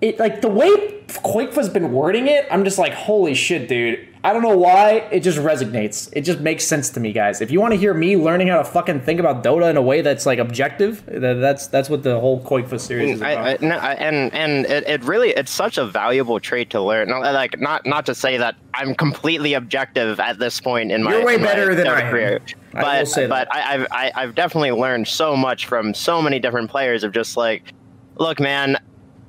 it 0.00 0.18
like 0.18 0.42
the 0.42 0.48
way 0.48 0.68
qojqva's 1.06 1.70
been 1.70 1.92
wording 1.92 2.28
it. 2.28 2.46
I'm 2.50 2.64
just 2.64 2.78
like 2.78 2.92
holy 2.92 3.34
shit, 3.34 3.68
dude. 3.68 4.07
I 4.24 4.32
don't 4.32 4.42
know 4.42 4.56
why 4.56 5.08
it 5.12 5.20
just 5.20 5.38
resonates. 5.38 6.08
It 6.12 6.22
just 6.22 6.40
makes 6.40 6.64
sense 6.64 6.88
to 6.90 7.00
me, 7.00 7.12
guys. 7.12 7.40
If 7.40 7.50
you 7.50 7.60
want 7.60 7.72
to 7.72 7.78
hear 7.78 7.94
me 7.94 8.16
learning 8.16 8.48
how 8.48 8.58
to 8.58 8.64
fucking 8.64 9.00
think 9.02 9.20
about 9.20 9.44
Dota 9.44 9.70
in 9.70 9.76
a 9.76 9.82
way 9.82 10.00
that's 10.00 10.26
like 10.26 10.38
objective, 10.38 11.02
that's 11.06 11.68
that's 11.68 11.88
what 11.88 12.02
the 12.02 12.18
whole 12.18 12.42
qojqva 12.42 12.80
series 12.80 13.12
is 13.14 13.20
about. 13.20 13.38
I, 13.38 13.52
I, 13.52 13.56
no, 13.60 13.76
I, 13.76 13.92
and 13.94 14.32
and 14.34 14.66
it, 14.66 14.88
it 14.88 15.04
really 15.04 15.30
it's 15.30 15.52
such 15.52 15.78
a 15.78 15.86
valuable 15.86 16.40
trait 16.40 16.70
to 16.70 16.80
learn. 16.80 17.08
No, 17.08 17.20
Like 17.20 17.60
not 17.60 17.86
not 17.86 18.06
to 18.06 18.14
say 18.14 18.36
that 18.38 18.56
I'm 18.74 18.94
completely 18.94 19.54
objective 19.54 20.18
at 20.20 20.38
this 20.38 20.60
point 20.60 20.90
in 20.92 21.02
my 21.02 21.12
You're 21.12 21.24
way 21.24 21.36
my 21.36 21.44
better 21.46 21.74
than 21.74 21.86
I 21.86 22.00
am. 22.00 22.10
career, 22.10 22.40
I 22.74 22.82
but 22.82 22.98
will 23.00 23.06
say 23.06 23.26
that. 23.26 23.48
but 23.48 23.54
I, 23.54 23.74
I've 23.74 23.86
I, 23.90 24.12
I've 24.14 24.34
definitely 24.34 24.72
learned 24.72 25.06
so 25.08 25.36
much 25.36 25.66
from 25.66 25.94
so 25.94 26.20
many 26.20 26.38
different 26.38 26.70
players 26.70 27.04
of 27.04 27.12
just 27.12 27.36
like, 27.36 27.72
look, 28.16 28.40
man. 28.40 28.76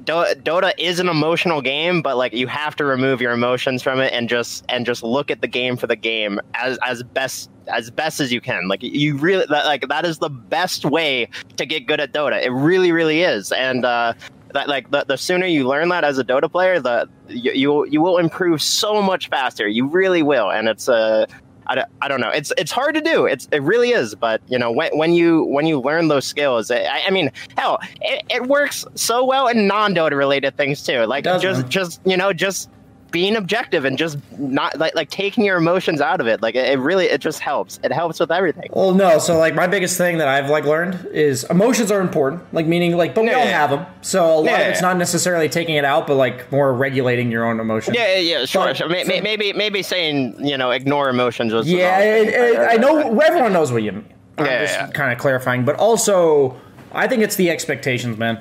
Do- 0.10 0.42
Dota 0.42 0.72
is 0.80 1.00
an 1.00 1.08
emotional 1.08 1.62
game, 1.62 2.02
but 2.02 2.18
like 2.18 2.34
you 2.34 2.48
have 2.48 2.76
to 2.78 2.86
remove 2.86 3.22
your 3.22 3.32
emotions 3.32 3.84
from 3.84 4.00
it 4.00 4.12
and 4.12 4.28
just 4.28 4.66
and 4.68 4.84
just 4.84 5.04
look 5.04 5.30
at 5.30 5.42
the 5.42 5.48
game 5.48 5.78
for 5.78 5.86
the 5.86 5.96
game 5.96 6.40
as 6.56 6.80
as 6.84 7.04
best 7.04 7.52
as 7.68 7.92
best 7.92 8.20
as 8.20 8.34
you 8.34 8.42
can. 8.42 8.68
Like 8.68 8.82
you 8.82 9.16
really 9.18 9.46
that, 9.50 9.66
like 9.66 9.88
that 9.88 10.06
is 10.06 10.18
the 10.18 10.30
best 10.30 10.84
way 10.84 11.30
to 11.58 11.64
get 11.64 11.86
good 11.86 12.00
at 12.00 12.12
Dota. 12.12 12.44
It 12.44 12.50
really, 12.50 12.92
really 12.92 13.22
is. 13.22 13.52
And 13.52 13.86
uh, 13.86 14.14
that 14.54 14.68
like 14.68 14.90
the, 14.90 15.06
the 15.08 15.16
sooner 15.16 15.46
you 15.46 15.68
learn 15.68 15.90
that 15.90 16.04
as 16.04 16.18
a 16.18 16.24
Dota 16.24 16.52
player, 16.52 16.80
the 16.80 17.08
you, 17.28 17.52
you 17.52 17.86
you 17.86 18.02
will 18.02 18.18
improve 18.18 18.64
so 18.64 19.04
much 19.04 19.30
faster. 19.30 19.68
You 19.68 19.86
really 19.86 20.24
will. 20.24 20.50
And 20.50 20.68
it's 20.68 20.90
uh, 20.90 21.28
I 21.70 21.76
don't, 21.76 21.88
I 22.02 22.08
don't 22.08 22.20
know. 22.20 22.32
It's 22.32 22.52
it's 22.58 22.72
hard 22.72 22.96
to 22.96 23.02
do. 23.02 23.26
It's 23.26 23.48
it 23.52 23.62
really 23.62 23.92
is. 23.92 24.16
But 24.16 24.42
you 24.48 24.58
know 24.58 24.72
when 24.72 24.98
when 24.98 25.14
you 25.14 25.44
when 25.44 25.68
you 25.68 25.80
learn 25.80 26.08
those 26.08 26.26
skills, 26.26 26.72
I, 26.72 27.04
I 27.06 27.12
mean, 27.12 27.32
hell, 27.56 27.80
it, 28.02 28.24
it 28.30 28.48
works 28.48 28.86
so 28.96 29.24
well 29.24 29.48
in 29.48 29.68
non 29.68 29.94
Dota 29.94 30.18
related 30.18 30.58
things 30.58 30.84
too. 30.84 31.06
Like 31.06 31.24
just 31.24 31.70
just 31.70 32.02
you 32.06 32.18
know 32.18 32.34
just 32.34 32.70
being 33.12 33.36
objective 33.36 33.86
and 33.86 33.98
just 33.98 34.18
not 34.38 34.78
like 34.80 34.96
like 34.96 35.10
taking 35.10 35.44
your 35.46 35.58
emotions 35.58 36.02
out 36.02 36.22
of 36.22 36.28
it. 36.28 36.42
Like 36.42 36.56
it, 36.56 36.74
it 36.74 36.80
really 36.80 37.06
it 37.06 37.22
just 37.22 37.40
helps. 37.40 37.80
It 37.84 37.92
helps 37.92 38.20
with 38.20 38.32
everything. 38.32 38.70
Well, 38.74 38.94
no. 38.94 39.20
So, 39.20 39.38
like, 39.38 39.56
my 39.56 39.68
biggest 39.68 39.98
thing 39.98 40.18
that 40.20 40.28
I've 40.28 40.50
like 40.50 40.66
learned 40.66 41.08
is 41.12 41.44
emotions 41.46 41.92
are 41.92 42.02
important. 42.02 42.54
Like, 42.54 42.66
meaning, 42.68 42.96
like, 42.98 43.16
but 43.16 43.24
we 43.24 43.32
all 43.32 43.46
Yeah. 43.46 43.60
have 43.60 43.70
them. 43.72 43.86
So 44.02 44.26
a 44.26 44.36
lot 44.38 44.46
Yeah. 44.46 44.60
of 44.60 44.68
it's 44.72 44.82
not 44.82 44.98
necessarily 44.98 45.50
taking 45.50 45.76
it 45.76 45.86
out, 45.86 46.08
but 46.08 46.16
like 46.16 46.52
more 46.52 46.74
regulating 46.74 47.32
your 47.32 47.46
own 47.46 47.60
emotions 47.60 47.96
Yeah, 47.98 48.16
yeah, 48.16 48.40
yeah, 48.40 48.46
sure. 48.46 48.66
But- 48.66 48.78
sure. 48.78 48.90
May- 48.90 49.04
may- 49.04 49.22
Maybe, 49.22 49.54
maybe 49.54 49.84
saying 49.84 50.36
you 50.40 50.58
know 50.58 50.72
ignore 50.72 51.10
emotions 51.10 51.54
was 51.54 51.70
Yeah, 51.70 52.00
it, 52.00 52.28
it, 52.30 52.60
I 52.60 52.76
know 52.78 53.20
everyone 53.20 53.54
knows 53.54 53.72
what 53.72 53.84
you 53.84 53.92
mean. 53.92 54.06
I'm 54.38 54.46
Yeah, 54.46 54.62
just 54.62 54.74
yeah. 54.76 54.88
kind 54.88 55.12
of 55.12 55.18
clarifying, 55.20 55.66
but 55.66 55.76
also 55.76 56.56
I 56.94 57.08
think 57.08 57.22
it's 57.22 57.36
the 57.36 57.50
expectations, 57.52 58.18
man. 58.18 58.40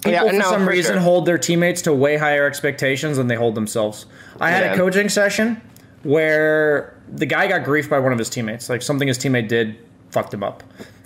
People 0.00 0.12
Yeah, 0.12 0.30
for 0.30 0.32
no, 0.38 0.50
some 0.50 0.64
for 0.64 0.70
reason 0.70 0.94
sure. 0.94 1.02
hold 1.02 1.26
their 1.26 1.38
teammates 1.38 1.82
to 1.82 1.92
way 1.92 2.16
higher 2.16 2.46
expectations 2.46 3.16
than 3.16 3.26
they 3.26 3.34
hold 3.34 3.54
themselves. 3.54 4.06
I 4.40 4.50
had 4.50 4.64
Yeah. 4.64 4.72
a 4.72 4.76
coaching 4.76 5.08
session 5.08 5.60
where 6.02 6.94
the 7.12 7.26
guy 7.26 7.46
got 7.46 7.64
griefed 7.64 7.90
by 7.90 7.98
one 7.98 8.12
of 8.12 8.18
his 8.18 8.30
teammates. 8.30 8.68
Like 8.70 8.82
something 8.82 9.08
his 9.08 9.18
teammate 9.18 9.48
did 9.48 9.76
fucked 10.10 10.32
him 10.32 10.42
up. 10.42 10.62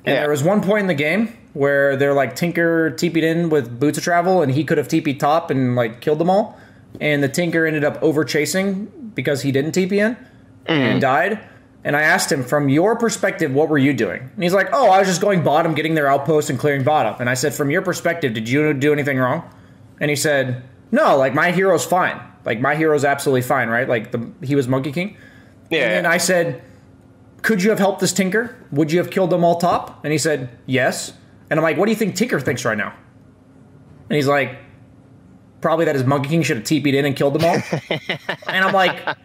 And 0.07 0.15
Yeah. 0.15 0.21
there 0.21 0.31
was 0.31 0.43
one 0.45 0.61
point 0.61 0.83
in 0.83 0.87
the 0.87 0.95
game 0.95 1.33
where 1.55 1.97
they're 1.97 2.15
like 2.15 2.37
Tinker 2.37 2.91
TP'd 2.97 3.25
in 3.25 3.49
with 3.49 3.79
boots 3.81 3.99
of 3.99 4.05
travel 4.05 4.43
and 4.43 4.53
he 4.53 4.65
could 4.65 4.79
have 4.79 4.89
TP'd 4.89 5.19
top 5.19 5.51
and 5.51 5.75
like 5.75 6.01
killed 6.01 6.19
them 6.19 6.31
all. 6.31 6.59
And 7.01 7.23
the 7.23 7.29
Tinker 7.29 7.67
ended 7.67 7.85
up 7.85 7.99
over 8.03 8.25
chasing 8.25 8.89
because 9.15 9.43
he 9.43 9.51
didn't 9.51 9.73
TP 9.73 9.93
in 9.99 10.15
mm. 10.15 10.19
and 10.69 11.01
died. 11.01 11.41
And 11.85 11.95
I 11.95 12.03
asked 12.03 12.33
him, 12.33 12.43
from 12.43 12.71
your 12.71 12.97
perspective, 12.97 13.53
what 13.53 13.69
were 13.69 13.77
you 13.77 13.93
doing? 13.93 14.23
And 14.23 14.43
he's 14.43 14.55
like, 14.55 14.69
oh, 14.73 14.91
I 14.91 14.99
was 14.99 15.07
just 15.07 15.21
going 15.21 15.45
bottom, 15.45 15.75
getting 15.75 15.95
their 15.95 16.09
outpost 16.09 16.49
and 16.49 16.59
clearing 16.59 16.83
bottom. 16.83 17.17
And 17.21 17.29
I 17.29 17.35
said, 17.35 17.53
from 17.53 17.71
your 17.71 17.83
perspective, 17.83 18.33
did 18.33 18.49
you 18.49 18.73
do 18.73 18.93
anything 18.93 19.19
wrong? 19.19 19.49
And 20.01 20.09
he 20.09 20.17
said, 20.17 20.63
no, 20.91 21.17
like 21.19 21.35
my 21.35 21.51
hero's 21.53 21.85
fine. 21.85 22.21
Like 22.45 22.61
my 22.61 22.75
hero's 22.75 23.05
absolutely 23.05 23.43
fine, 23.43 23.69
right? 23.69 23.89
Like 23.89 24.13
the 24.13 24.31
he 24.43 24.55
was 24.55 24.67
Monkey 24.67 24.93
King. 24.93 25.17
Yeah. 25.71 25.99
And 25.99 26.07
I 26.07 26.17
said, 26.17 26.63
could 27.43 27.63
you 27.63 27.71
have 27.71 27.79
helped 27.79 28.01
this 28.01 28.13
Tinker? 28.13 28.57
Would 28.73 28.91
you 28.91 28.99
have 28.99 29.11
killed 29.11 29.31
them 29.31 29.45
all 29.45 29.57
top? 29.57 30.03
And 30.05 30.13
he 30.13 30.19
said, 30.19 30.49
yes. 30.67 31.13
And 31.51 31.61
I'm 31.61 31.65
like, 31.65 31.77
what 31.77 31.85
do 31.87 31.93
you 31.93 31.97
think 31.97 32.17
Tinker 32.17 32.41
thinks 32.41 32.65
right 32.65 32.79
now? 32.79 32.95
And 34.09 34.17
he's 34.17 34.27
like, 34.27 34.59
probably 35.61 35.85
that 35.87 35.95
his 35.95 36.05
Monkey 36.05 36.29
King 36.29 36.43
should 36.43 36.59
have 36.59 36.67
TP'd 36.67 36.95
in 36.95 37.05
and 37.05 37.17
killed 37.17 37.35
them 37.35 37.45
all. 37.45 37.59
and 38.49 38.65
I'm 38.65 38.73
like, 38.73 39.17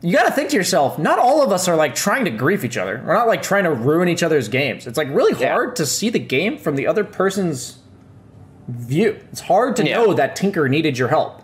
you 0.00 0.16
got 0.16 0.26
to 0.26 0.32
think 0.32 0.50
to 0.50 0.56
yourself, 0.56 0.98
not 0.98 1.18
all 1.18 1.42
of 1.42 1.50
us 1.50 1.66
are 1.68 1.74
like 1.76 1.94
trying 1.94 2.24
to 2.24 2.30
grief 2.30 2.64
each 2.64 2.76
other. 2.76 3.02
We're 3.04 3.14
not 3.14 3.26
like 3.26 3.42
trying 3.42 3.64
to 3.64 3.72
ruin 3.72 4.08
each 4.08 4.22
other's 4.22 4.48
games. 4.48 4.86
It's 4.86 4.96
like 4.98 5.08
really 5.10 5.38
Yeah. 5.40 5.52
hard 5.52 5.76
to 5.76 5.86
see 5.86 6.08
the 6.10 6.18
game 6.20 6.56
from 6.56 6.76
the 6.76 6.86
other 6.86 7.02
person's 7.04 7.78
view. 8.68 9.18
It's 9.32 9.40
hard 9.40 9.76
to 9.76 9.86
Yeah. 9.86 9.96
know 9.98 10.14
that 10.14 10.36
Tinker 10.36 10.68
needed 10.68 10.98
your 10.98 11.08
help. 11.08 11.42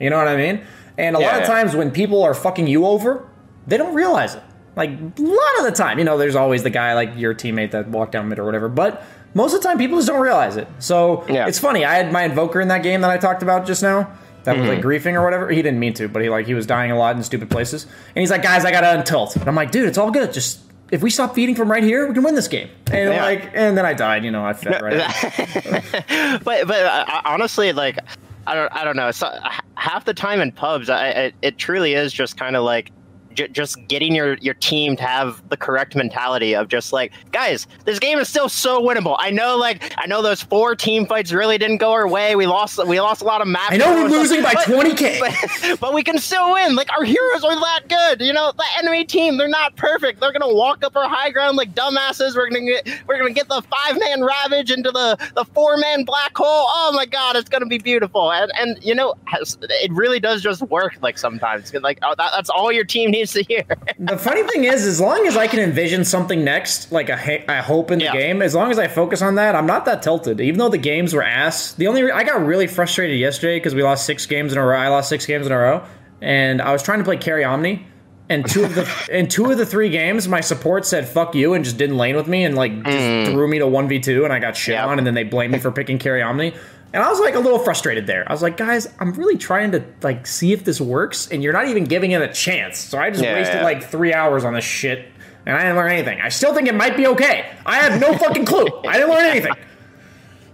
You 0.00 0.10
know 0.10 0.16
what 0.16 0.28
I 0.28 0.36
mean? 0.36 0.62
And 0.98 1.14
a 1.16 1.18
lot 1.18 1.34
of 1.34 1.40
yeah. 1.40 1.46
times 1.46 1.76
when 1.76 1.90
people 1.90 2.22
are 2.22 2.34
fucking 2.34 2.66
you 2.66 2.86
over, 2.86 3.24
they 3.66 3.76
don't 3.76 3.94
realize 3.94 4.34
it. 4.34 4.42
Like 4.74 4.90
a 4.90 5.22
lot 5.22 5.58
of 5.58 5.64
the 5.64 5.72
time, 5.72 5.98
you 5.98 6.04
know, 6.04 6.16
there's 6.18 6.34
always 6.36 6.62
the 6.62 6.70
guy 6.70 6.94
like 6.94 7.10
your 7.16 7.34
teammate 7.34 7.72
that 7.72 7.88
walked 7.88 8.12
down 8.12 8.28
mid 8.28 8.38
or 8.38 8.44
whatever. 8.44 8.68
But 8.68 9.02
most 9.34 9.54
of 9.54 9.62
the 9.62 9.68
time, 9.68 9.78
people 9.78 9.98
just 9.98 10.08
don't 10.08 10.20
realize 10.20 10.56
it. 10.56 10.66
So 10.78 11.24
Yeah. 11.28 11.46
it's 11.46 11.58
funny. 11.58 11.84
I 11.84 11.94
had 11.94 12.10
my 12.10 12.22
invoker 12.24 12.60
in 12.60 12.68
that 12.68 12.82
game 12.82 13.02
that 13.02 13.10
I 13.10 13.18
talked 13.18 13.42
about 13.42 13.66
just 13.66 13.82
now. 13.82 14.08
That 14.44 14.56
was 14.58 14.66
like 14.68 14.78
Mm-hmm. 14.80 14.88
griefing 14.88 15.14
or 15.14 15.22
whatever. 15.24 15.48
He 15.50 15.62
didn't 15.62 15.78
mean 15.78 15.94
to, 15.94 16.08
but 16.08 16.22
he 16.22 16.28
like 16.28 16.46
he 16.46 16.54
was 16.54 16.66
dying 16.66 16.90
a 16.90 16.96
lot 16.98 17.16
in 17.16 17.22
stupid 17.22 17.50
places. 17.50 17.84
And 17.84 18.20
he's 18.20 18.30
like, 18.30 18.42
guys, 18.42 18.64
I 18.64 18.70
gotta 18.70 18.88
untilt. 18.98 19.36
And 19.36 19.48
I'm 19.48 19.54
like, 19.54 19.70
dude, 19.70 19.88
it's 19.88 19.98
all 19.98 20.10
good. 20.10 20.32
Just 20.32 20.60
if 20.90 21.02
we 21.02 21.08
stop 21.10 21.34
feeding 21.34 21.54
from 21.54 21.70
right 21.70 21.82
here, 21.82 22.06
we 22.06 22.12
can 22.14 22.22
win 22.22 22.34
this 22.34 22.48
game. 22.48 22.68
And 22.90 23.12
Yeah. 23.14 23.22
like, 23.24 23.50
and 23.54 23.76
then 23.78 23.86
I 23.86 23.94
died. 23.94 24.24
You 24.24 24.30
know, 24.30 24.44
I 24.44 24.52
fed 24.52 24.82
right. 24.82 24.98
but 26.44 26.66
but 26.66 26.70
uh, 26.86 27.22
honestly, 27.24 27.72
like 27.72 27.98
I 28.46 28.54
don't 28.54 28.72
I 28.72 28.84
don't 28.84 28.96
know. 28.96 29.10
So, 29.10 29.30
half 29.76 30.04
the 30.04 30.14
time 30.14 30.40
in 30.40 30.52
pubs, 30.52 30.90
I, 30.90 31.08
I, 31.10 31.32
it 31.42 31.58
truly 31.58 31.94
is 31.94 32.12
just 32.12 32.36
kind 32.36 32.56
of 32.56 32.64
like 32.64 32.90
j- 33.34 33.48
just 33.48 33.76
getting 33.88 34.14
your 34.14 34.34
your 34.38 34.54
team 34.54 34.96
to 34.96 35.02
have 35.02 35.46
the 35.48 35.56
correct 35.56 35.94
mentality 35.96 36.54
of 36.54 36.68
just 36.68 36.92
like 36.92 37.12
guys, 37.32 37.66
this 37.84 37.98
game 37.98 38.18
is 38.18 38.28
still 38.28 38.48
so 38.48 38.80
winnable. 38.82 39.16
I 39.18 39.30
know 39.30 39.56
like 39.56 39.92
I 39.98 40.06
know 40.06 40.22
those 40.22 40.42
four 40.42 40.74
team 40.74 41.06
fights 41.06 41.32
really 41.32 41.58
didn't 41.58 41.78
go 41.78 41.92
our 41.92 42.08
way. 42.08 42.36
We 42.36 42.46
lost 42.46 42.84
we 42.86 43.00
lost 43.00 43.22
a 43.22 43.24
lot 43.24 43.40
of 43.40 43.48
matches. 43.48 43.82
I 43.82 43.84
know 43.84 44.02
we're 44.02 44.08
losing 44.08 44.42
by 44.42 44.54
But- 44.54 44.64
20k. 44.66 45.20
but, 45.70 45.80
but 45.80 45.94
we 45.94 46.02
can 46.02 46.18
still 46.18 46.52
win. 46.52 46.74
Like 46.74 46.90
our 46.96 47.04
heroes 47.04 47.44
are 47.44 47.54
that 47.54 47.80
good. 47.88 48.24
You 48.24 48.32
know, 48.32 48.52
the 48.56 48.64
enemy 48.78 49.04
team, 49.04 49.38
they're 49.38 49.48
not 49.48 49.76
perfect. 49.76 50.20
They're 50.20 50.32
gonna 50.32 50.52
walk 50.54 50.84
up 50.84 50.96
our 50.96 51.08
high 51.08 51.30
ground 51.30 51.56
like 51.56 51.74
dumbasses. 51.74 52.34
We're 52.36 52.48
gonna 52.48 52.60
get 52.64 52.88
we're 53.06 53.18
gonna 53.18 53.30
get 53.32 53.48
the 53.48 53.62
five 53.62 53.98
man 53.98 54.22
ravage 54.24 54.70
into 54.70 54.90
the 54.90 55.16
the 55.34 55.44
four 55.44 55.76
man 55.76 56.04
black 56.04 56.36
hole. 56.36 56.46
Oh 56.68 56.92
my 56.94 57.06
god, 57.06 57.36
it's 57.36 57.48
gonna 57.48 57.66
be 57.66 57.78
beautiful. 57.78 58.32
And 58.32 58.50
and 58.58 58.82
you 58.82 58.94
know, 58.94 59.14
it 59.32 59.92
really 59.92 60.18
does 60.20 60.42
just 60.42 60.62
work. 60.62 60.94
Like 61.02 61.18
sometimes, 61.18 61.72
like 61.74 61.98
oh, 62.02 62.14
that, 62.16 62.32
that's 62.34 62.50
all 62.50 62.72
your 62.72 62.84
team 62.84 63.10
needs 63.10 63.21
to 63.26 63.42
hear. 63.42 63.64
The 63.98 64.18
funny 64.18 64.42
thing 64.42 64.64
is, 64.64 64.84
as 64.84 65.00
long 65.00 65.26
as 65.26 65.36
I 65.36 65.46
can 65.46 65.60
envision 65.60 66.04
something 66.04 66.42
next, 66.44 66.90
like 66.90 67.08
a, 67.08 67.44
a 67.48 67.62
hope 67.62 67.90
in 67.92 67.98
the 68.00 68.06
Yeah. 68.06 68.12
game, 68.12 68.42
as 68.42 68.54
long 68.54 68.70
as 68.72 68.78
I 68.78 68.88
focus 68.88 69.22
on 69.22 69.36
that, 69.36 69.54
I'm 69.54 69.66
not 69.66 69.84
that 69.84 70.02
tilted. 70.02 70.40
Even 70.40 70.58
though 70.58 70.68
the 70.68 70.78
games 70.78 71.14
were 71.14 71.22
ass, 71.22 71.72
the 71.74 71.86
only 71.86 72.02
re- 72.02 72.10
I 72.10 72.24
got 72.24 72.44
really 72.44 72.66
frustrated 72.66 73.18
yesterday 73.20 73.56
because 73.58 73.74
we 73.74 73.82
lost 73.82 74.04
six 74.04 74.26
games 74.26 74.52
in 74.52 74.58
a 74.58 74.66
row. 74.66 74.76
I 74.76 74.88
lost 74.88 75.08
six 75.08 75.24
games 75.24 75.46
in 75.46 75.52
a 75.52 75.58
row, 75.58 75.84
and 76.20 76.60
I 76.60 76.72
was 76.72 76.82
trying 76.82 76.98
to 76.98 77.04
play 77.04 77.16
carry 77.16 77.44
Omni, 77.44 77.86
and 78.28 78.44
two 78.48 78.64
of 78.64 78.74
the 78.74 79.08
in 79.12 79.28
two 79.28 79.50
of 79.50 79.56
the 79.58 79.66
three 79.66 79.88
games, 79.90 80.26
my 80.26 80.40
support 80.40 80.84
said 80.84 81.06
"fuck 81.08 81.34
you" 81.34 81.54
and 81.54 81.64
just 81.64 81.76
didn't 81.78 81.96
lane 81.98 82.16
with 82.16 82.26
me 82.26 82.44
and 82.44 82.54
like 82.56 82.72
just 82.82 82.96
mm. 82.98 83.26
threw 83.32 83.46
me 83.46 83.58
to 83.60 83.66
one 83.68 83.88
v 83.88 84.00
two, 84.00 84.24
and 84.24 84.32
I 84.32 84.38
got 84.40 84.56
shit 84.56 84.74
Yep. 84.74 84.84
on, 84.86 84.98
and 84.98 85.06
then 85.06 85.14
they 85.14 85.24
blamed 85.24 85.52
me 85.52 85.58
for 85.64 85.70
picking 85.70 85.98
carry 85.98 86.22
Omni. 86.22 86.54
And 86.94 87.02
I 87.02 87.08
was 87.08 87.20
like 87.20 87.34
a 87.34 87.38
little 87.38 87.58
frustrated 87.58 88.06
there. 88.06 88.24
I 88.26 88.32
was 88.32 88.42
like, 88.42 88.56
guys, 88.58 88.86
I'm 89.00 89.12
really 89.14 89.38
trying 89.38 89.72
to 89.72 89.82
like 90.02 90.26
see 90.26 90.52
if 90.52 90.64
this 90.64 90.80
works, 90.80 91.28
and 91.30 91.42
you're 91.42 91.52
not 91.54 91.68
even 91.68 91.84
giving 91.84 92.10
it 92.10 92.20
a 92.20 92.28
chance. 92.28 92.78
So 92.78 92.98
I 92.98 93.10
just 93.10 93.22
Yeah, 93.22 93.34
wasted 93.34 93.56
yeah. 93.56 93.64
like 93.64 93.84
three 93.84 94.12
hours 94.12 94.44
on 94.44 94.52
this 94.52 94.64
shit, 94.64 95.06
and 95.46 95.56
I 95.56 95.60
didn't 95.62 95.76
learn 95.76 95.90
anything. 95.90 96.20
I 96.20 96.28
still 96.28 96.54
think 96.54 96.68
it 96.68 96.74
might 96.74 96.96
be 96.96 97.06
okay. 97.08 97.50
I 97.64 97.76
have 97.76 97.98
no 98.00 98.16
fucking 98.18 98.44
clue. 98.44 98.66
I 98.86 98.98
didn't 98.98 99.10
learn 99.10 99.24
anything. 99.24 99.52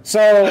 So, 0.05 0.46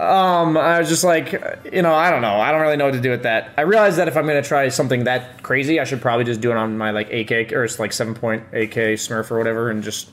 um, 0.00 0.56
I 0.56 0.78
was 0.78 0.88
just 0.88 1.04
like, 1.04 1.32
you 1.70 1.82
know, 1.82 1.94
I 1.94 2.10
don't 2.10 2.22
know. 2.22 2.40
I 2.40 2.52
don't 2.52 2.60
really 2.62 2.76
know 2.76 2.86
what 2.86 2.94
to 2.94 3.00
do 3.00 3.10
with 3.10 3.24
that. 3.24 3.50
I 3.58 3.62
realized 3.62 3.98
that 3.98 4.08
if 4.08 4.16
I'm 4.16 4.26
gonna 4.26 4.40
try 4.40 4.68
something 4.68 5.04
that 5.04 5.42
crazy, 5.42 5.80
I 5.80 5.84
should 5.84 6.00
probably 6.00 6.24
just 6.24 6.40
do 6.40 6.50
it 6.52 6.56
on 6.56 6.78
my 6.78 6.92
like 6.92 7.12
AK 7.12 7.52
or 7.52 7.64
it's 7.64 7.78
like 7.78 7.92
seven 7.92 8.14
point 8.14 8.44
AK 8.52 8.94
Smurf 8.96 9.30
or 9.30 9.36
whatever, 9.38 9.68
and 9.68 9.82
just 9.82 10.08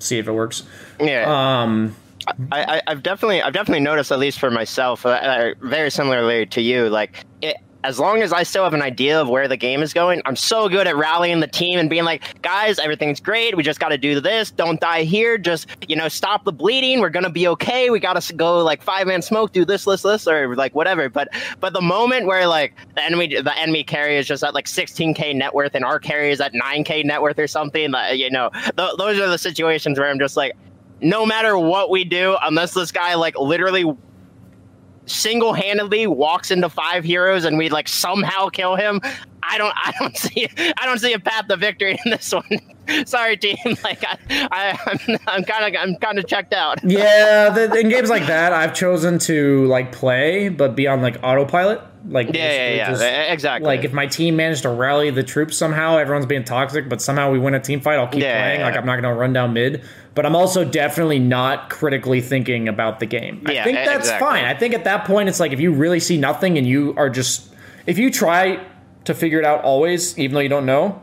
see 0.00 0.18
if 0.18 0.26
it 0.28 0.32
works. 0.32 0.64
Yeah. 1.00 1.24
Um, 1.62 1.94
I, 2.52 2.82
I've 2.86 3.02
definitely, 3.02 3.42
I've 3.42 3.52
definitely 3.52 3.80
noticed, 3.80 4.12
at 4.12 4.18
least 4.18 4.38
for 4.38 4.50
myself, 4.50 5.06
uh, 5.06 5.10
uh, 5.10 5.54
very 5.60 5.90
similarly 5.90 6.46
to 6.46 6.60
you, 6.60 6.88
like 6.88 7.24
it, 7.42 7.56
as 7.82 7.98
long 7.98 8.22
as 8.22 8.32
I 8.32 8.42
still 8.42 8.64
have 8.64 8.74
an 8.74 8.82
idea 8.82 9.20
of 9.20 9.28
where 9.28 9.48
the 9.48 9.56
game 9.56 9.82
is 9.82 9.94
going, 9.94 10.20
I'm 10.26 10.36
so 10.36 10.68
good 10.68 10.86
at 10.86 10.96
rallying 10.96 11.40
the 11.40 11.46
team 11.46 11.78
and 11.78 11.88
being 11.88 12.04
like, 12.04 12.42
guys, 12.42 12.78
everything's 12.78 13.20
great. 13.20 13.56
We 13.56 13.62
just 13.62 13.80
got 13.80 13.88
to 13.88 13.98
do 13.98 14.20
this. 14.20 14.50
Don't 14.50 14.78
die 14.80 15.04
here. 15.04 15.38
Just, 15.38 15.66
you 15.88 15.96
know, 15.96 16.08
stop 16.08 16.44
the 16.44 16.52
bleeding. 16.52 17.00
We're 17.00 17.10
going 17.10 17.24
to 17.24 17.30
be 17.30 17.48
okay. 17.48 17.90
We 17.90 17.98
got 17.98 18.20
to 18.20 18.34
go 18.34 18.62
like 18.62 18.82
five 18.82 19.06
man 19.06 19.22
smoke, 19.22 19.52
do 19.52 19.64
this, 19.64 19.84
this, 19.84 20.02
this, 20.02 20.28
or 20.28 20.54
like 20.56 20.74
whatever. 20.74 21.08
But, 21.08 21.28
but 21.60 21.72
the 21.72 21.80
moment 21.80 22.26
where 22.26 22.46
like 22.46 22.74
the 22.94 23.04
enemy, 23.04 23.40
the 23.40 23.56
enemy 23.56 23.82
carry 23.82 24.18
is 24.18 24.26
just 24.26 24.44
at 24.44 24.52
like 24.52 24.66
16K 24.66 25.34
net 25.34 25.54
worth 25.54 25.74
and 25.74 25.84
our 25.84 25.98
carry 25.98 26.30
is 26.30 26.40
at 26.40 26.52
9K 26.52 27.04
net 27.04 27.22
worth 27.22 27.38
or 27.38 27.46
something, 27.46 27.94
uh, 27.94 28.08
you 28.08 28.30
know, 28.30 28.50
th- 28.76 28.92
those 28.98 29.18
are 29.18 29.28
the 29.28 29.38
situations 29.38 29.98
where 29.98 30.08
I'm 30.08 30.18
just 30.18 30.36
like, 30.36 30.52
no 31.00 31.26
matter 31.26 31.56
what 31.58 31.90
we 31.90 32.04
do, 32.04 32.36
unless 32.42 32.74
this 32.74 32.92
guy 32.92 33.14
like 33.14 33.38
literally 33.38 33.84
single-handedly 35.06 36.06
walks 36.06 36.50
into 36.50 36.68
five 36.68 37.04
heroes 37.04 37.44
and 37.44 37.58
we 37.58 37.68
like 37.68 37.88
somehow 37.88 38.48
kill 38.48 38.76
him 38.76 39.00
i 39.42 39.58
don't 39.58 39.74
i 39.76 39.92
don't 39.98 40.16
see 40.16 40.48
i 40.78 40.86
don't 40.86 40.98
see 40.98 41.12
a 41.12 41.18
path 41.18 41.48
to 41.48 41.56
victory 41.56 41.98
in 42.04 42.10
this 42.10 42.32
one. 42.32 42.44
Sorry 43.06 43.36
team. 43.36 43.56
Like 43.84 44.04
i, 44.04 44.18
I 44.50 45.18
i'm 45.28 45.44
kind 45.44 45.76
of 45.76 45.80
i'm 45.80 45.96
kind 45.96 46.18
of 46.18 46.26
checked 46.26 46.52
out. 46.52 46.78
Yeah 46.82 47.50
the, 47.50 47.72
in 47.78 47.88
games 47.88 48.10
like 48.10 48.26
that 48.26 48.52
i've 48.52 48.74
chosen 48.74 49.18
to 49.20 49.66
like 49.66 49.92
play 49.92 50.48
but 50.48 50.76
be 50.76 50.86
on 50.86 51.02
like 51.02 51.16
autopilot. 51.22 51.80
Like 52.08 52.28
yeah 52.28 52.52
yeah, 52.52 52.74
yeah. 52.74 52.90
Just, 52.90 53.02
exactly. 53.32 53.66
like 53.66 53.84
if 53.84 53.92
my 53.92 54.06
team 54.06 54.36
managed 54.36 54.62
to 54.62 54.70
rally 54.70 55.10
the 55.10 55.22
troops 55.22 55.56
somehow 55.56 55.98
everyone's 55.98 56.26
being 56.26 56.44
toxic 56.44 56.88
but 56.88 57.02
somehow 57.02 57.30
we 57.30 57.38
win 57.38 57.54
a 57.54 57.60
team 57.60 57.80
fight 57.80 57.98
i'll 57.98 58.08
keep 58.08 58.22
yeah, 58.22 58.40
playing. 58.40 58.60
yeah, 58.60 58.66
like 58.66 58.76
i'm 58.76 58.86
not 58.86 58.96
gonna 58.96 59.14
run 59.14 59.32
down 59.32 59.52
mid 59.52 59.82
but 60.14 60.26
I'm 60.26 60.34
also 60.34 60.64
definitely 60.64 61.18
not 61.18 61.70
critically 61.70 62.20
thinking 62.20 62.68
about 62.68 63.00
the 63.00 63.06
game. 63.06 63.42
I 63.46 63.62
think 63.62 63.76
that's 63.76 64.08
exactly. 64.08 64.26
fine. 64.26 64.44
I 64.44 64.54
think 64.54 64.74
at 64.74 64.84
that 64.84 65.04
point, 65.04 65.28
it's 65.28 65.40
like 65.40 65.52
if 65.52 65.60
you 65.60 65.72
really 65.72 66.00
see 66.00 66.16
nothing 66.16 66.58
and 66.58 66.66
you 66.66 66.94
are 66.96 67.08
just, 67.10 67.52
if 67.86 67.98
you 67.98 68.10
try 68.10 68.64
to 69.04 69.14
figure 69.14 69.38
it 69.38 69.44
out 69.44 69.62
always, 69.64 70.18
even 70.18 70.34
though 70.34 70.40
you 70.40 70.48
don't 70.48 70.66
know, 70.66 71.00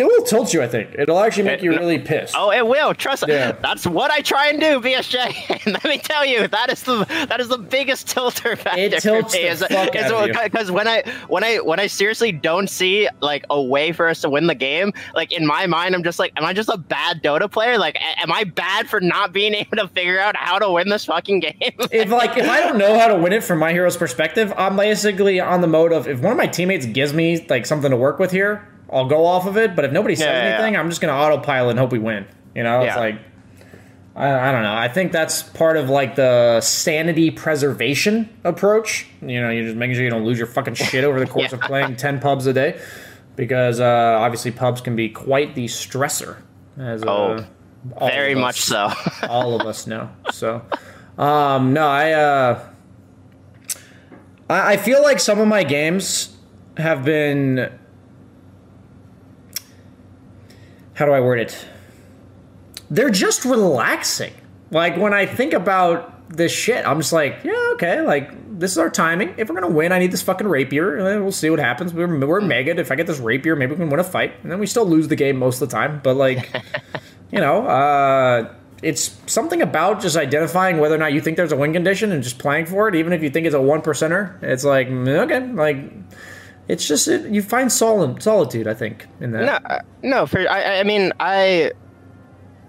it 0.00 0.06
will 0.06 0.22
tilt 0.22 0.54
you, 0.54 0.62
I 0.62 0.68
think. 0.68 0.94
It'll 0.98 1.18
actually 1.18 1.44
make 1.44 1.62
you 1.62 1.72
really 1.72 1.98
pissed. 1.98 2.34
Oh, 2.36 2.50
it 2.50 2.66
will. 2.66 2.94
Trust 2.94 3.26
me. 3.26 3.34
Yeah. 3.34 3.52
That's 3.52 3.86
what 3.86 4.10
I 4.10 4.20
try 4.20 4.48
and 4.48 4.58
do, 4.58 4.80
BSJ. 4.80 5.66
Let 5.72 5.84
me 5.84 5.98
tell 5.98 6.24
you, 6.24 6.48
that 6.48 6.72
is 6.72 6.82
the 6.82 7.04
that 7.28 7.38
is 7.38 7.48
the 7.48 7.58
biggest 7.58 8.08
tilter 8.08 8.56
factor. 8.56 8.80
It 8.80 9.02
tilts 9.02 9.32
the 9.32 9.50
is, 9.50 9.62
fuck 9.62 9.92
because 9.92 10.70
when 10.70 10.88
I 10.88 11.02
when 11.28 11.44
I 11.44 11.58
when 11.58 11.78
I 11.78 11.86
seriously 11.86 12.32
don't 12.32 12.68
see 12.68 13.08
like 13.20 13.44
a 13.50 13.60
way 13.60 13.92
for 13.92 14.08
us 14.08 14.22
to 14.22 14.30
win 14.30 14.46
the 14.46 14.54
game, 14.54 14.92
like 15.14 15.32
in 15.32 15.46
my 15.46 15.66
mind, 15.66 15.94
I'm 15.94 16.02
just 16.02 16.18
like, 16.18 16.32
am 16.36 16.44
I 16.44 16.54
just 16.54 16.70
a 16.70 16.78
bad 16.78 17.22
Dota 17.22 17.50
player? 17.50 17.76
Like, 17.76 17.98
am 18.22 18.32
I 18.32 18.44
bad 18.44 18.88
for 18.88 19.00
not 19.00 19.34
being 19.34 19.54
able 19.60 19.76
to 19.76 19.88
figure 19.88 20.18
out 20.18 20.34
how 20.34 20.58
to 20.58 20.70
win 20.70 20.88
this 20.88 21.04
fucking 21.04 21.40
game? 21.40 21.52
if 21.60 22.08
like 22.08 22.38
if 22.38 22.48
I 22.48 22.60
don't 22.60 22.78
know 22.78 22.98
how 22.98 23.08
to 23.08 23.16
win 23.16 23.34
it 23.34 23.44
from 23.44 23.58
my 23.58 23.72
hero's 23.72 23.98
perspective, 23.98 24.52
I'm 24.56 24.76
basically 24.76 25.40
on 25.40 25.60
the 25.60 25.68
mode 25.68 25.92
of 25.92 26.08
if 26.08 26.20
one 26.20 26.32
of 26.32 26.38
my 26.38 26.46
teammates 26.46 26.86
gives 26.86 27.12
me 27.12 27.44
like 27.48 27.66
something 27.66 27.90
to 27.90 27.96
work 27.96 28.18
with 28.18 28.30
here, 28.30 28.66
I'll 28.92 29.06
go 29.06 29.24
off 29.24 29.46
of 29.46 29.56
it. 29.56 29.76
But 29.76 29.84
if 29.84 29.92
nobody 29.92 30.16
says 30.16 30.26
yeah, 30.26 30.54
anything, 30.54 30.74
yeah. 30.74 30.80
I'm 30.80 30.88
just 30.88 31.00
gonna 31.00 31.12
autopilot 31.12 31.70
and 31.70 31.78
hope 31.78 31.92
we 31.92 31.98
win. 31.98 32.26
You 32.54 32.64
know, 32.64 32.82
it's 32.82 32.96
like 32.96 33.20
I, 34.16 34.48
I, 34.48 34.52
don't 34.52 34.62
know. 34.62 34.74
I 34.74 34.88
think 34.88 35.12
that's 35.12 35.42
part 35.42 35.76
of 35.76 35.88
like 35.88 36.16
the 36.16 36.60
sanity 36.60 37.30
preservation 37.30 38.28
approach. 38.44 39.06
You 39.22 39.40
know, 39.40 39.50
you're 39.50 39.64
just 39.64 39.76
making 39.76 39.94
sure 39.94 40.04
you 40.04 40.10
don't 40.10 40.24
lose 40.24 40.38
your 40.38 40.46
fucking 40.46 40.74
shit 40.74 41.04
over 41.04 41.20
the 41.20 41.26
course 41.26 41.52
of 41.52 41.60
playing 41.60 41.96
ten 41.96 42.20
pubs 42.20 42.46
a 42.46 42.52
day, 42.52 42.80
because 43.36 43.80
uh, 43.80 44.18
obviously 44.20 44.50
pubs 44.50 44.80
can 44.80 44.96
be 44.96 45.08
quite 45.08 45.54
the 45.54 45.66
stressor. 45.66 46.42
As 46.76 47.02
uh, 47.02 47.06
oh, 47.06 47.46
very 47.98 48.34
much 48.34 48.60
so. 48.60 48.90
all 49.28 49.58
of 49.58 49.66
us 49.66 49.86
know. 49.86 50.10
So, 50.32 50.62
um, 51.16 51.72
no, 51.72 51.86
I, 51.86 52.12
uh, 52.12 52.68
I 54.48 54.72
I 54.72 54.76
feel 54.76 55.02
like 55.02 55.20
some 55.20 55.38
of 55.38 55.46
my 55.46 55.62
games 55.62 56.36
have 56.76 57.04
been 57.04 57.70
how 61.00 61.06
do 61.06 61.12
I 61.12 61.20
word 61.20 61.40
it? 61.40 61.66
They're 62.90 63.10
just 63.10 63.46
relaxing. 63.46 64.34
Like 64.70 64.98
when 64.98 65.14
I 65.14 65.24
think 65.24 65.54
about 65.54 66.28
this 66.28 66.52
shit, 66.52 66.86
I'm 66.86 66.98
just 66.98 67.12
like, 67.12 67.38
yeah, 67.42 67.70
okay, 67.72 68.02
like 68.02 68.58
this 68.60 68.72
is 68.72 68.78
our 68.78 68.90
timing. 68.90 69.34
If 69.38 69.48
we're 69.48 69.54
gonna 69.54 69.72
win, 69.72 69.92
I 69.92 69.98
need 69.98 70.12
this 70.12 70.20
fucking 70.20 70.46
rapier. 70.46 70.98
And 70.98 71.06
then 71.06 71.22
we'll 71.22 71.32
see 71.32 71.48
what 71.48 71.58
happens. 71.58 71.94
We're, 71.94 72.26
we're 72.26 72.42
mega. 72.42 72.78
If 72.78 72.92
I 72.92 72.96
get 72.96 73.06
this 73.06 73.18
rapier, 73.18 73.56
maybe 73.56 73.72
we 73.72 73.78
can 73.78 73.88
win 73.88 73.98
a 73.98 74.04
fight, 74.04 74.34
and 74.42 74.52
then 74.52 74.58
we 74.58 74.66
still 74.66 74.84
lose 74.84 75.08
the 75.08 75.16
game 75.16 75.38
most 75.38 75.62
of 75.62 75.70
the 75.70 75.74
time. 75.74 76.02
But 76.04 76.16
like, 76.16 76.50
you 77.32 77.40
know, 77.40 77.66
uh, 77.66 78.52
it's 78.82 79.18
something 79.26 79.62
about 79.62 80.02
just 80.02 80.18
identifying 80.18 80.78
whether 80.78 80.96
or 80.96 80.98
not 80.98 81.14
you 81.14 81.22
think 81.22 81.38
there's 81.38 81.52
a 81.52 81.56
win 81.56 81.72
condition 81.72 82.12
and 82.12 82.22
just 82.22 82.38
playing 82.38 82.66
for 82.66 82.88
it, 82.88 82.94
even 82.94 83.14
if 83.14 83.22
you 83.22 83.30
think 83.30 83.46
it's 83.46 83.54
a 83.54 83.60
one 83.60 83.80
percenter. 83.80 84.40
It's 84.42 84.64
like 84.64 84.88
okay, 84.88 85.46
like 85.52 85.78
it's 86.70 86.86
just 86.86 87.08
it, 87.08 87.28
you 87.30 87.42
find 87.42 87.70
sol- 87.70 88.18
solitude. 88.20 88.68
I 88.68 88.74
think 88.74 89.06
in 89.20 89.32
that. 89.32 89.62
No, 90.02 90.10
no. 90.10 90.26
For 90.26 90.48
I, 90.48 90.80
I 90.80 90.82
mean, 90.84 91.12
I, 91.18 91.72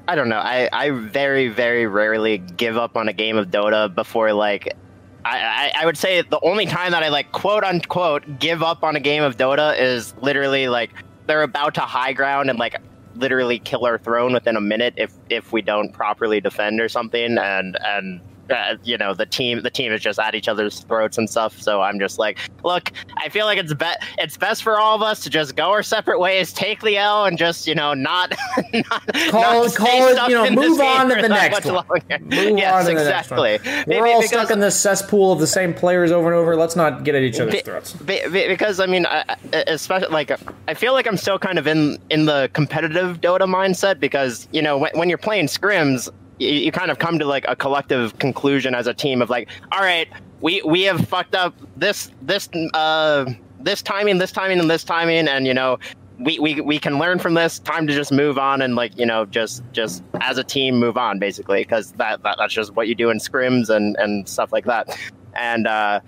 I 0.07 0.15
don't 0.15 0.27
know. 0.27 0.39
I, 0.39 0.67
I 0.73 0.89
very, 0.89 1.49
very 1.49 1.85
rarely 1.85 2.39
give 2.39 2.77
up 2.77 2.97
on 2.97 3.07
a 3.07 3.13
game 3.13 3.37
of 3.37 3.49
Dota 3.49 3.93
before 3.93 4.33
like. 4.33 4.75
I, 5.23 5.71
I, 5.79 5.85
would 5.85 5.99
say 5.99 6.23
the 6.23 6.39
only 6.41 6.65
time 6.65 6.93
that 6.93 7.03
I 7.03 7.09
like 7.09 7.31
quote 7.31 7.63
unquote 7.63 8.39
give 8.39 8.63
up 8.63 8.83
on 8.83 8.95
a 8.95 8.99
game 8.99 9.21
of 9.21 9.37
Dota 9.37 9.79
is 9.79 10.15
literally 10.19 10.67
like 10.67 10.89
they're 11.27 11.43
about 11.43 11.75
to 11.75 11.81
high 11.81 12.13
ground 12.13 12.49
and 12.49 12.57
like 12.57 12.81
literally 13.13 13.59
kill 13.59 13.85
our 13.85 13.99
throne 13.99 14.33
within 14.33 14.55
a 14.55 14.61
minute 14.61 14.95
if 14.97 15.13
if 15.29 15.51
we 15.51 15.61
don't 15.61 15.93
properly 15.93 16.41
defend 16.41 16.81
or 16.81 16.89
something 16.89 17.37
and 17.37 17.77
and 17.85 18.19
uh, 18.49 18.77
you 18.83 18.97
know 18.97 19.13
the 19.13 19.25
team 19.25 19.61
the 19.61 19.69
team 19.69 19.91
is 19.91 20.01
just 20.01 20.19
at 20.19 20.35
each 20.35 20.47
other's 20.47 20.81
throats 20.81 21.17
and 21.17 21.29
stuff. 21.29 21.59
So 21.61 21.81
I'm 21.81 21.99
just 21.99 22.19
like, 22.19 22.39
look, 22.63 22.91
I 23.17 23.29
feel 23.29 23.45
like 23.45 23.57
it's 23.57 23.73
be- 23.73 23.85
it's 24.17 24.37
best 24.37 24.63
for 24.63 24.79
all 24.79 24.95
of 24.95 25.01
us 25.01 25.21
to 25.21 25.29
just 25.29 25.55
go 25.55 25.71
our 25.71 25.83
separate 25.83 26.19
ways, 26.19 26.53
take 26.53 26.81
the 26.81 26.97
L, 26.97 27.25
and 27.25 27.37
just 27.37 27.67
you 27.67 27.75
know 27.75 27.93
not, 27.93 28.33
not 28.73 29.13
call 29.29 29.63
not 29.63 29.75
call 29.75 30.07
it 30.07 30.29
you 30.29 30.35
know 30.35 30.49
move 30.49 30.79
on 30.79 31.09
to 31.09 31.21
the 31.21 31.29
next 31.29 31.65
one. 31.65 31.85
Move 32.21 32.57
yes, 32.57 32.73
on 32.73 32.85
to 32.85 32.91
exactly. 32.91 33.57
the 33.57 33.63
next 33.63 33.87
one. 33.87 33.97
We're 33.99 34.07
all 34.07 34.21
because, 34.21 34.29
stuck 34.29 34.51
in 34.51 34.59
this 34.59 34.79
cesspool 34.79 35.31
of 35.31 35.39
the 35.39 35.47
same 35.47 35.73
players 35.73 36.11
over 36.11 36.27
and 36.27 36.35
over. 36.35 36.55
Let's 36.55 36.75
not 36.75 37.03
get 37.03 37.15
at 37.15 37.23
each 37.23 37.39
other's 37.39 37.55
be, 37.55 37.61
throats. 37.61 37.93
Be, 37.93 38.21
because 38.29 38.79
I 38.79 38.85
mean, 38.85 39.05
I, 39.05 39.35
especially 39.67 40.09
like 40.09 40.31
I 40.67 40.73
feel 40.73 40.93
like 40.93 41.07
I'm 41.07 41.17
still 41.17 41.39
kind 41.39 41.59
of 41.59 41.67
in 41.67 41.97
in 42.09 42.25
the 42.25 42.49
competitive 42.53 43.21
Dota 43.21 43.41
mindset 43.41 43.99
because 43.99 44.47
you 44.51 44.61
know 44.61 44.77
when, 44.77 44.91
when 44.93 45.09
you're 45.09 45.17
playing 45.17 45.47
scrims 45.47 46.09
you, 46.41 46.49
you 46.49 46.71
kind 46.71 46.91
of 46.91 46.99
come 46.99 47.19
to 47.19 47.25
like 47.25 47.45
a 47.47 47.55
collective 47.55 48.17
conclusion 48.19 48.73
as 48.73 48.87
a 48.87 48.93
team 48.93 49.21
of 49.21 49.29
like, 49.29 49.49
all 49.71 49.79
right, 49.79 50.07
we 50.41 50.61
we 50.63 50.81
have 50.83 51.07
fucked 51.07 51.35
up 51.35 51.53
this 51.77 52.11
this 52.21 52.49
uh 52.73 53.31
this 53.59 53.81
timing, 53.81 54.17
this 54.17 54.31
timing, 54.31 54.59
and 54.59 54.69
this 54.69 54.83
timing, 54.83 55.27
and 55.27 55.45
you 55.45 55.53
know 55.53 55.77
we, 56.19 56.39
we 56.39 56.61
we 56.61 56.79
can 56.79 56.97
learn 56.97 57.19
from 57.19 57.35
this. 57.35 57.59
Time 57.59 57.87
to 57.87 57.93
just 57.93 58.11
move 58.11 58.37
on 58.37 58.61
and 58.61 58.75
like 58.75 58.97
you 58.97 59.05
know 59.05 59.25
just 59.25 59.63
just 59.71 60.03
as 60.21 60.37
a 60.37 60.43
team 60.43 60.79
move 60.79 60.97
on 60.97 61.19
basically 61.19 61.61
because 61.61 61.91
that, 61.93 62.23
that 62.23 62.35
that's 62.37 62.53
just 62.53 62.75
what 62.75 62.87
you 62.87 62.95
do 62.95 63.09
in 63.09 63.17
scrims 63.19 63.69
and 63.69 63.95
and 63.97 64.27
stuff 64.27 64.51
like 64.51 64.65
that. 64.65 64.97
And 65.35 65.67
uh, 65.67 65.99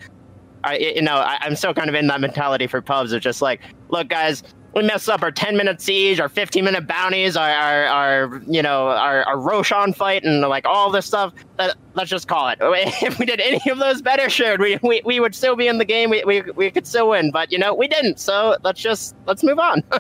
I 0.63 0.78
you 0.78 1.02
know 1.04 1.15
I, 1.15 1.38
I'm 1.41 1.56
still 1.56 1.74
kind 1.74 1.89
of 1.89 1.96
in 1.96 2.08
that 2.08 2.22
mentality 2.22 2.67
for 2.67 2.82
pubs 2.82 3.12
of 3.13 3.22
just 3.22 3.41
like 3.41 3.62
look 3.89 4.10
guys 4.10 4.43
we 4.73 4.81
mess 4.81 5.07
up 5.07 5.21
our 5.21 5.31
10 5.31 5.55
minute 5.55 5.81
siege, 5.81 6.19
our 6.19 6.29
15 6.29 6.63
minute 6.63 6.88
bounties, 6.88 7.38
our, 7.38 7.49
our, 7.49 7.86
our 7.86 8.41
you 8.47 8.62
know, 8.62 8.88
our, 8.88 9.23
our 9.23 9.39
Roshan 9.39 9.93
fight, 9.93 10.23
and 10.23 10.41
like 10.41 10.65
all 10.65 10.91
this 10.91 11.05
stuff. 11.05 11.33
That, 11.57 11.75
let's 11.93 12.09
just 12.09 12.27
call 12.27 12.49
it. 12.49 12.59
If 13.03 13.19
we 13.19 13.25
did 13.25 13.39
any 13.39 13.62
of 13.69 13.77
those 13.79 14.01
better, 14.01 14.29
sure, 14.29 14.57
we, 14.57 14.79
we, 14.81 15.01
we 15.05 15.19
would 15.19 15.36
still 15.36 15.55
be 15.55 15.67
in 15.67 15.77
the 15.77 15.86
game. 15.86 16.09
We, 16.09 16.23
we, 16.23 16.41
we 16.41 16.71
could 16.71 16.88
still 16.88 17.09
win, 17.09 17.31
but 17.31 17.51
you 17.51 17.59
know, 17.59 17.73
we 17.73 17.88
didn't. 17.88 18.19
So 18.19 18.57
let's 18.63 18.81
just 18.81 19.15
let's 19.27 19.43
move 19.43 19.59
on. 19.59 19.83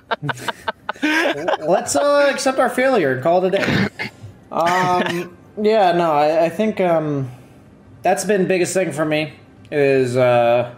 let's 1.03 1.95
uh, 1.95 2.29
accept 2.31 2.59
our 2.59 2.69
failure 2.69 3.13
and 3.13 3.23
call 3.23 3.43
it 3.43 3.53
a 3.53 3.57
day. 3.57 4.09
Um, 4.51 5.37
yeah, 5.61 5.91
no, 5.91 6.11
I, 6.11 6.45
I 6.45 6.49
think 6.49 6.79
um, 6.79 7.29
that's 8.01 8.25
been 8.25 8.47
biggest 8.47 8.73
thing 8.73 8.91
for 8.91 9.05
me 9.05 9.33
is. 9.71 10.17
Uh, 10.17 10.73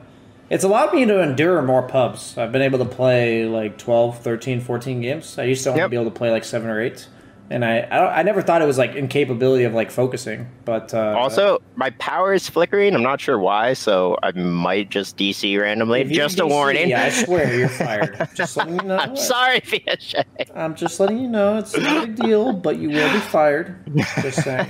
it's 0.50 0.64
allowed 0.64 0.94
me 0.94 1.06
to 1.06 1.22
endure 1.22 1.62
more 1.62 1.84
pubs. 1.84 2.38
I've 2.38 2.52
been 2.52 2.62
able 2.62 2.80
to 2.80 2.86
play 2.86 3.46
like 3.46 3.78
12, 3.78 4.20
13, 4.20 4.62
14 4.62 5.02
games. 5.02 5.38
I 5.38 5.44
used 5.44 5.64
to 5.64 5.70
only 5.70 5.82
yep. 5.82 5.90
be 5.90 5.96
able 5.96 6.06
to 6.06 6.12
play 6.12 6.32
like 6.32 6.44
7 6.44 6.70
or 6.70 6.82
8 6.82 7.08
and 7.50 7.64
I, 7.64 7.80
I, 7.80 8.20
I 8.20 8.24
never 8.24 8.42
thought 8.42 8.62
it 8.62 8.66
was 8.66 8.78
like 8.78 8.96
incapability 8.96 9.66
of 9.66 9.74
like 9.74 9.92
focusing, 9.92 10.50
but 10.66 10.94
uh, 10.94 11.16
also 11.18 11.62
my 11.76 11.92
power 11.92 12.34
is 12.34 12.50
flickering. 12.50 12.96
I'm 12.96 13.04
not 13.04 13.22
sure 13.22 13.38
why, 13.38 13.74
so 13.74 14.18
I 14.24 14.32
might 14.32 14.90
just 14.90 15.18
DC 15.18 15.60
randomly. 15.60 16.04
Just 16.06 16.38
DC, 16.38 16.42
a 16.42 16.48
warning. 16.48 16.90
Yeah, 16.90 17.04
I 17.04 17.10
swear 17.10 17.58
you're 17.58 17.70
fired. 17.70 18.30
just 18.36 18.58
letting 18.58 18.80
you 18.80 18.88
know. 18.88 18.98
I'm 18.98 19.16
sorry, 19.16 19.60
Fianchet. 19.66 20.26
I'm 20.56 20.76
just 20.76 21.00
letting 21.00 21.20
you 21.20 21.28
know 21.28 21.60
it's 21.60 21.78
not 21.78 22.04
a 22.04 22.08
big 22.08 22.16
deal, 22.16 22.52
but 22.52 22.80
you 22.80 22.90
will 22.90 23.14
be 23.14 23.20
fired. 23.20 23.76
Just 24.22 24.44
saying. 24.44 24.68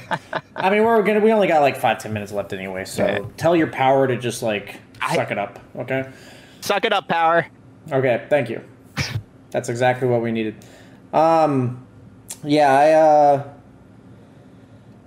I 0.56 0.70
mean, 0.70 0.84
we're 0.84 1.02
gonna 1.04 1.22
we 1.22 1.32
only 1.32 1.48
got 1.48 1.62
like 1.62 1.78
five 1.78 2.00
ten 2.00 2.12
minutes 2.12 2.34
left 2.34 2.52
anyway, 2.52 2.84
so 2.84 3.06
okay. 3.06 3.26
tell 3.38 3.56
your 3.56 3.68
power 3.68 4.06
to 4.08 4.18
just 4.18 4.44
like 4.44 4.82
suck 5.14 5.30
I, 5.30 5.32
it 5.32 5.38
up. 5.38 5.60
Okay. 5.76 6.10
Suck 6.62 6.86
it 6.86 6.94
up, 6.94 7.08
power. 7.08 7.48
Okay, 7.92 8.26
thank 8.30 8.50
you. 8.50 8.62
That's 9.52 9.70
exactly 9.70 10.08
what 10.08 10.22
we 10.22 10.32
needed. 10.32 10.56
Um, 11.14 11.86
yeah, 12.44 12.74
I 12.74 12.92
uh, 12.92 13.54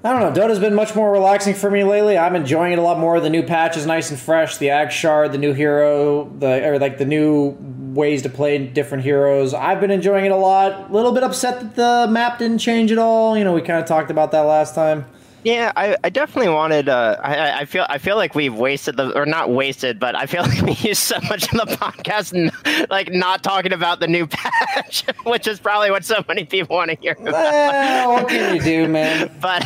I 0.04 0.12
don't 0.12 0.20
know. 0.20 0.32
Dota's 0.32 0.60
been 0.60 0.74
much 0.74 0.94
more 0.94 1.10
relaxing 1.10 1.54
for 1.54 1.70
me 1.70 1.82
lately. 1.82 2.16
I'm 2.16 2.36
enjoying 2.36 2.72
it 2.72 2.78
a 2.78 2.82
lot 2.82 2.98
more. 2.98 3.18
The 3.18 3.30
new 3.30 3.42
patch 3.42 3.76
is 3.76 3.84
nice 3.84 4.10
and 4.10 4.18
fresh. 4.18 4.56
The 4.58 4.70
Ag 4.70 4.92
Shard, 4.92 5.32
the 5.32 5.38
new 5.38 5.52
hero, 5.52 6.32
the 6.38 6.66
or 6.66 6.78
like 6.78 6.98
the 6.98 7.04
new 7.04 7.56
ways 7.94 8.22
to 8.22 8.28
play 8.28 8.64
different 8.64 9.02
heroes. 9.02 9.54
I've 9.54 9.80
been 9.80 9.90
enjoying 9.90 10.24
it 10.24 10.30
a 10.30 10.36
lot. 10.36 10.88
A 10.88 10.92
little 10.92 11.12
bit 11.12 11.24
upset 11.24 11.60
that 11.60 11.74
the 11.74 12.12
map 12.12 12.38
didn't 12.38 12.58
change 12.58 12.92
at 12.92 12.98
all. 12.98 13.36
You 13.36 13.42
know, 13.42 13.52
we 13.52 13.60
kind 13.60 13.80
of 13.80 13.86
talked 13.86 14.10
about 14.10 14.30
that 14.30 14.42
last 14.42 14.74
time. 14.74 15.04
Yeah, 15.44 15.72
I, 15.76 15.96
I 16.02 16.10
definitely 16.10 16.52
wanted. 16.52 16.88
Uh, 16.88 17.16
I, 17.22 17.60
I 17.60 17.64
feel 17.64 17.86
I 17.88 17.98
feel 17.98 18.16
like 18.16 18.34
we've 18.34 18.54
wasted 18.54 18.96
the 18.96 19.16
or 19.16 19.24
not 19.24 19.50
wasted, 19.50 20.00
but 20.00 20.16
I 20.16 20.26
feel 20.26 20.42
like 20.46 20.60
we 20.62 20.72
used 20.72 21.02
so 21.02 21.18
much 21.28 21.44
of 21.52 21.58
the 21.58 21.76
podcast 21.76 22.32
and 22.32 22.90
like 22.90 23.12
not 23.12 23.42
talking 23.42 23.72
about 23.72 24.00
the 24.00 24.08
new 24.08 24.26
patch, 24.30 25.04
which 25.24 25.46
is 25.46 25.60
probably 25.60 25.90
what 25.90 26.04
so 26.04 26.24
many 26.26 26.44
people 26.44 26.76
want 26.76 26.90
to 26.90 26.96
hear. 26.96 27.12
About. 27.12 27.32
Well, 27.32 28.12
what 28.14 28.28
can 28.28 28.56
you 28.56 28.62
do, 28.62 28.88
man? 28.88 29.30
But, 29.40 29.64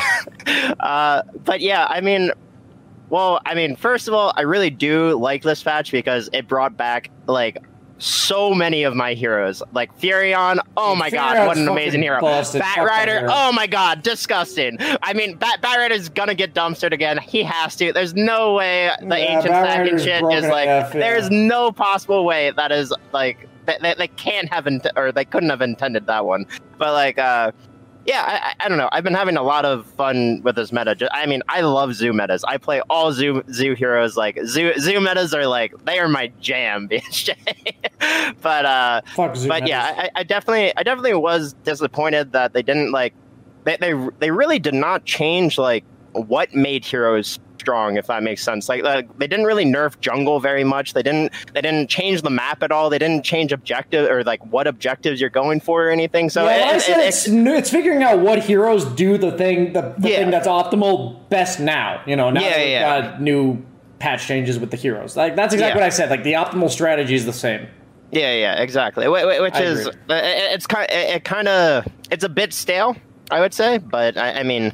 uh, 0.80 1.22
but 1.44 1.60
yeah, 1.60 1.86
I 1.88 2.00
mean, 2.00 2.32
well, 3.08 3.40
I 3.46 3.54
mean, 3.54 3.76
first 3.76 4.08
of 4.08 4.14
all, 4.14 4.32
I 4.36 4.42
really 4.42 4.70
do 4.70 5.18
like 5.18 5.42
this 5.42 5.62
patch 5.62 5.90
because 5.90 6.28
it 6.32 6.48
brought 6.48 6.76
back 6.76 7.10
like 7.26 7.58
so 8.02 8.52
many 8.52 8.82
of 8.82 8.94
my 8.94 9.14
heroes. 9.14 9.62
Like 9.72 9.96
Furion, 9.98 10.58
oh 10.76 10.94
my 10.96 11.08
god, 11.08 11.46
what 11.46 11.56
an 11.56 11.68
amazing 11.68 12.02
hero. 12.02 12.20
busted. 12.20 12.60
Batrider, 12.60 13.28
oh 13.30 13.52
my 13.52 13.66
god, 13.66 14.02
disgusting. 14.02 14.76
I 15.02 15.12
mean, 15.12 15.36
Bat, 15.36 15.62
Batrider's 15.62 16.08
gonna 16.08 16.34
get 16.34 16.52
dumpstered 16.52 16.92
again. 16.92 17.18
He 17.18 17.42
has 17.44 17.76
to. 17.76 17.92
There's 17.92 18.14
no 18.14 18.54
way 18.54 18.90
the 19.00 19.06
Yeah, 19.18 19.36
ancient 19.36 19.54
stacking 19.54 19.98
shit 19.98 20.22
is 20.32 20.48
like. 20.48 20.68
AF, 20.68 20.94
yeah. 20.94 21.00
There's 21.00 21.30
no 21.30 21.70
possible 21.72 22.24
way 22.24 22.50
that 22.56 22.72
is 22.72 22.92
like. 23.12 23.48
They, 23.64 23.76
they, 23.80 23.94
they 23.96 24.08
can't 24.08 24.52
have 24.52 24.66
int- 24.66 24.88
or 24.96 25.12
they 25.12 25.24
couldn't 25.24 25.50
have 25.50 25.62
intended 25.62 26.06
that 26.08 26.24
one. 26.24 26.46
But 26.78 26.94
like, 26.94 27.16
uh, 27.18 27.52
yeah, 28.06 28.22
I, 28.58 28.64
I- 28.64 28.68
don't 28.68 28.78
know. 28.78 28.88
I've 28.92 29.04
been 29.04 29.14
having 29.14 29.36
a 29.36 29.42
lot 29.42 29.64
of 29.64 29.86
fun 29.86 30.40
with 30.42 30.56
this 30.56 30.72
meta. 30.72 30.96
I 31.12 31.26
mean, 31.26 31.42
I 31.48 31.60
love 31.62 31.94
zoo 31.94 32.12
metas. 32.12 32.44
I 32.44 32.56
play 32.56 32.80
all 32.90 33.12
zoo 33.12 33.42
zoo 33.52 33.74
heroes. 33.74 34.16
Like 34.16 34.38
zoo 34.46 34.72
zoo 34.78 35.00
metas 35.00 35.34
are 35.34 35.46
like 35.46 35.72
they 35.84 35.98
are 35.98 36.08
my 36.08 36.32
jam, 36.40 36.88
BSJ. 36.90 37.34
but 38.40 38.64
uh, 38.64 39.00
but 39.48 39.66
yeah, 39.66 39.82
I, 39.96 40.10
I 40.20 40.22
definitely 40.22 40.72
I 40.76 40.82
definitely 40.82 41.14
was 41.14 41.54
disappointed 41.64 42.32
that 42.32 42.52
they 42.52 42.62
didn't 42.62 42.92
like 42.92 43.14
they 43.64 43.76
they 43.76 43.94
they 44.18 44.30
really 44.30 44.58
did 44.58 44.74
not 44.74 45.04
change 45.04 45.58
like 45.58 45.84
what 46.12 46.54
made 46.54 46.84
heroes 46.84 47.38
strong 47.62 47.96
if 47.96 48.08
that 48.08 48.22
makes 48.24 48.42
sense 48.42 48.68
like 48.68 48.82
uh, 48.84 49.02
they 49.18 49.26
didn't 49.28 49.44
really 49.46 49.64
nerf 49.64 49.98
jungle 50.00 50.40
very 50.40 50.64
much 50.64 50.94
they 50.94 51.02
didn't 51.02 51.32
they 51.54 51.60
didn't 51.60 51.88
change 51.88 52.22
the 52.22 52.30
map 52.30 52.60
at 52.62 52.72
all 52.72 52.90
they 52.90 52.98
didn't 52.98 53.24
change 53.24 53.52
objective 53.52 54.10
or 54.10 54.24
like 54.24 54.44
what 54.46 54.66
objectives 54.66 55.20
you're 55.20 55.30
going 55.30 55.60
for 55.60 55.86
or 55.86 55.90
anything 55.90 56.28
so 56.28 56.44
yeah, 56.44 56.56
it- 56.56 56.60
well, 56.60 56.74
I 56.74 56.78
said 56.78 56.98
it- 57.00 57.06
it's, 57.06 57.28
it's 57.28 57.70
figuring 57.70 58.02
out 58.02 58.18
what 58.18 58.40
heroes 58.40 58.84
do 58.96 59.16
the 59.16 59.30
thing 59.38 59.72
the, 59.72 59.94
the 59.96 60.10
Yeah. 60.10 60.16
thing 60.18 60.30
that's 60.32 60.48
optimal 60.48 61.28
best 61.28 61.60
now. 61.60 62.02
You 62.04 62.16
know, 62.16 62.30
now 62.30 62.40
Yeah, 62.40 62.50
that 62.50 62.58
we've 62.58 62.68
yeah. 62.70 63.00
got 63.10 63.22
new 63.22 63.62
patch 64.00 64.26
changes 64.26 64.58
with 64.58 64.70
the 64.72 64.76
heroes. 64.76 65.16
Like 65.16 65.36
that's 65.36 65.54
exactly 65.54 65.78
Yeah. 65.78 65.84
what 65.84 65.86
I 65.86 65.90
said. 65.90 66.10
Like 66.10 66.24
the 66.24 66.32
optimal 66.32 66.68
strategy 66.70 67.14
is 67.14 67.24
the 67.24 67.32
same. 67.32 67.68
Yeah, 68.10 68.32
yeah, 68.34 68.60
exactly. 68.60 69.06
Wh- 69.06 69.22
wh- 69.22 69.40
Which 69.40 69.56
is 69.58 69.86
uh, 69.86 69.92
it's 70.08 70.66
kind 70.66 70.90
it, 70.90 71.16
it 71.16 71.24
kind 71.24 71.46
of 71.48 71.86
it's 72.10 72.24
a 72.24 72.28
bit 72.28 72.52
stale, 72.52 72.96
I 73.30 73.40
would 73.40 73.54
say, 73.54 73.78
but 73.78 74.16
I, 74.18 74.40
I 74.40 74.42
mean, 74.42 74.72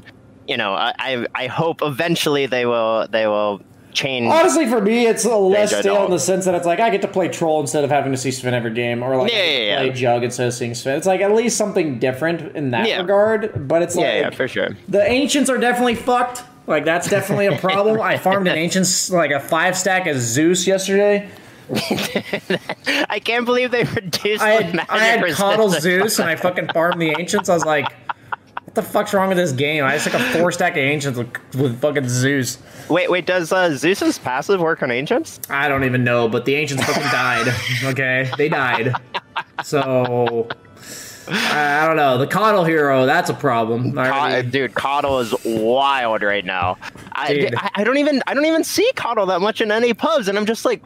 you 0.49 0.57
know, 0.57 0.73
I, 0.73 1.27
I 1.35 1.47
hope 1.47 1.83
eventually 1.83 2.47
they 2.47 2.65
will 2.65 3.07
they 3.09 3.27
will 3.27 3.61
change. 3.93 4.33
Honestly, 4.33 4.67
for 4.67 4.81
me, 4.81 5.07
it's 5.07 5.25
a 5.25 5.37
less 5.37 5.77
stale 5.77 6.07
in 6.07 6.11
the 6.11 6.19
sense 6.19 6.47
that 6.47 6.55
it's 6.55 6.67
like 6.67 6.81
I 6.81 6.89
get 6.89 7.03
to 7.03 7.09
play 7.09 7.29
troll 7.29 7.61
instead 7.61 7.85
of 7.85 7.91
having 7.91 8.13
to 8.13 8.19
see 8.19 8.31
Sven 8.31 8.55
every 8.55 8.73
game, 8.73 9.03
or 9.03 9.17
like 9.17 9.31
Yeah, 9.31 9.45
yeah, 9.45 9.77
play 9.77 9.87
yeah. 9.89 9.93
Jug 9.93 10.25
instead 10.25 10.49
of 10.49 10.55
seeing 10.55 10.75
Sven. 10.75 10.97
It's 10.97 11.07
like 11.07 11.21
at 11.21 11.35
least 11.35 11.59
something 11.59 11.99
different 11.99 12.57
in 12.57 12.71
that 12.71 12.99
regard. 12.99 13.69
But 13.69 13.83
it's 13.83 13.95
like 13.95 14.05
yeah, 14.07 14.31
for 14.31 14.49
sure. 14.49 14.71
the 14.89 15.03
ancients 15.03 15.51
are 15.51 15.59
definitely 15.59 15.97
fucked. 15.97 16.43
Like 16.67 16.85
that's 16.85 17.11
definitely 17.11 17.47
a 17.47 17.59
problem. 17.59 18.01
I 18.01 18.17
farmed 18.17 18.49
an 18.49 18.57
ancients 18.59 19.11
like 19.11 19.31
a 19.31 19.41
five 19.41 19.77
stack 19.77 20.07
of 20.07 20.17
Zeus 20.19 20.67
yesterday. 20.67 21.29
I 23.11 23.21
can't 23.23 23.45
believe 23.45 23.71
they 23.71 23.85
reduced. 23.85 24.43
I 24.43 24.63
had, 24.63 24.87
I 24.89 25.05
had 25.05 25.21
KotL. 25.21 25.79
Zeus 25.79 26.19
and 26.19 26.27
I 26.27 26.37
fucking 26.37 26.69
farmed 26.69 27.01
the 27.01 27.15
ancients. 27.19 27.51
I 27.51 27.55
was 27.55 27.67
like, 27.67 27.93
the 28.79 28.89
fuck's 28.89 29.13
wrong 29.13 29.29
with 29.29 29.39
this 29.39 29.53
game? 29.53 29.85
I 29.85 29.93
just 29.99 30.05
took 30.05 30.15
a 30.15 30.39
four 30.39 30.53
stack 30.53 30.73
of 30.73 30.79
ancients 30.79 31.19
with, 31.19 31.55
with 31.57 31.81
fucking 31.81 32.09
Zeus. 32.09 32.59
Wait, 32.89 33.11
wait, 33.11 33.27
does 33.27 33.53
uh, 33.53 33.75
Zeus's 33.75 34.19
passive 34.19 34.61
work 34.61 34.83
on 34.83 34.91
ancients? 34.91 35.41
I 35.51 35.69
don't 35.69 35.85
even 35.85 36.05
know, 36.05 36.29
but 36.29 36.45
the 36.45 36.55
ancients 36.55 36.85
fucking 36.85 37.03
died. 37.11 37.53
Okay, 37.85 38.31
they 38.39 38.49
died. 38.49 38.95
So 39.65 40.49
I 41.31 41.87
don't 41.87 41.97
know. 41.97 42.19
The 42.19 42.27
KotL 42.27 42.67
hero, 42.67 43.05
that's 43.05 43.31
a 43.31 43.35
problem. 43.35 43.91
Dude, 44.51 44.75
KotL 44.75 45.23
is 45.23 45.35
wild 45.45 46.23
right 46.23 46.45
now. 46.45 46.79
I, 47.13 47.51
I 47.57 47.71
I 47.77 47.85
don't 47.85 47.99
even 47.99 48.23
I 48.27 48.35
don't 48.35 48.47
even 48.47 48.65
see 48.65 48.91
KotL 48.95 49.27
that 49.29 49.41
much 49.41 49.61
in 49.61 49.71
any 49.71 49.93
pubs, 49.93 50.29
and 50.29 50.39
I'm 50.39 50.47
just 50.47 50.65
like, 50.65 50.83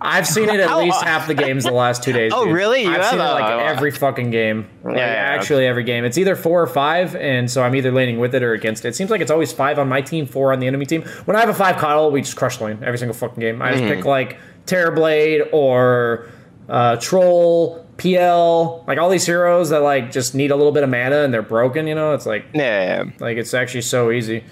I've 0.00 0.26
seen 0.26 0.48
it 0.48 0.60
at 0.60 0.76
least 0.76 1.02
half 1.02 1.26
the 1.26 1.34
games 1.34 1.64
the 1.64 1.70
last 1.72 2.02
two 2.02 2.12
days. 2.12 2.32
Oh, 2.36 2.44
dude. 2.44 2.54
really? 2.54 2.82
You 2.82 2.90
I've 2.90 3.06
seen 3.06 3.18
it 3.20 3.22
like 3.22 3.62
every 3.76 3.90
fucking 3.90 4.30
game. 4.30 4.68
Like, 4.84 4.96
Yeah, 4.96 5.02
actually 5.04 5.66
every 5.66 5.84
game. 5.84 6.04
It's 6.04 6.18
either 6.18 6.36
four 6.36 6.60
or 6.62 6.66
five, 6.66 7.16
and 7.16 7.50
so 7.50 7.62
I'm 7.62 7.74
either 7.74 7.90
laning 7.90 8.18
with 8.18 8.34
it 8.34 8.42
or 8.42 8.52
against 8.52 8.84
it. 8.84 8.88
It 8.88 8.94
seems 8.96 9.10
like 9.10 9.20
it's 9.20 9.30
always 9.30 9.52
five 9.52 9.78
on 9.78 9.88
my 9.88 10.00
team, 10.02 10.26
four 10.26 10.52
on 10.52 10.58
the 10.60 10.66
enemy 10.66 10.84
team. 10.86 11.02
When 11.24 11.36
I 11.36 11.40
have 11.40 11.48
a 11.48 11.54
five 11.54 11.76
KotL, 11.76 12.12
we 12.12 12.20
just 12.20 12.36
crush 12.36 12.60
lane 12.60 12.78
every 12.82 12.98
single 12.98 13.14
fucking 13.14 13.40
game. 13.40 13.62
I 13.62 13.70
just 13.72 13.84
Mm-hmm. 13.84 13.94
pick 13.94 14.04
like 14.04 14.38
Terrorblade 14.66 15.48
or 15.52 16.28
uh, 16.68 16.96
Troll, 16.96 17.86
PL, 17.96 18.84
like 18.86 18.98
all 18.98 19.08
these 19.08 19.24
heroes 19.24 19.70
that 19.70 19.80
like 19.82 20.10
just 20.12 20.34
need 20.34 20.50
a 20.50 20.56
little 20.56 20.72
bit 20.72 20.82
of 20.82 20.90
mana 20.90 21.22
and 21.22 21.32
they're 21.32 21.40
broken. 21.42 21.86
You 21.86 21.94
know, 21.94 22.12
it's 22.12 22.26
like 22.26 22.44
yeah, 22.52 23.04
yeah. 23.04 23.10
like 23.20 23.38
it's 23.38 23.54
actually 23.54 23.82
so 23.82 24.10
easy. 24.10 24.44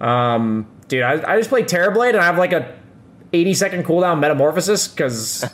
Um, 0.00 0.66
dude, 0.88 1.02
I, 1.02 1.32
I 1.32 1.36
just 1.38 1.48
play 1.48 1.62
Terrorblade 1.62 2.10
and 2.10 2.18
I 2.18 2.24
have 2.24 2.38
like 2.38 2.52
a 2.52 2.76
80 3.32 3.54
second 3.54 3.84
cooldown 3.84 4.20
metamorphosis 4.20 4.88
because 4.88 5.44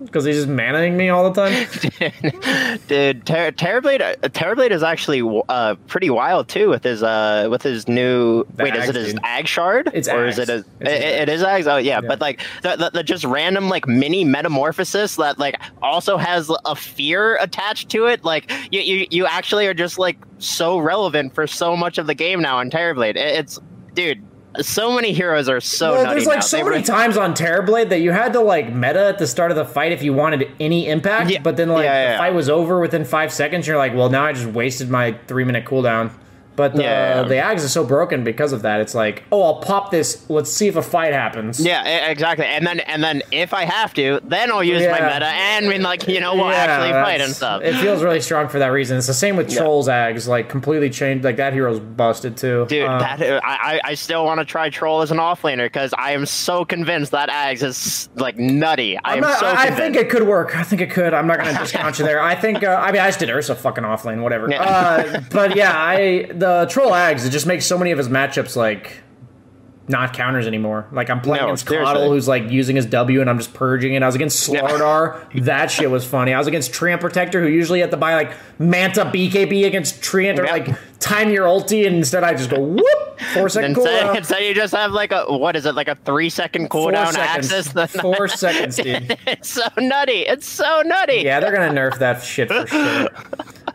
because 0.00 0.24
he's 0.24 0.36
just 0.36 0.48
manaing 0.48 0.94
me 0.94 1.08
all 1.08 1.30
the 1.30 1.42
time. 1.42 1.52
Dude, 2.88 3.24
Ter- 3.24 3.52
Terrorblade, 3.52 4.00
uh, 4.00 4.28
Terrorblade 4.28 4.70
is 4.70 4.82
actually 4.82 5.22
uh, 5.48 5.76
pretty 5.86 6.10
wild 6.10 6.48
too 6.48 6.68
with 6.68 6.82
his 6.82 7.02
uh 7.02 7.46
with 7.50 7.62
his 7.62 7.86
new. 7.86 8.44
The 8.54 8.64
wait, 8.64 8.74
is 8.74 8.88
it 8.88 8.96
his 8.96 9.12
dude. 9.14 9.20
Ag 9.22 9.46
Shard? 9.46 9.90
It's 9.94 10.08
or 10.08 10.26
Ags. 10.26 10.28
is 10.28 10.38
it? 10.40 10.48
A, 10.48 10.56
It's 10.56 10.68
it, 10.80 10.88
it 11.02 11.28
is 11.28 11.42
Ags. 11.42 11.72
Oh 11.72 11.76
yeah, 11.76 12.00
but 12.00 12.20
like 12.20 12.40
the, 12.62 12.76
the, 12.76 12.90
the 12.90 13.02
just 13.04 13.24
random 13.24 13.68
like 13.68 13.86
mini 13.86 14.24
metamorphosis 14.24 15.16
that 15.16 15.38
like 15.38 15.60
also 15.82 16.16
has 16.16 16.50
a 16.64 16.74
fear 16.74 17.36
attached 17.36 17.90
to 17.90 18.06
it. 18.06 18.24
Like 18.24 18.50
you 18.72 18.80
you, 18.80 19.06
you 19.10 19.26
actually 19.26 19.66
are 19.66 19.74
just 19.74 19.98
like 19.98 20.18
so 20.38 20.78
relevant 20.78 21.34
for 21.34 21.46
so 21.46 21.76
much 21.76 21.98
of 21.98 22.06
the 22.08 22.14
game 22.14 22.40
now 22.40 22.58
on 22.58 22.70
Terrorblade. 22.70 23.10
It, 23.10 23.38
it's 23.38 23.60
dude. 23.94 24.24
So 24.60 24.92
many 24.94 25.12
heroes 25.12 25.48
are 25.48 25.60
so 25.60 26.02
there's 26.04 26.26
like 26.26 26.36
now. 26.36 26.40
so 26.42 26.56
They 26.58 26.62
many 26.62 26.82
times 26.82 27.16
on 27.16 27.34
Terrorblade 27.34 27.88
that 27.88 28.00
you 28.00 28.12
had 28.12 28.32
to 28.34 28.40
like 28.40 28.72
meta 28.72 29.06
at 29.06 29.18
the 29.18 29.26
start 29.26 29.50
of 29.50 29.56
the 29.56 29.64
fight 29.64 29.92
if 29.92 30.02
you 30.02 30.12
wanted 30.12 30.48
any 30.60 30.88
impact, 30.88 31.30
Yeah. 31.30 31.40
but 31.42 31.56
then 31.56 31.68
like 31.68 31.84
Yeah, 31.84 32.12
the 32.12 32.18
fight 32.18 32.34
was 32.34 32.48
over 32.48 32.78
within 32.80 33.04
five 33.04 33.32
seconds. 33.32 33.66
You're 33.66 33.76
like, 33.78 33.94
well, 33.94 34.10
now 34.10 34.24
I 34.24 34.32
just 34.32 34.46
wasted 34.46 34.88
my 34.90 35.16
three 35.26 35.44
minute 35.44 35.64
cooldown. 35.64 36.10
But 36.56 36.74
the, 36.76 36.82
Yeah. 36.82 37.22
the 37.22 37.34
Ags 37.34 37.58
is 37.64 37.72
so 37.72 37.84
broken 37.84 38.22
because 38.24 38.52
of 38.52 38.62
that. 38.62 38.80
It's 38.80 38.94
like, 38.94 39.24
oh, 39.32 39.42
I'll 39.42 39.60
pop 39.60 39.90
this. 39.90 40.24
Let's 40.30 40.52
see 40.52 40.68
if 40.68 40.76
a 40.76 40.82
fight 40.82 41.12
happens. 41.12 41.58
Yeah, 41.64 42.06
exactly. 42.08 42.46
And 42.46 42.66
then 42.66 42.80
and 42.80 43.02
then 43.02 43.22
if 43.32 43.52
I 43.52 43.64
have 43.64 43.92
to, 43.94 44.20
then 44.24 44.52
I'll 44.52 44.62
use 44.62 44.82
my 44.86 45.00
meta 45.00 45.26
and 45.26 45.66
mean 45.68 45.82
like 45.82 46.06
you 46.06 46.20
know 46.20 46.34
we'll 46.34 46.46
actually 46.50 46.92
fight 46.92 47.20
and 47.20 47.32
stuff. 47.34 47.62
It 47.62 47.74
feels 47.76 48.02
really 48.02 48.20
strong 48.20 48.48
for 48.48 48.58
that 48.60 48.68
reason. 48.68 48.96
It's 48.98 49.06
the 49.08 49.14
same 49.14 49.36
with 49.36 49.50
Yeah. 49.52 49.58
Trolls 49.60 49.88
Ags, 49.88 50.28
like 50.28 50.48
completely 50.48 50.90
changed. 50.90 51.24
Like 51.24 51.36
that 51.36 51.52
hero's 51.52 51.80
busted 51.80 52.36
too. 52.36 52.66
Dude, 52.68 52.86
Uh, 52.88 52.98
that 52.98 53.20
I, 53.44 53.74
I 53.74 53.80
I 53.84 53.94
still 53.94 54.24
want 54.24 54.38
to 54.40 54.44
try 54.44 54.70
troll 54.70 55.02
as 55.02 55.10
an 55.10 55.18
offlaner 55.18 55.64
because 55.66 55.92
I 55.98 56.12
am 56.12 56.24
so 56.26 56.64
convinced 56.64 57.10
that 57.12 57.28
Ags 57.30 57.62
is 57.62 58.08
like 58.14 58.36
nutty. 58.38 58.96
I 58.98 59.00
I'm 59.12 59.14
am 59.16 59.20
not- 59.22 59.38
so 59.40 59.46
I, 59.46 59.64
I 59.64 59.70
think 59.72 59.96
it 59.96 60.08
could 60.08 60.22
work. 60.26 60.54
I 60.56 60.62
think 60.62 60.80
it 60.80 60.90
could. 60.90 61.14
I'm 61.14 61.26
not 61.26 61.38
going 61.40 61.52
to 61.52 61.60
discount 61.60 61.98
you 61.98 62.04
there. 62.04 62.20
I 62.22 62.34
think. 62.34 62.62
Uh, 62.62 62.78
I 62.80 62.92
mean, 62.92 63.00
I 63.02 63.06
just 63.08 63.18
did 63.18 63.30
Ursa 63.30 63.54
fucking 63.56 63.82
offlane, 63.84 64.22
whatever. 64.22 64.48
Yeah. 64.50 64.62
Uh, 64.62 65.20
but 65.32 65.56
yeah, 65.56 65.72
I 65.76 66.28
the 66.32 66.43
troll 66.70 66.90
Ags. 66.92 67.26
It 67.26 67.30
just 67.30 67.46
makes 67.46 67.66
so 67.66 67.78
many 67.78 67.90
of 67.90 67.98
his 67.98 68.08
matchups 68.08 68.56
like 68.56 69.00
not 69.86 70.14
counters 70.14 70.46
anymore. 70.46 70.86
Like 70.92 71.10
I'm 71.10 71.20
playing 71.20 71.42
No, 71.42 71.48
against 71.48 71.68
seriously. 71.68 71.94
KotL, 71.94 72.08
who's 72.08 72.26
like 72.26 72.50
using 72.50 72.74
his 72.76 72.86
W, 72.86 73.20
and 73.20 73.28
I'm 73.28 73.36
just 73.36 73.52
purging 73.52 73.92
it. 73.92 74.02
I 74.02 74.06
was 74.06 74.14
against 74.14 74.48
Slardar. 74.48 75.20
that 75.44 75.70
shit 75.70 75.90
was 75.90 76.06
funny. 76.06 76.32
I 76.32 76.38
was 76.38 76.46
against 76.46 76.72
Treant 76.72 77.00
Protector, 77.00 77.42
who 77.42 77.48
usually 77.48 77.80
had 77.80 77.90
to 77.90 77.98
buy 77.98 78.14
like 78.14 78.32
Manta 78.58 79.04
BKB 79.04 79.66
against 79.66 80.00
Treant 80.00 80.38
or 80.38 80.44
like 80.44 80.68
time 81.00 81.28
your 81.30 81.44
ulti, 81.46 81.86
and 81.86 81.96
instead 81.96 82.24
I 82.24 82.32
just 82.32 82.48
go 82.48 82.60
whoop 82.60 83.20
four 83.34 83.50
second 83.50 83.72
Instead, 83.76 84.06
cooldown. 84.06 84.16
instead 84.16 84.42
you 84.44 84.54
just 84.54 84.74
have 84.74 84.92
like 84.92 85.12
a 85.12 85.26
what 85.26 85.54
is 85.54 85.66
it 85.66 85.74
like 85.74 85.88
a 85.88 85.96
three 86.06 86.30
second 86.30 86.68
Four 86.70 86.90
cooldown 86.90 87.12
seconds. 87.12 87.52
axis? 87.52 88.00
Four 88.00 88.26
seconds, 88.28 88.76
dude. 88.76 89.18
it's 89.26 89.50
so 89.50 89.66
nutty. 89.76 90.20
It's 90.22 90.46
so 90.46 90.80
nutty. 90.86 91.16
Yeah, 91.24 91.40
they're 91.40 91.52
gonna 91.54 91.78
nerf 91.78 91.98
that 91.98 92.22
shit 92.22 92.48
for 92.48 92.66
sure. 92.66 93.08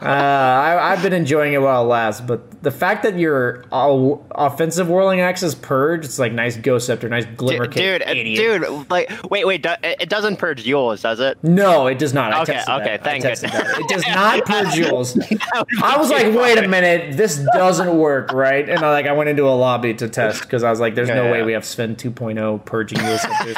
Uh, 0.02 0.06
I, 0.06 0.91
I've 0.93 1.02
been 1.04 1.12
enjoying 1.14 1.52
it 1.54 1.62
while 1.62 1.84
it 1.84 1.88
lasts, 1.88 2.22
but 2.22 2.64
the 2.64 2.72
fact 2.72 3.04
that 3.04 3.18
your 3.20 3.66
uh, 3.72 4.16
offensive 4.32 4.89
whirling 4.89 5.20
axe 5.20 5.43
is 5.43 5.56
purge, 5.56 6.06
it's 6.06 6.18
like 6.18 6.32
nice 6.32 6.56
ghost 6.56 6.86
scepter, 6.88 7.10
nice 7.10 7.26
glimmer 7.36 7.66
dude, 7.66 7.74
kick, 7.74 8.00
dude, 8.02 8.08
uh, 8.08 8.12
idiot. 8.12 8.62
dude, 8.62 8.89
like, 8.89 9.12
wait, 9.30 9.45
wait, 9.45 9.62
do, 9.64 9.70
it 9.84 10.08
doesn't 10.10 10.38
purge 10.38 10.64
Euls, 10.66 11.02
does 11.02 11.20
it? 11.20 11.38
No, 11.43 11.88
it 11.88 12.00
does 12.00 12.14
not. 12.14 12.32
I 12.34 12.41
Okay, 12.43 12.60
okay, 12.62 12.84
that. 12.97 13.04
thank 13.04 13.24
goodness. 13.24 13.41
that. 13.41 13.78
It 13.80 13.88
does 13.89 14.08
not 14.08 14.45
purge 14.45 14.68
Euls. 14.76 15.16
That 15.16 15.58
would 15.58 15.68
be 15.68 15.78
I 15.84 15.97
was 15.97 16.10
like, 16.10 16.34
wait 16.34 16.58
a 16.64 16.68
minute, 16.68 17.18
this 17.18 17.43
doesn't 17.54 17.97
work, 17.97 18.32
right? 18.32 18.70
And 18.70 18.80
I 18.80 18.91
like 18.91 19.06
I 19.06 19.12
went 19.12 19.30
into 19.30 19.47
a 19.50 19.52
lobby 19.52 19.93
to 19.95 20.08
test 20.08 20.43
because 20.43 20.64
I 20.64 20.70
was 20.70 20.80
like, 20.80 20.95
there's 20.95 21.10
no 21.10 21.26
Yeah, 21.26 21.32
way 21.32 21.43
we 21.43 21.52
have 21.54 21.66
Sven 21.66 21.97
2.0 21.97 22.64
purging 22.66 23.00
Ghost 23.00 23.24
Scepters. 23.24 23.58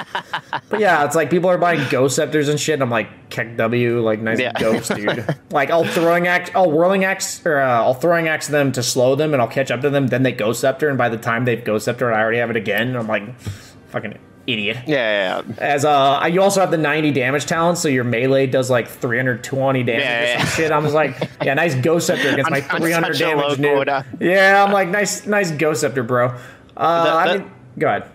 but 0.69 0.79
yeah, 0.79 1.05
it's 1.05 1.15
like 1.15 1.29
people 1.29 1.49
are 1.51 1.57
buying 1.59 1.87
Ghost 1.91 2.15
Scepters 2.15 2.49
and 2.49 2.59
shit. 2.59 2.73
And 2.73 2.81
I'm 2.83 2.89
like, 2.89 3.29
KEKW, 3.29 4.03
like 4.03 4.19
nice 4.21 4.39
Yeah. 4.39 4.51
ghost, 4.53 4.93
dude. 4.95 5.25
like 5.51 5.69
I'll 5.69 5.85
throwing 5.85 6.27
axe, 6.31 6.49
I'll 6.55 6.71
whirling 6.71 7.05
axe, 7.05 7.45
or 7.45 7.59
uh, 7.59 7.67
I'll 7.83 7.93
throwing 7.93 8.27
axe 8.27 8.47
them 8.47 8.71
to 8.71 8.81
slow 8.81 9.15
them, 9.15 9.33
and 9.33 9.41
I'll 9.41 9.47
catch 9.47 9.69
up 9.69 9.81
to 9.81 9.89
them. 9.89 10.07
Then 10.07 10.23
they 10.23 10.31
Ghost 10.31 10.59
Scepter, 10.61 10.89
and 10.89 10.97
by 10.97 11.09
the 11.09 11.17
time 11.17 11.45
they've 11.45 11.63
Ghost 11.63 11.85
Scepter, 11.85 12.11
I 12.11 12.19
already 12.21 12.39
have 12.39 12.49
it 12.49 12.55
again. 12.55 12.87
And 12.89 12.97
I'm 12.97 13.07
like, 13.07 13.39
fucking 13.89 14.17
idiot. 14.47 14.77
Yeah, 14.87 14.95
yeah, 14.95 15.43
yeah. 15.47 15.55
As 15.59 15.85
uh, 15.85 16.27
you 16.31 16.41
also 16.41 16.61
have 16.61 16.71
the 16.71 16.77
90 16.77 17.11
damage 17.11 17.45
talent, 17.45 17.77
so 17.77 17.87
your 17.87 18.03
melee 18.03 18.47
does 18.47 18.69
like 18.71 18.87
320 18.87 19.83
damage 19.83 20.03
Yeah, 20.03 20.35
or 20.35 20.39
some 20.39 20.47
shit. 20.47 20.71
I 20.71 20.79
was 20.79 20.93
like, 20.93 21.29
yeah, 21.43 21.53
nice 21.53 21.75
Ghost 21.75 22.07
Scepter 22.07 22.29
against 22.29 22.49
my 22.49 22.61
on 22.71 22.81
300 22.81 23.13
such 23.15 23.21
a 23.21 23.35
low 23.35 23.55
damage 23.55 23.57
quota. 23.59 24.05
Yeah, 24.19 24.63
I'm 24.65 24.71
like, 24.73 24.89
nice, 24.89 25.27
nice 25.27 25.51
Ghost 25.51 25.81
Scepter, 25.81 26.01
bro. 26.03 26.35
Uh, 26.75 27.03
The- 27.03 27.31
I 27.31 27.37
mean, 27.37 27.51
go 27.77 27.87
ahead. 27.87 28.09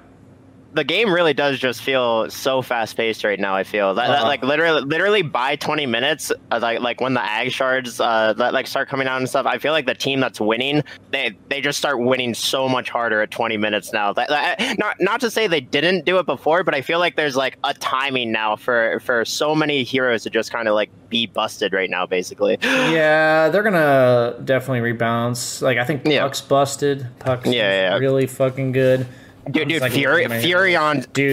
The 0.77 0.85
game 0.85 1.13
really 1.13 1.35
does 1.35 1.59
just 1.59 1.83
feel 1.83 2.31
so 2.31 2.63
fast 2.63 2.97
paced 2.97 3.25
right 3.25 3.41
now. 3.41 3.57
I 3.57 3.65
feel 3.65 3.95
that, 3.95 4.07
that, 4.07 4.19
Uh-huh. 4.19 4.27
like 4.29 4.43
literally, 4.45 4.83
literally 4.83 5.23
by 5.23 5.57
20 5.57 5.87
minutes, 5.87 6.31
uh, 6.53 6.59
like 6.63 6.81
like 6.81 7.01
when 7.01 7.15
the 7.15 7.23
ag 7.25 7.51
shards 7.51 8.01
uh, 8.01 8.33
that, 8.35 8.53
like 8.53 8.67
start 8.69 8.89
coming 8.89 9.09
out 9.09 9.17
and 9.19 9.29
stuff. 9.29 9.47
I 9.47 9.59
feel 9.59 9.73
like 9.73 9.87
the 9.87 9.95
team 9.95 10.21
that's 10.21 10.41
winning, 10.41 10.85
they 11.11 11.37
they 11.49 11.61
just 11.61 11.79
start 11.79 11.99
winning 11.99 12.35
so 12.35 12.69
much 12.69 12.89
harder 12.91 13.23
at 13.23 13.31
20 13.33 13.57
minutes 13.57 13.93
now. 13.93 14.13
That, 14.13 14.29
that- 14.29 14.79
not 14.79 14.97
not 15.01 15.21
to 15.23 15.31
say 15.31 15.47
they 15.49 15.61
didn't 15.61 16.05
do 16.05 16.19
it 16.19 16.27
before, 16.27 16.63
but 16.63 16.75
I 16.75 16.83
feel 16.83 16.99
like 17.01 17.17
there's 17.17 17.35
like 17.37 17.59
a 17.65 17.75
timing 17.75 18.31
now 18.31 18.55
for 18.57 19.01
for 19.01 19.25
so 19.25 19.55
many 19.55 19.83
heroes 19.83 20.23
to 20.23 20.31
just 20.31 20.53
kind 20.53 20.69
of 20.69 20.75
like 20.75 20.91
be 21.09 21.27
busted 21.27 21.73
right 21.73 21.91
now, 21.91 22.07
basically. 22.07 22.59
Yeah, 22.63 23.49
they're 23.49 23.63
gonna 23.63 24.37
definitely 24.45 24.93
rebalance. 24.93 25.61
Like, 25.63 25.79
I 25.79 25.85
think 25.85 26.03
Yeah. 26.07 26.23
Puck's 26.23 26.41
busted. 26.41 27.07
Puck's 27.19 27.47
Yeah, 27.49 27.91
yeah. 27.91 27.99
really 27.99 28.27
fucking 28.27 28.73
good. 28.73 29.07
Dude, 29.51 29.69
dude, 29.69 29.81
like, 29.81 29.93
Fury, 29.93 30.27
Dude, 30.27 30.43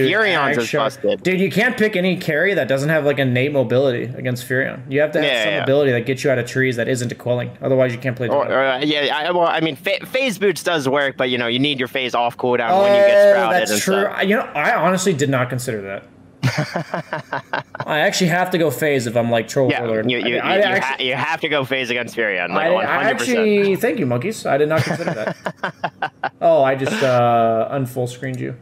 Furion's 0.08 0.56
is 0.56 0.70
busted. 0.70 1.22
Dude, 1.24 1.40
you 1.40 1.50
can't 1.50 1.76
pick 1.76 1.96
any 1.96 2.16
carry 2.16 2.54
that 2.54 2.68
doesn't 2.68 2.88
have 2.88 3.04
like 3.04 3.18
innate 3.18 3.52
mobility 3.52 4.04
against 4.04 4.48
Furion. 4.48 4.80
You 4.88 5.00
have 5.00 5.10
to 5.12 5.18
have 5.20 5.26
Yeah, 5.28 5.44
some 5.44 5.52
yeah. 5.54 5.62
ability 5.64 5.90
that 5.92 6.06
gets 6.06 6.22
you 6.22 6.30
out 6.30 6.38
of 6.38 6.46
trees 6.46 6.76
that 6.76 6.86
isn't 6.88 7.10
a 7.10 7.14
quelling. 7.16 7.50
Otherwise, 7.60 7.92
you 7.92 7.98
can't 7.98 8.16
play. 8.16 8.28
Or, 8.28 8.46
or, 8.46 8.64
uh, 8.64 8.78
yeah, 8.84 9.16
I, 9.16 9.30
well, 9.32 9.48
I 9.48 9.60
mean, 9.60 9.74
fa- 9.74 10.06
phase 10.06 10.38
boots 10.38 10.62
does 10.62 10.88
work, 10.88 11.16
but 11.16 11.28
you 11.30 11.38
know, 11.38 11.48
you 11.48 11.58
need 11.58 11.78
your 11.80 11.88
phase 11.88 12.14
off 12.14 12.36
cooldown 12.36 12.82
when 12.82 12.94
you 12.94 13.00
get 13.06 13.16
Oh, 13.18 13.32
sprouted 13.32 13.60
that's 13.62 13.70
and 13.72 13.80
true. 13.80 14.00
stuff. 14.02 14.22
You 14.22 14.36
know, 14.36 14.42
I 14.54 14.74
honestly 14.74 15.12
did 15.12 15.28
not 15.30 15.48
consider 15.50 15.80
that. 15.82 16.04
I 17.86 18.00
actually 18.00 18.28
have 18.28 18.50
to 18.50 18.58
go 18.58 18.70
phase 18.70 19.06
if 19.06 19.16
I'm 19.16 19.30
like 19.30 19.48
troll 19.48 19.70
Yeah, 19.70 19.80
warlord. 19.80 20.10
you, 20.10 20.18
you, 20.18 20.24
I, 20.24 20.28
you, 20.28 20.38
I 20.38 20.56
actually, 20.66 20.80
ha- 20.80 20.96
you 21.00 21.14
have 21.14 21.40
to 21.40 21.48
go 21.48 21.64
phase 21.64 21.90
against 21.90 22.16
Furion, 22.16 22.50
like 22.50 22.66
I, 22.66 22.74
I 22.74 23.02
actually 23.04 23.76
thank 23.76 23.98
you, 23.98 24.06
monkeys. 24.06 24.46
I 24.46 24.58
did 24.58 24.68
not 24.68 24.82
consider 24.82 25.12
that. 25.14 26.12
oh, 26.40 26.62
I 26.62 26.74
just 26.74 27.02
uh, 27.02 27.68
unfull 27.72 28.08
screened 28.08 28.40
you. 28.40 28.56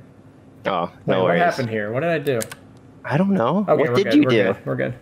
Oh, 0.66 0.84
Wait, 0.84 0.92
no 1.06 1.18
what 1.20 1.24
worries. 1.30 1.42
happened 1.42 1.70
here? 1.70 1.90
What 1.92 2.00
did 2.00 2.10
I 2.10 2.18
do? 2.18 2.40
I 3.04 3.16
don't 3.16 3.30
know. 3.34 3.64
Okay, 3.68 3.82
what 3.88 3.96
did 3.96 4.04
good, 4.04 4.14
you 4.14 4.22
we're 4.22 4.30
do? 4.30 4.52
Good, 4.54 4.66
we're 4.66 4.76
good. 4.76 4.94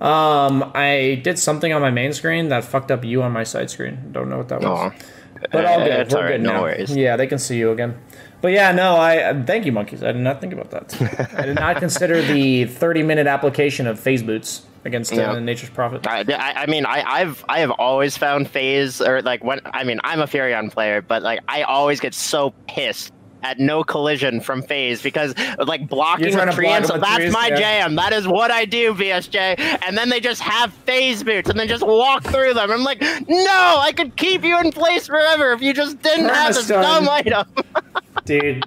Um, 0.00 0.72
I 0.74 1.20
did 1.22 1.38
something 1.38 1.72
on 1.72 1.80
my 1.80 1.90
main 1.90 2.12
screen 2.12 2.48
that 2.48 2.64
fucked 2.64 2.90
up 2.90 3.04
you 3.04 3.22
on 3.22 3.32
my 3.32 3.44
side 3.44 3.70
screen. 3.70 4.10
Don't 4.12 4.28
know 4.28 4.38
what 4.38 4.48
that 4.48 4.60
was. 4.60 4.92
Oh, 4.92 5.06
But 5.52 5.64
all 5.64 5.80
Uh, 5.80 5.84
good. 5.84 6.00
it's 6.00 6.14
We're 6.14 6.28
good 6.28 6.40
no 6.42 6.52
now. 6.54 6.62
worries. 6.62 6.94
Yeah, 6.96 7.16
they 7.16 7.26
can 7.26 7.38
see 7.38 7.56
you 7.58 7.70
again. 7.70 7.96
But 8.42 8.52
yeah, 8.52 8.72
no, 8.72 8.96
I 8.96 9.40
thank 9.44 9.64
you, 9.64 9.72
monkeys. 9.72 10.02
I 10.02 10.10
did 10.10 10.20
not 10.20 10.40
think 10.40 10.52
about 10.52 10.70
that. 10.72 11.30
I 11.38 11.46
did 11.46 11.54
not 11.54 11.76
consider 11.76 12.20
the 12.20 12.66
30 12.66 13.04
minute 13.04 13.28
application 13.28 13.86
of 13.86 13.98
phase 13.98 14.22
boots 14.22 14.62
against 14.84 15.12
uh, 15.12 15.16
Yeah. 15.16 15.38
Nature's 15.38 15.70
Prophet. 15.70 16.06
I, 16.06 16.24
I 16.28 16.66
mean, 16.66 16.84
I, 16.84 17.02
I've 17.06 17.44
I 17.48 17.60
have 17.60 17.70
always 17.70 18.16
found 18.16 18.50
phase 18.50 19.00
or 19.00 19.22
like 19.22 19.44
when 19.44 19.60
I 19.64 19.84
mean 19.84 20.00
I'm 20.02 20.20
a 20.20 20.26
Furion 20.26 20.72
player, 20.72 21.00
but 21.00 21.22
like 21.22 21.38
I 21.46 21.62
always 21.62 22.00
get 22.00 22.14
so 22.14 22.52
pissed 22.66 23.12
at 23.44 23.58
no 23.58 23.82
collision 23.82 24.40
from 24.40 24.62
phase 24.62 25.02
because 25.02 25.34
like 25.58 25.88
blocking 25.88 26.24
You're 26.24 26.32
trying 26.32 26.56
block 26.56 26.92
with 26.92 27.00
That's 27.00 27.16
trees, 27.16 27.32
my 27.32 27.48
yeah. 27.48 27.58
jam. 27.58 27.94
That 27.96 28.12
is 28.12 28.26
what 28.26 28.50
I 28.50 28.64
do, 28.64 28.94
BSJ 28.94 29.58
And 29.86 29.96
then 29.96 30.08
they 30.08 30.20
just 30.20 30.40
have 30.42 30.72
phase 30.72 31.22
boots 31.22 31.50
and 31.50 31.58
then 31.58 31.68
just 31.68 31.84
walk 31.84 32.24
through 32.24 32.54
them. 32.54 32.70
I'm 32.70 32.84
like, 32.84 33.00
no, 33.00 33.78
I 33.80 33.92
could 33.96 34.16
keep 34.16 34.44
you 34.44 34.58
in 34.60 34.72
place 34.72 35.06
forever 35.06 35.52
if 35.52 35.60
you 35.60 35.74
just 35.74 36.00
didn't 36.02 36.28
have 36.28 36.54
this 36.54 36.68
dumb 36.68 37.08
item. 37.08 37.46
Dude, 38.24 38.64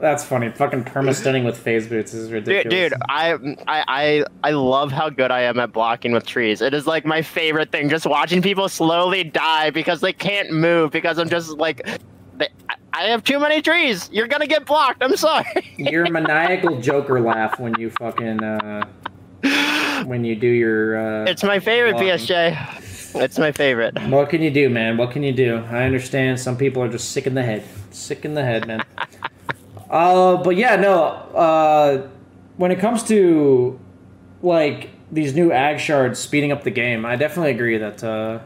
that's 0.00 0.24
funny. 0.24 0.50
Fucking 0.50 0.84
permastunning 0.84 1.44
with 1.44 1.56
phase 1.56 1.86
boots 1.86 2.12
is 2.14 2.30
ridiculous. 2.32 2.64
Dude, 2.64 2.92
dude, 2.92 3.00
I, 3.08 3.32
I, 3.68 3.84
I, 3.88 4.24
I 4.44 4.50
love 4.50 4.90
how 4.92 5.08
good 5.10 5.30
I 5.30 5.42
am 5.42 5.58
at 5.60 5.72
blocking 5.72 6.12
with 6.12 6.26
trees. 6.26 6.60
It 6.60 6.74
is 6.74 6.86
like 6.86 7.04
my 7.04 7.22
favorite 7.22 7.70
thing. 7.70 7.88
Just 7.88 8.06
watching 8.06 8.42
people 8.42 8.68
slowly 8.68 9.24
die 9.24 9.70
because 9.70 10.00
they 10.00 10.12
can't 10.12 10.50
move 10.52 10.90
because 10.90 11.18
I'm 11.18 11.28
just 11.28 11.50
like, 11.58 11.86
they, 12.36 12.48
I- 12.92 13.02
have 13.04 13.22
too 13.22 13.38
many 13.38 13.62
trees. 13.62 14.10
You're 14.12 14.26
gonna 14.26 14.48
get 14.48 14.66
blocked. 14.66 15.02
I'm 15.02 15.16
sorry. 15.16 15.44
Your 15.76 16.10
maniacal 16.10 16.80
Joker 16.80 17.20
laugh 17.20 17.60
when 17.60 17.78
you 17.78 17.90
fucking 17.90 18.42
uh, 18.42 18.84
when 20.04 20.24
you 20.24 20.34
do 20.34 20.48
your. 20.48 20.98
Uh, 20.98 21.24
It's 21.30 21.44
my 21.44 21.60
favorite, 21.60 21.92
Blocking. 21.92 22.08
BSJ. 22.08 22.84
It's 23.22 23.38
my 23.38 23.52
favorite. 23.52 23.96
what 24.08 24.28
can 24.30 24.42
you 24.42 24.50
do, 24.50 24.68
man? 24.68 24.96
What 24.96 25.12
can 25.12 25.22
you 25.22 25.32
do? 25.32 25.64
I 25.70 25.84
understand 25.84 26.38
some 26.40 26.56
people 26.56 26.82
are 26.82 26.88
just 26.88 27.12
sick 27.12 27.26
in 27.28 27.34
the 27.34 27.42
head. 27.42 27.62
Sick 27.98 28.24
in 28.24 28.34
the 28.34 28.42
head, 28.44 28.66
man. 28.66 28.82
uh, 29.90 30.36
but 30.38 30.56
yeah, 30.56 30.76
no. 30.76 31.02
Uh, 31.04 32.08
when 32.56 32.70
it 32.70 32.78
comes 32.78 33.02
to 33.04 33.78
like 34.42 34.90
these 35.10 35.34
new 35.34 35.52
ag 35.52 35.80
shards 35.80 36.18
speeding 36.18 36.52
up 36.52 36.64
the 36.64 36.70
game, 36.70 37.04
I 37.04 37.16
definitely 37.16 37.50
agree 37.52 37.78
that 37.78 38.02
uh, 38.04 38.38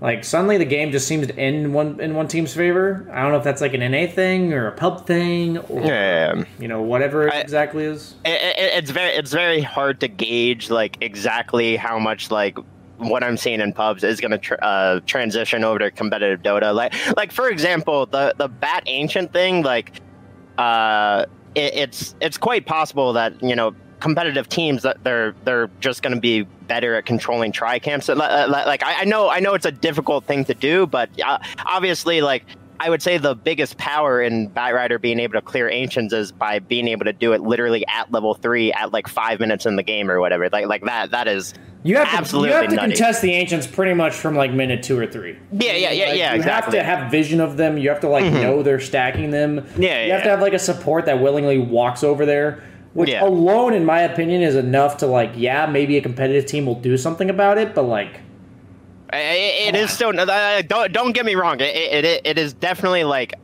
like 0.00 0.24
suddenly 0.24 0.58
the 0.58 0.64
game 0.64 0.92
just 0.92 1.06
seems 1.08 1.26
to 1.26 1.36
end 1.38 1.72
one 1.72 2.00
in 2.00 2.14
one 2.14 2.28
team's 2.28 2.52
favor. 2.54 3.08
I 3.12 3.22
don't 3.22 3.32
know 3.32 3.38
if 3.38 3.44
that's 3.44 3.60
like 3.60 3.72
an 3.74 3.80
NA 3.90 4.06
thing 4.06 4.52
or 4.52 4.66
a 4.68 4.72
pub 4.72 5.06
thing 5.06 5.58
or 5.58 5.82
Yeah. 5.84 6.44
you 6.58 6.68
know 6.68 6.82
whatever 6.82 7.28
it 7.28 7.34
I- 7.34 7.40
exactly 7.40 7.84
is. 7.84 8.14
it, 8.24 8.30
it, 8.30 8.78
it's 8.78 8.90
very 8.90 9.12
it's 9.12 9.32
very 9.32 9.62
hard 9.62 10.00
to 10.00 10.08
gauge 10.08 10.68
like 10.70 10.98
exactly 11.00 11.76
how 11.76 11.98
much 11.98 12.30
like 12.30 12.58
what 12.98 13.22
I'm 13.22 13.36
seeing 13.36 13.60
in 13.60 13.72
pubs 13.72 14.04
is 14.04 14.20
going 14.20 14.30
to 14.32 14.38
tr- 14.38 14.54
uh, 14.60 15.00
transition 15.06 15.64
over 15.64 15.78
to 15.80 15.90
competitive 15.90 16.42
Dota. 16.42 16.74
Like 16.74 16.94
like 17.16 17.32
for 17.32 17.48
example, 17.48 18.06
the 18.06 18.34
the 18.36 18.48
Bat 18.48 18.84
Ancient 18.86 19.32
thing, 19.32 19.62
like 19.62 19.92
uh, 20.58 21.26
it, 21.54 21.74
it's 21.74 22.14
it's 22.20 22.38
quite 22.38 22.66
possible 22.66 23.12
that 23.14 23.42
you 23.42 23.56
know 23.56 23.74
competitive 24.00 24.48
teams 24.48 24.82
that 24.82 25.02
they're 25.04 25.34
they're 25.44 25.70
just 25.80 26.02
going 26.02 26.14
to 26.14 26.20
be 26.20 26.42
better 26.42 26.96
at 26.96 27.06
controlling 27.06 27.52
tri 27.52 27.78
camps. 27.78 28.08
Like 28.08 28.82
I 28.84 29.04
know 29.04 29.28
I 29.28 29.40
know 29.40 29.54
it's 29.54 29.66
a 29.66 29.72
difficult 29.72 30.24
thing 30.24 30.44
to 30.46 30.54
do, 30.54 30.86
but 30.86 31.10
uh, 31.20 31.38
obviously 31.64 32.20
like. 32.20 32.44
I 32.80 32.90
would 32.90 33.02
say 33.02 33.18
the 33.18 33.34
biggest 33.34 33.78
power 33.78 34.20
in 34.20 34.50
Batrider 34.50 35.00
being 35.00 35.18
able 35.20 35.34
to 35.34 35.40
clear 35.42 35.68
ancients 35.68 36.12
is 36.12 36.32
by 36.32 36.58
being 36.58 36.88
able 36.88 37.04
to 37.06 37.12
do 37.12 37.32
it 37.32 37.40
literally 37.40 37.86
at 37.86 38.10
level 38.12 38.34
three 38.34 38.72
at 38.72 38.92
like 38.92 39.08
five 39.08 39.40
minutes 39.40 39.66
in 39.66 39.76
the 39.76 39.82
game 39.82 40.10
or 40.10 40.20
whatever. 40.20 40.48
Like 40.50 40.66
like 40.66 40.84
that 40.84 41.10
that 41.12 41.28
is 41.28 41.54
You 41.82 41.96
have 41.96 42.28
to, 42.30 42.36
you 42.38 42.44
have 42.46 42.68
to 42.68 42.74
nutty. 42.74 42.92
contest 42.92 43.22
the 43.22 43.32
ancients 43.32 43.66
pretty 43.66 43.94
much 43.94 44.14
from 44.14 44.34
like 44.36 44.52
minute 44.52 44.82
two 44.82 44.98
or 44.98 45.06
three. 45.06 45.38
Yeah, 45.52 45.72
yeah, 45.72 45.90
yeah, 45.90 46.06
Like, 46.06 46.18
yeah, 46.18 46.30
you 46.32 46.36
exactly. 46.36 46.78
Mm-hmm. 46.78 46.86
have 46.86 46.98
to 46.98 47.02
have 47.02 47.10
vision 47.10 47.40
of 47.40 47.56
them. 47.56 47.78
You 47.78 47.88
have 47.88 48.00
to 48.00 48.08
like 48.08 48.30
know 48.32 48.62
they're 48.62 48.80
stacking 48.80 49.30
them. 49.30 49.66
Yeah, 49.78 50.04
you 50.04 50.12
have 50.12 50.22
to 50.24 50.30
have 50.30 50.40
like 50.40 50.52
a 50.54 50.58
support 50.58 51.06
that 51.06 51.20
willingly 51.20 51.58
walks 51.58 52.02
over 52.04 52.26
there, 52.26 52.62
which 52.94 53.10
Yeah. 53.10 53.24
alone, 53.24 53.72
in 53.74 53.84
my 53.84 54.00
opinion, 54.00 54.42
is 54.42 54.54
enough 54.56 54.98
to 54.98 55.06
like, 55.06 55.32
yeah, 55.36 55.66
maybe 55.66 55.96
a 55.96 56.02
competitive 56.02 56.46
team 56.46 56.66
will 56.66 56.80
do 56.80 56.96
something 56.96 57.30
about 57.30 57.56
it, 57.58 57.74
but 57.74 57.82
like, 57.84 58.20
I- 59.12 59.16
I- 59.16 59.68
It 59.68 59.76
is 59.76 59.90
still 59.90 60.12
don't 60.12 60.92
don't 60.92 61.12
get 61.12 61.24
me 61.24 61.34
wrong. 61.34 61.60
It, 61.60 61.74
it 61.76 62.04
it 62.04 62.20
it 62.24 62.38
is 62.38 62.52
definitely 62.54 63.04
like 63.04 63.34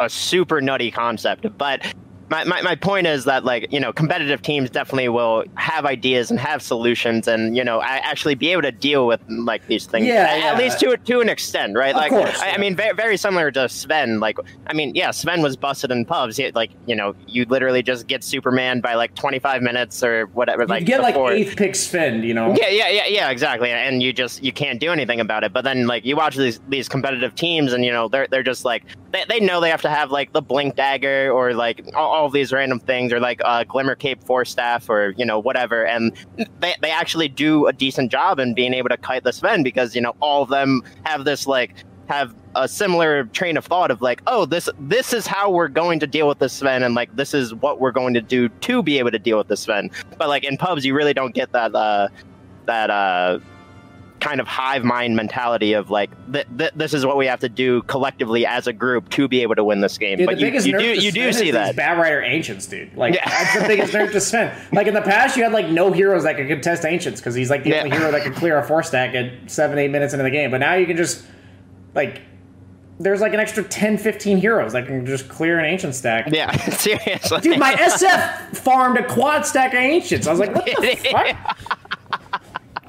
a 0.00 0.08
super 0.08 0.60
nutty 0.60 0.90
concept, 0.90 1.46
but. 1.58 1.82
My, 2.30 2.44
my, 2.44 2.62
my 2.62 2.74
point 2.74 3.06
is 3.06 3.24
that 3.24 3.44
like 3.44 3.72
you 3.72 3.80
know 3.80 3.92
competitive 3.92 4.42
teams 4.42 4.68
definitely 4.70 5.08
will 5.08 5.44
have 5.54 5.86
ideas 5.86 6.30
and 6.30 6.38
have 6.38 6.60
solutions 6.62 7.26
and 7.26 7.56
you 7.56 7.64
know 7.64 7.80
actually 7.82 8.34
be 8.34 8.48
able 8.52 8.62
to 8.62 8.72
deal 8.72 9.06
with 9.06 9.20
like 9.28 9.66
these 9.66 9.86
things 9.86 10.06
Yeah, 10.06 10.14
at, 10.30 10.38
yeah. 10.38 10.52
at 10.52 10.58
least 10.58 10.78
to 10.80 10.96
to 10.96 11.20
an 11.20 11.28
extent 11.28 11.76
right 11.76 11.94
Of 11.94 11.96
like 12.00 12.10
course, 12.10 12.38
I, 12.40 12.50
I 12.50 12.58
mean 12.58 12.76
very, 12.76 12.94
very 12.94 13.16
similar 13.16 13.50
to 13.52 13.68
Sven 13.68 14.20
like 14.20 14.36
I 14.66 14.72
mean 14.74 14.94
yeah 14.94 15.10
Sven 15.10 15.40
was 15.42 15.56
busted 15.56 15.90
in 15.90 16.04
pubs 16.04 16.36
He- 16.36 16.50
like 16.52 16.70
you 16.86 16.94
know 16.94 17.14
you 17.26 17.44
literally 17.46 17.82
just 17.82 18.06
get 18.06 18.22
Superman 18.22 18.80
by 18.80 18.94
like 18.94 19.14
25 19.14 19.62
minutes 19.62 20.02
or 20.02 20.26
whatever 20.26 20.62
you 20.62 20.68
like 20.68 20.84
get 20.84 21.00
like 21.00 21.16
eighth 21.16 21.56
pick 21.56 21.74
Sven, 21.74 22.22
you 22.22 22.34
know? 22.34 22.54
yeah, 22.60 22.68
yeah, 22.68 22.88
yeah, 22.88 23.06
yeah, 23.06 23.30
exactly. 23.30 23.70
And 23.70 24.02
you 24.02 24.12
just 24.12 24.42
you 24.42 24.52
can't 24.52 24.80
do 24.80 24.92
anything 24.92 25.20
about 25.20 25.44
it. 25.44 25.52
But 25.52 25.62
then 25.64 25.86
like 25.86 26.04
you 26.04 26.16
watch 26.16 26.36
these 26.36 26.60
these 26.68 26.88
competitive 26.88 27.34
teams, 27.34 27.72
and 27.72 27.84
you 27.84 27.90
know 27.92 28.08
they're 28.08 28.26
they're 28.26 28.42
just 28.42 28.64
like 28.64 28.84
they, 29.12 29.24
they 29.28 29.40
know 29.40 29.60
they 29.60 29.70
have 29.70 29.82
to 29.82 29.88
have 29.90 30.10
like 30.10 30.32
the 30.32 30.42
blink 30.42 30.76
dagger 30.76 31.30
or 31.30 31.54
like 31.54 31.80
all, 31.94 32.10
all 32.18 32.28
these 32.28 32.52
random 32.52 32.80
things, 32.80 33.12
or 33.12 33.20
like 33.20 33.40
uh, 33.44 33.64
Glimmer 33.64 33.94
Cape 33.94 34.22
Force 34.24 34.50
Staff, 34.50 34.90
or 34.90 35.14
you 35.16 35.24
know 35.24 35.38
whatever, 35.38 35.86
and 35.86 36.12
they 36.60 36.74
they 36.82 36.90
actually 36.90 37.28
do 37.28 37.66
a 37.66 37.72
decent 37.72 38.10
job 38.10 38.38
in 38.38 38.54
being 38.54 38.74
able 38.74 38.88
to 38.88 38.96
kite 38.96 39.24
the 39.24 39.32
Sven 39.32 39.62
because 39.62 39.94
you 39.94 40.00
know 40.00 40.14
all 40.20 40.42
of 40.42 40.48
them 40.48 40.82
have 41.04 41.24
this 41.24 41.46
like 41.46 41.74
have 42.08 42.34
a 42.54 42.66
similar 42.66 43.24
train 43.24 43.56
of 43.56 43.64
thought 43.64 43.90
of 43.90 44.02
like, 44.02 44.22
oh, 44.26 44.44
this 44.44 44.68
this 44.80 45.12
is 45.12 45.26
how 45.26 45.50
we're 45.50 45.68
going 45.68 46.00
to 46.00 46.06
deal 46.06 46.26
with 46.26 46.38
the 46.38 46.48
Sven, 46.48 46.82
and 46.82 46.94
like 46.94 47.14
this 47.16 47.34
is 47.34 47.54
what 47.54 47.80
we're 47.80 47.92
going 47.92 48.14
to 48.14 48.20
do 48.20 48.48
to 48.48 48.82
be 48.82 48.98
able 48.98 49.10
to 49.10 49.18
deal 49.18 49.38
with 49.38 49.48
the 49.48 49.56
Sven. 49.56 49.90
But 50.18 50.28
like 50.28 50.44
in 50.44 50.56
pubs, 50.56 50.84
you 50.84 50.94
really 50.94 51.14
don't 51.14 51.34
get 51.34 51.52
that 51.52 51.74
uh, 51.74 52.08
that 52.66 52.90
uh, 52.90 53.38
kind 54.20 54.40
of 54.40 54.46
hive 54.48 54.84
mind 54.84 55.14
mentality 55.16 55.72
of 55.74 55.90
like 55.90 56.10
th- 56.32 56.46
th- 56.58 56.72
this 56.74 56.92
is 56.92 57.06
what 57.06 57.16
we 57.16 57.26
have 57.26 57.40
to 57.40 57.48
do 57.48 57.82
collectively 57.82 58.44
as 58.44 58.66
a 58.66 58.72
group 58.72 59.08
to 59.10 59.28
be 59.28 59.42
able 59.42 59.54
to 59.54 59.62
win 59.64 59.80
this 59.80 59.96
game. 59.98 60.18
Dude, 60.18 60.26
but 60.26 60.34
the 60.36 60.40
you, 60.40 60.46
biggest 60.46 60.66
you 60.66 60.78
do 60.78 60.94
you 61.00 61.12
do 61.12 61.32
see 61.32 61.50
that. 61.52 61.76
Batrider 61.76 62.22
Ancients, 62.28 62.66
dude. 62.66 62.94
Like 62.96 63.14
Yeah. 63.14 63.28
that's 63.28 63.60
the 63.62 63.66
biggest 63.68 63.92
nerf 63.92 64.10
to 64.12 64.20
Sven. 64.20 64.52
Like 64.72 64.86
in 64.86 64.94
the 64.94 65.02
past, 65.02 65.36
you 65.36 65.44
had 65.44 65.52
like 65.52 65.68
no 65.68 65.92
heroes 65.92 66.24
that 66.24 66.36
could 66.36 66.48
contest 66.48 66.84
Ancients 66.84 67.20
because 67.20 67.34
he's 67.34 67.50
like 67.50 67.62
the 67.64 67.70
Yeah. 67.70 67.82
only 67.84 67.96
hero 67.96 68.10
that 68.10 68.22
could 68.22 68.34
clear 68.34 68.58
a 68.58 68.64
four 68.64 68.82
stack 68.82 69.14
at 69.14 69.50
seven, 69.50 69.78
eight 69.78 69.90
minutes 69.90 70.12
into 70.14 70.22
the 70.24 70.30
game. 70.30 70.50
But 70.50 70.58
now 70.58 70.74
you 70.74 70.86
can 70.86 70.96
just 70.96 71.24
like 71.94 72.20
there's 73.00 73.20
like 73.20 73.32
an 73.32 73.38
extra 73.38 73.62
10, 73.62 73.96
15 73.96 74.38
heroes 74.38 74.72
that 74.72 74.88
can 74.88 75.06
just 75.06 75.28
clear 75.28 75.60
an 75.60 75.64
Ancient 75.64 75.94
stack. 75.94 76.28
Yeah, 76.32 76.50
seriously. 76.70 77.40
Dude, 77.42 77.56
my 77.58 77.74
SF 77.74 78.56
farmed 78.56 78.98
a 78.98 79.06
quad 79.06 79.46
stack 79.46 79.72
of 79.72 79.78
Ancients. 79.78 80.26
I 80.26 80.32
was 80.32 80.40
like, 80.40 80.52
what 80.52 80.64
the 80.66 80.96
fuck? 81.12 81.87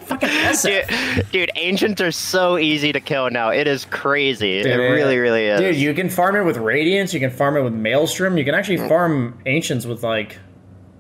Fucking 0.10 0.30
SF. 0.30 1.16
Dude, 1.16 1.32
dude, 1.32 1.52
ancients 1.56 2.02
are 2.02 2.12
so 2.12 2.58
easy 2.58 2.92
to 2.92 3.00
kill 3.00 3.30
now. 3.30 3.50
It 3.50 3.68
is 3.68 3.86
crazy. 3.86 4.60
it 4.60 4.76
really, 4.76 5.18
really 5.18 5.46
is. 5.46 5.60
Dude, 5.60 5.76
you 5.76 5.94
can 5.94 6.10
farm 6.10 6.36
it 6.36 6.44
with 6.44 6.58
Radiance. 6.58 7.14
You 7.14 7.20
can 7.20 7.30
farm 7.30 7.56
it 7.58 7.62
with 7.62 7.74
Maelstrom. 7.74 8.38
You 8.38 8.44
can 8.44 8.56
actually 8.56 8.78
Mm. 8.80 8.88
farm 8.90 9.40
Ancients 9.46 9.86
with 9.86 10.04
like 10.04 10.38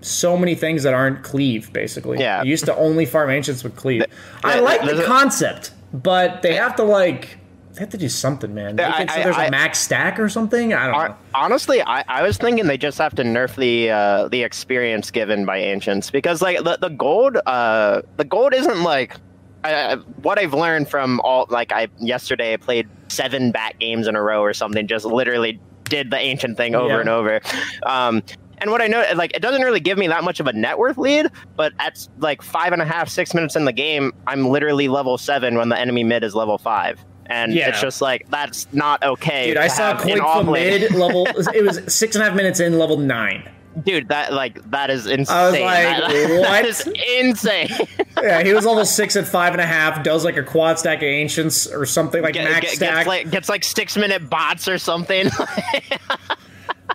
so 0.02 0.38
many 0.38 0.54
things 0.56 0.84
that 0.84 0.94
aren't 0.94 1.24
Cleave. 1.24 1.74
Basically, 1.74 2.20
Yeah. 2.20 2.44
You 2.44 2.52
used 2.52 2.66
to 2.66 2.76
only 2.78 3.06
farm 3.06 3.30
Ancients 3.32 3.64
with 3.64 3.76
Cleave. 3.76 4.06
I 4.44 4.60
like 4.60 4.82
there's 4.86 4.98
the 5.00 5.04
a- 5.04 5.08
concept, 5.08 5.72
but 5.92 6.42
they 6.44 6.54
have 6.54 6.76
to 6.78 6.84
like 6.84 7.39
they 7.80 7.84
have 7.84 7.92
to 7.92 7.98
do 7.98 8.10
something, 8.10 8.54
man. 8.54 8.76
Make 8.76 8.86
I- 8.86 9.06
so 9.06 9.14
I- 9.22 9.24
there's 9.24 9.38
a 9.38 9.40
I- 9.40 9.50
max 9.50 9.80
stack 9.80 10.20
or 10.20 10.28
something. 10.28 10.74
I 10.74 10.86
don't 10.88 10.96
Hon- 10.96 11.10
know. 11.12 11.16
Honestly, 11.34 11.82
I, 11.82 12.04
I 12.10 12.24
was 12.24 12.38
thinking 12.38 12.68
they 12.68 12.78
just 12.78 12.98
have 12.98 13.16
to 13.16 13.24
nerf 13.24 13.56
the 13.56 13.90
uh, 13.90 14.28
the 14.28 14.44
experience 14.44 15.12
given 15.12 15.46
by 15.46 15.60
ancients 15.60 16.12
because 16.12 16.42
like 16.42 16.62
the, 16.66 16.78
the 16.82 16.90
gold 16.90 17.38
uh 17.46 18.02
the 18.18 18.26
gold 18.26 18.54
isn't 18.54 18.84
like 18.84 19.16
I, 19.64 19.94
I- 19.94 19.96
what 20.22 20.38
I've 20.38 20.54
learned 20.54 20.90
from 20.90 21.22
all 21.22 21.46
like 21.50 21.72
I 21.72 21.88
yesterday 22.00 22.52
I 22.54 22.58
played 22.58 22.90
seven 23.08 23.52
bat 23.54 23.80
games 23.80 24.08
in 24.08 24.16
a 24.18 24.22
row 24.22 24.42
or 24.42 24.54
something 24.54 24.86
just 24.86 25.06
literally 25.06 25.58
did 25.86 26.12
the 26.12 26.18
ancient 26.20 26.58
thing 26.58 26.76
over 26.76 26.96
Yeah. 26.96 27.00
and 27.00 27.08
over. 27.10 27.40
Um, 27.84 28.22
and 28.58 28.72
what 28.72 28.82
I 28.82 28.88
know, 28.88 29.06
like, 29.16 29.34
it 29.34 29.42
doesn't 29.42 29.62
really 29.62 29.80
give 29.80 29.98
me 29.98 30.08
that 30.10 30.26
much 30.26 30.42
of 30.42 30.48
a 30.48 30.52
net 30.54 30.78
worth 30.78 30.98
lead, 30.98 31.28
but 31.56 31.72
at 31.80 32.06
like 32.20 32.42
five 32.42 32.74
and 32.74 32.82
a 32.82 32.86
half, 32.86 33.08
six 33.08 33.34
minutes 33.34 33.56
in 33.56 33.64
the 33.64 33.72
game, 33.72 34.12
I'm 34.28 34.50
literally 34.50 34.90
level 34.90 35.18
seven 35.18 35.56
when 35.56 35.70
the 35.70 35.80
enemy 35.80 36.04
mid 36.04 36.26
is 36.26 36.36
level 36.36 36.58
five. 36.58 37.00
And 37.30 37.54
Yeah. 37.54 37.70
it's 37.70 37.82
just 37.82 38.02
like, 38.02 38.28
that's 38.30 38.68
not 38.74 39.04
okay. 39.04 39.48
Dude, 39.48 39.58
I 39.58 39.68
saw 39.68 39.96
have 39.98 40.02
in 40.08 40.20
Quake 40.20 40.34
from 40.34 40.52
mid 40.52 40.92
level. 40.96 41.28
It 41.28 41.64
was 41.64 41.94
six 41.94 42.16
and 42.16 42.24
a 42.24 42.28
half 42.28 42.36
minutes 42.36 42.60
in, 42.60 42.78
level 42.80 42.98
nine. 42.98 43.48
Dude, 43.84 44.08
that 44.10 44.34
like 44.34 44.60
that 44.72 44.90
is 44.90 45.06
insane. 45.06 45.36
I 45.38 45.46
was 45.46 45.54
like, 45.54 45.62
That- 45.62 46.30
what? 46.40 46.42
that 46.50 46.66
is 46.66 46.88
insane. 47.18 47.70
Yeah, 48.22 48.44
he 48.44 48.52
was 48.52 48.66
level 48.66 48.84
six 48.84 49.16
at 49.16 49.26
five 49.26 49.54
and 49.54 49.62
a 49.62 49.66
half. 49.66 50.04
Does 50.04 50.26
like 50.26 50.36
a 50.36 50.44
quad 50.44 50.78
stack 50.78 50.98
of 50.98 51.04
Ancients 51.04 51.68
or 51.68 51.86
something 51.86 52.22
like 52.22 52.34
Get- 52.34 52.44
max 52.52 52.66
get- 52.66 52.76
stack. 52.76 52.96
gets 52.98 53.08
like 53.08 53.32
gets 53.32 53.48
like 53.50 53.64
six 53.64 53.96
minute 53.96 54.30
bots 54.30 54.68
or 54.68 54.78
something. 54.78 55.30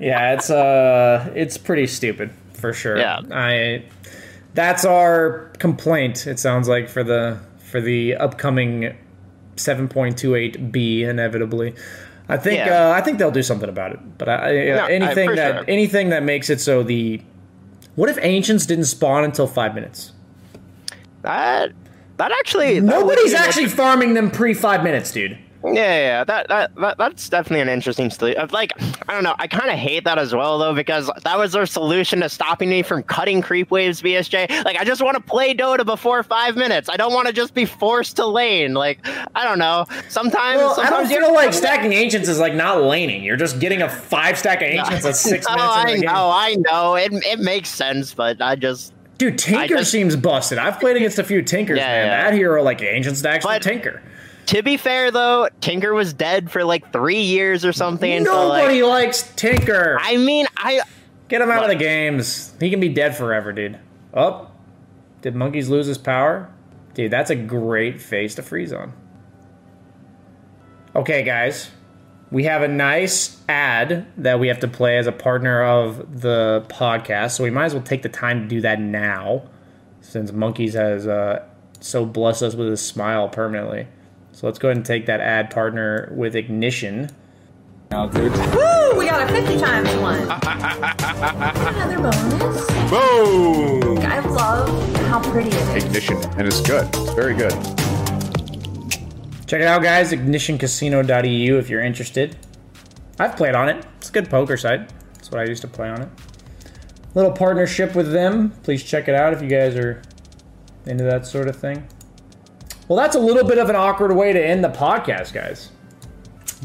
Yeah, 0.00 0.34
it's 0.34 0.50
uh 0.50 1.30
it's 1.34 1.56
pretty 1.56 1.86
stupid 1.86 2.30
for 2.54 2.72
sure. 2.72 2.98
Yeah. 2.98 3.20
I 3.30 3.84
that's 4.54 4.84
our 4.84 5.50
complaint, 5.58 6.26
it 6.26 6.38
sounds 6.38 6.68
like, 6.68 6.88
for 6.88 7.02
the 7.04 7.38
for 7.70 7.80
the 7.80 8.16
upcoming 8.16 8.94
7.28B 9.56 11.00
inevitably. 11.02 11.74
I 12.28 12.36
think 12.36 12.56
Yeah. 12.58 12.88
uh, 12.88 12.92
I 12.92 13.00
think 13.02 13.18
they'll 13.18 13.30
do 13.30 13.42
something 13.42 13.68
about 13.68 13.92
it. 13.92 13.98
But 14.18 14.28
I, 14.28 14.34
I, 14.34 14.86
I- 14.86 14.90
anything 14.90 15.34
that 15.36 15.54
sure. 15.56 15.64
anything 15.68 16.08
that 16.10 16.22
makes 16.22 16.48
it 16.50 16.60
so 16.60 16.82
the 16.82 17.20
what 17.96 18.08
if 18.08 18.18
ancients 18.22 18.66
didn't 18.66 18.86
spawn 18.86 19.24
until 19.24 19.46
five 19.46 19.74
minutes? 19.74 20.12
that 21.22 21.72
that 22.16 22.32
actually 22.32 22.74
that 22.80 22.86
Nobody's 22.86 23.34
actually 23.34 23.66
farming 23.68 24.14
them 24.14 24.30
pre 24.30 24.54
five 24.54 24.82
minutes, 24.82 25.10
dude. 25.12 25.38
Yeah, 25.64 25.72
yeah. 25.74 26.24
That, 26.24 26.48
that 26.48 26.74
that 26.76 26.98
that's 26.98 27.28
definitely 27.28 27.62
an 27.62 27.68
interesting 27.70 28.10
solution. 28.10 28.46
Like, 28.52 28.72
I 29.08 29.14
don't 29.14 29.24
know. 29.24 29.34
I 29.38 29.46
kind 29.46 29.70
of 29.70 29.76
hate 29.78 30.04
that 30.04 30.18
as 30.18 30.34
well, 30.34 30.58
though, 30.58 30.74
because 30.74 31.10
that 31.22 31.38
was 31.38 31.52
their 31.52 31.64
solution 31.64 32.20
to 32.20 32.28
stopping 32.28 32.68
me 32.68 32.82
from 32.82 33.02
cutting 33.02 33.40
creep 33.40 33.70
waves. 33.70 34.02
BSJ. 34.02 34.64
Like, 34.64 34.76
I 34.76 34.84
just 34.84 35.00
want 35.02 35.16
to 35.16 35.22
play 35.22 35.54
Dota 35.54 35.86
before 35.86 36.22
five 36.22 36.56
minutes. 36.56 36.88
I 36.90 36.96
don't 36.96 37.14
want 37.14 37.28
to 37.28 37.32
just 37.32 37.54
be 37.54 37.64
forced 37.64 38.16
to 38.16 38.26
lane. 38.26 38.74
Like, 38.74 38.98
I 39.34 39.44
don't 39.44 39.58
know. 39.58 39.86
Sometimes, 40.08 40.58
Well, 40.58 40.72
I 40.72 40.74
don't 40.76 40.86
sometimes 41.06 41.10
you- 41.10 41.20
feel 41.20 41.32
like 41.34 41.54
stacking 41.54 41.92
ancients 41.94 42.28
is 42.28 42.38
like 42.38 42.54
not 42.54 42.82
laning. 42.82 43.22
You're 43.24 43.36
just 43.36 43.58
getting 43.58 43.80
a 43.82 43.88
five 43.88 44.36
stack 44.38 44.58
of 44.60 44.68
ancients 44.68 45.04
at 45.06 45.16
six 45.16 45.46
no, 45.48 45.54
minutes 45.56 45.72
I 45.74 45.80
into 45.82 45.92
the 45.92 46.06
game. 46.06 46.14
know, 46.14 46.30
I 46.30 46.56
know. 46.70 46.94
It 46.96 47.12
it 47.24 47.38
makes 47.40 47.70
sense, 47.70 48.12
but 48.12 48.42
I 48.42 48.56
just 48.56 48.92
Dude, 49.16 49.38
Tinker 49.38 49.76
just- 49.76 49.90
seems 49.92 50.14
busted. 50.16 50.58
I've 50.58 50.78
played 50.80 50.96
against 50.96 51.18
a 51.18 51.24
few 51.24 51.40
Tinkers, 51.40 51.78
Yeah, 51.78 51.86
man. 51.86 52.06
yeah. 52.06 52.24
That 52.24 52.34
hero 52.34 52.62
like 52.62 52.82
ancient 52.82 53.16
stacks 53.16 53.44
But- 53.46 53.62
Tinker. 53.62 54.02
To 54.46 54.62
be 54.62 54.76
fair 54.76 55.10
though, 55.10 55.48
Tinker 55.60 55.94
was 55.94 56.12
dead 56.12 56.50
for 56.50 56.64
like 56.64 56.92
three 56.92 57.22
years 57.22 57.64
or 57.64 57.72
something. 57.72 58.24
so, 58.24 58.48
like, 58.48 58.62
Nobody 58.62 58.82
likes 58.82 59.22
Tinker. 59.34 59.98
I 60.00 60.16
mean, 60.16 60.46
I 60.56 60.82
Get 61.28 61.40
him 61.40 61.50
out 61.50 61.62
of 61.62 61.70
the 61.70 61.74
games. 61.74 62.54
He 62.60 62.70
can 62.70 62.80
be 62.80 62.90
dead 62.90 63.16
forever, 63.16 63.52
dude. 63.52 63.78
Oh, 64.12 64.50
did 65.22 65.34
Monkeys 65.34 65.68
lose 65.68 65.86
his 65.86 65.98
power? 65.98 66.50
Dude, 66.92 67.10
that's 67.10 67.30
a 67.30 67.34
great 67.34 68.00
face 68.00 68.34
to 68.36 68.42
freeze 68.42 68.72
on. 68.72 68.92
Okay, 70.94 71.22
guys. 71.22 71.70
We 72.30 72.44
have 72.44 72.62
a 72.62 72.68
nice 72.68 73.40
ad 73.48 74.06
that 74.18 74.38
we 74.40 74.48
have 74.48 74.60
to 74.60 74.68
play 74.68 74.98
as 74.98 75.06
a 75.06 75.12
partner 75.12 75.62
of 75.62 76.20
the 76.20 76.64
podcast, 76.68 77.32
so 77.32 77.44
we 77.44 77.50
might 77.50 77.66
as 77.66 77.74
well 77.74 77.82
take 77.82 78.02
the 78.02 78.08
time 78.08 78.42
to 78.42 78.48
do 78.48 78.60
that 78.60 78.80
now, 78.80 79.44
since 80.00 80.32
Monkeys 80.32 80.74
has 80.74 81.06
uh, 81.06 81.44
so 81.80 82.04
blessed 82.04 82.42
us 82.42 82.54
with 82.54 82.68
his 82.68 82.84
smile 82.84 83.28
permanently. 83.28 83.86
So 84.44 84.48
let's 84.48 84.58
go 84.58 84.68
ahead 84.68 84.76
and 84.76 84.84
take 84.84 85.06
that 85.06 85.22
ad 85.22 85.50
partner 85.50 86.12
with 86.14 86.36
Ignition. 86.36 87.08
Now, 87.90 88.08
dude. 88.08 88.30
Woo! 88.30 88.98
We 88.98 89.06
got 89.06 89.26
a 89.26 89.32
50 89.32 89.58
times 89.58 89.88
one. 89.96 90.20
Another 91.66 91.96
bonus. 91.96 92.66
Boom! 92.90 93.98
I 94.00 94.18
love 94.18 94.96
how 95.06 95.22
pretty 95.22 95.48
it 95.48 95.54
is. 95.54 95.84
Ignition, 95.84 96.18
and 96.36 96.46
it's 96.46 96.60
good. 96.60 96.86
It's 96.92 97.14
very 97.14 97.34
good. 97.34 97.52
Check 99.46 99.62
it 99.62 99.66
out, 99.66 99.82
guys. 99.82 100.12
IgnitionCasino.eu 100.12 101.56
if 101.56 101.70
you're 101.70 101.80
interested. 101.80 102.36
I've 103.18 103.38
played 103.38 103.54
on 103.54 103.70
it. 103.70 103.86
It's 103.96 104.10
a 104.10 104.12
good 104.12 104.28
poker 104.28 104.58
site. 104.58 104.92
That's 105.14 105.30
what 105.30 105.40
I 105.40 105.46
used 105.46 105.62
to 105.62 105.68
play 105.68 105.88
on 105.88 106.02
it. 106.02 106.08
Little 107.14 107.32
partnership 107.32 107.94
with 107.94 108.12
them. 108.12 108.50
Please 108.62 108.82
check 108.82 109.08
it 109.08 109.14
out 109.14 109.32
if 109.32 109.40
you 109.40 109.48
guys 109.48 109.74
are 109.74 110.02
into 110.84 111.04
that 111.04 111.24
sort 111.24 111.48
of 111.48 111.56
thing. 111.56 111.88
Well, 112.88 112.98
that's 112.98 113.16
a 113.16 113.20
little 113.20 113.44
bit 113.44 113.58
of 113.58 113.70
an 113.70 113.76
awkward 113.76 114.14
way 114.14 114.32
to 114.32 114.44
end 114.44 114.62
the 114.62 114.68
podcast, 114.68 115.32
guys. 115.32 115.70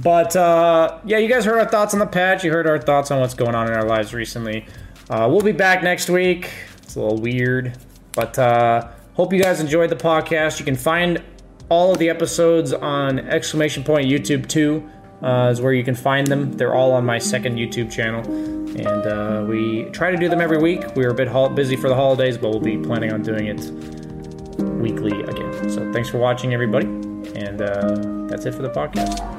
But 0.01 0.35
uh, 0.35 0.99
yeah, 1.05 1.17
you 1.17 1.29
guys 1.29 1.45
heard 1.45 1.59
our 1.59 1.69
thoughts 1.69 1.93
on 1.93 1.99
the 1.99 2.05
patch. 2.05 2.43
You 2.43 2.51
heard 2.51 2.67
our 2.67 2.79
thoughts 2.79 3.11
on 3.11 3.19
what's 3.19 3.33
going 3.33 3.55
on 3.55 3.67
in 3.67 3.73
our 3.73 3.85
lives 3.85 4.13
recently. 4.13 4.65
Uh, 5.09 5.27
we'll 5.29 5.41
be 5.41 5.51
back 5.51 5.81
next 5.81 6.09
week. 6.09 6.51
It's 6.77 6.95
a 6.95 7.01
little 7.01 7.19
weird, 7.19 7.77
but 8.13 8.37
uh, 8.37 8.89
hope 9.13 9.33
you 9.33 9.41
guys 9.41 9.59
enjoyed 9.59 9.89
the 9.89 9.95
podcast. 9.95 10.59
You 10.59 10.65
can 10.65 10.75
find 10.75 11.23
all 11.69 11.91
of 11.91 11.99
the 11.99 12.09
episodes 12.09 12.73
on 12.73 13.19
exclamation 13.19 13.83
point 13.83 14.07
YouTube 14.07 14.47
too. 14.47 14.89
Uh, 15.21 15.49
is 15.51 15.59
where 15.59 15.73
you 15.73 15.83
can 15.83 15.95
find 15.95 16.27
them. 16.27 16.53
They're 16.53 16.73
all 16.73 16.93
on 16.93 17.05
my 17.05 17.17
second 17.17 17.57
YouTube 17.57 17.91
channel, 17.91 18.23
and 18.25 19.05
uh, 19.05 19.45
we 19.45 19.83
try 19.91 20.11
to 20.11 20.17
do 20.17 20.29
them 20.29 20.39
every 20.39 20.59
week. 20.59 20.95
We 20.95 21.03
were 21.03 21.11
a 21.11 21.13
bit 21.13 21.29
busy 21.55 21.75
for 21.75 21.89
the 21.89 21.95
holidays, 21.95 22.37
but 22.37 22.51
we'll 22.51 22.61
be 22.61 22.77
planning 22.77 23.11
on 23.11 23.21
doing 23.21 23.47
it 23.47 23.98
weekly 24.79 25.21
again. 25.23 25.69
So 25.69 25.91
thanks 25.91 26.09
for 26.09 26.17
watching, 26.17 26.53
everybody, 26.53 26.87
and 27.35 27.61
uh, 27.61 28.27
that's 28.27 28.45
it 28.45 28.55
for 28.55 28.61
the 28.61 28.69
podcast. 28.69 29.38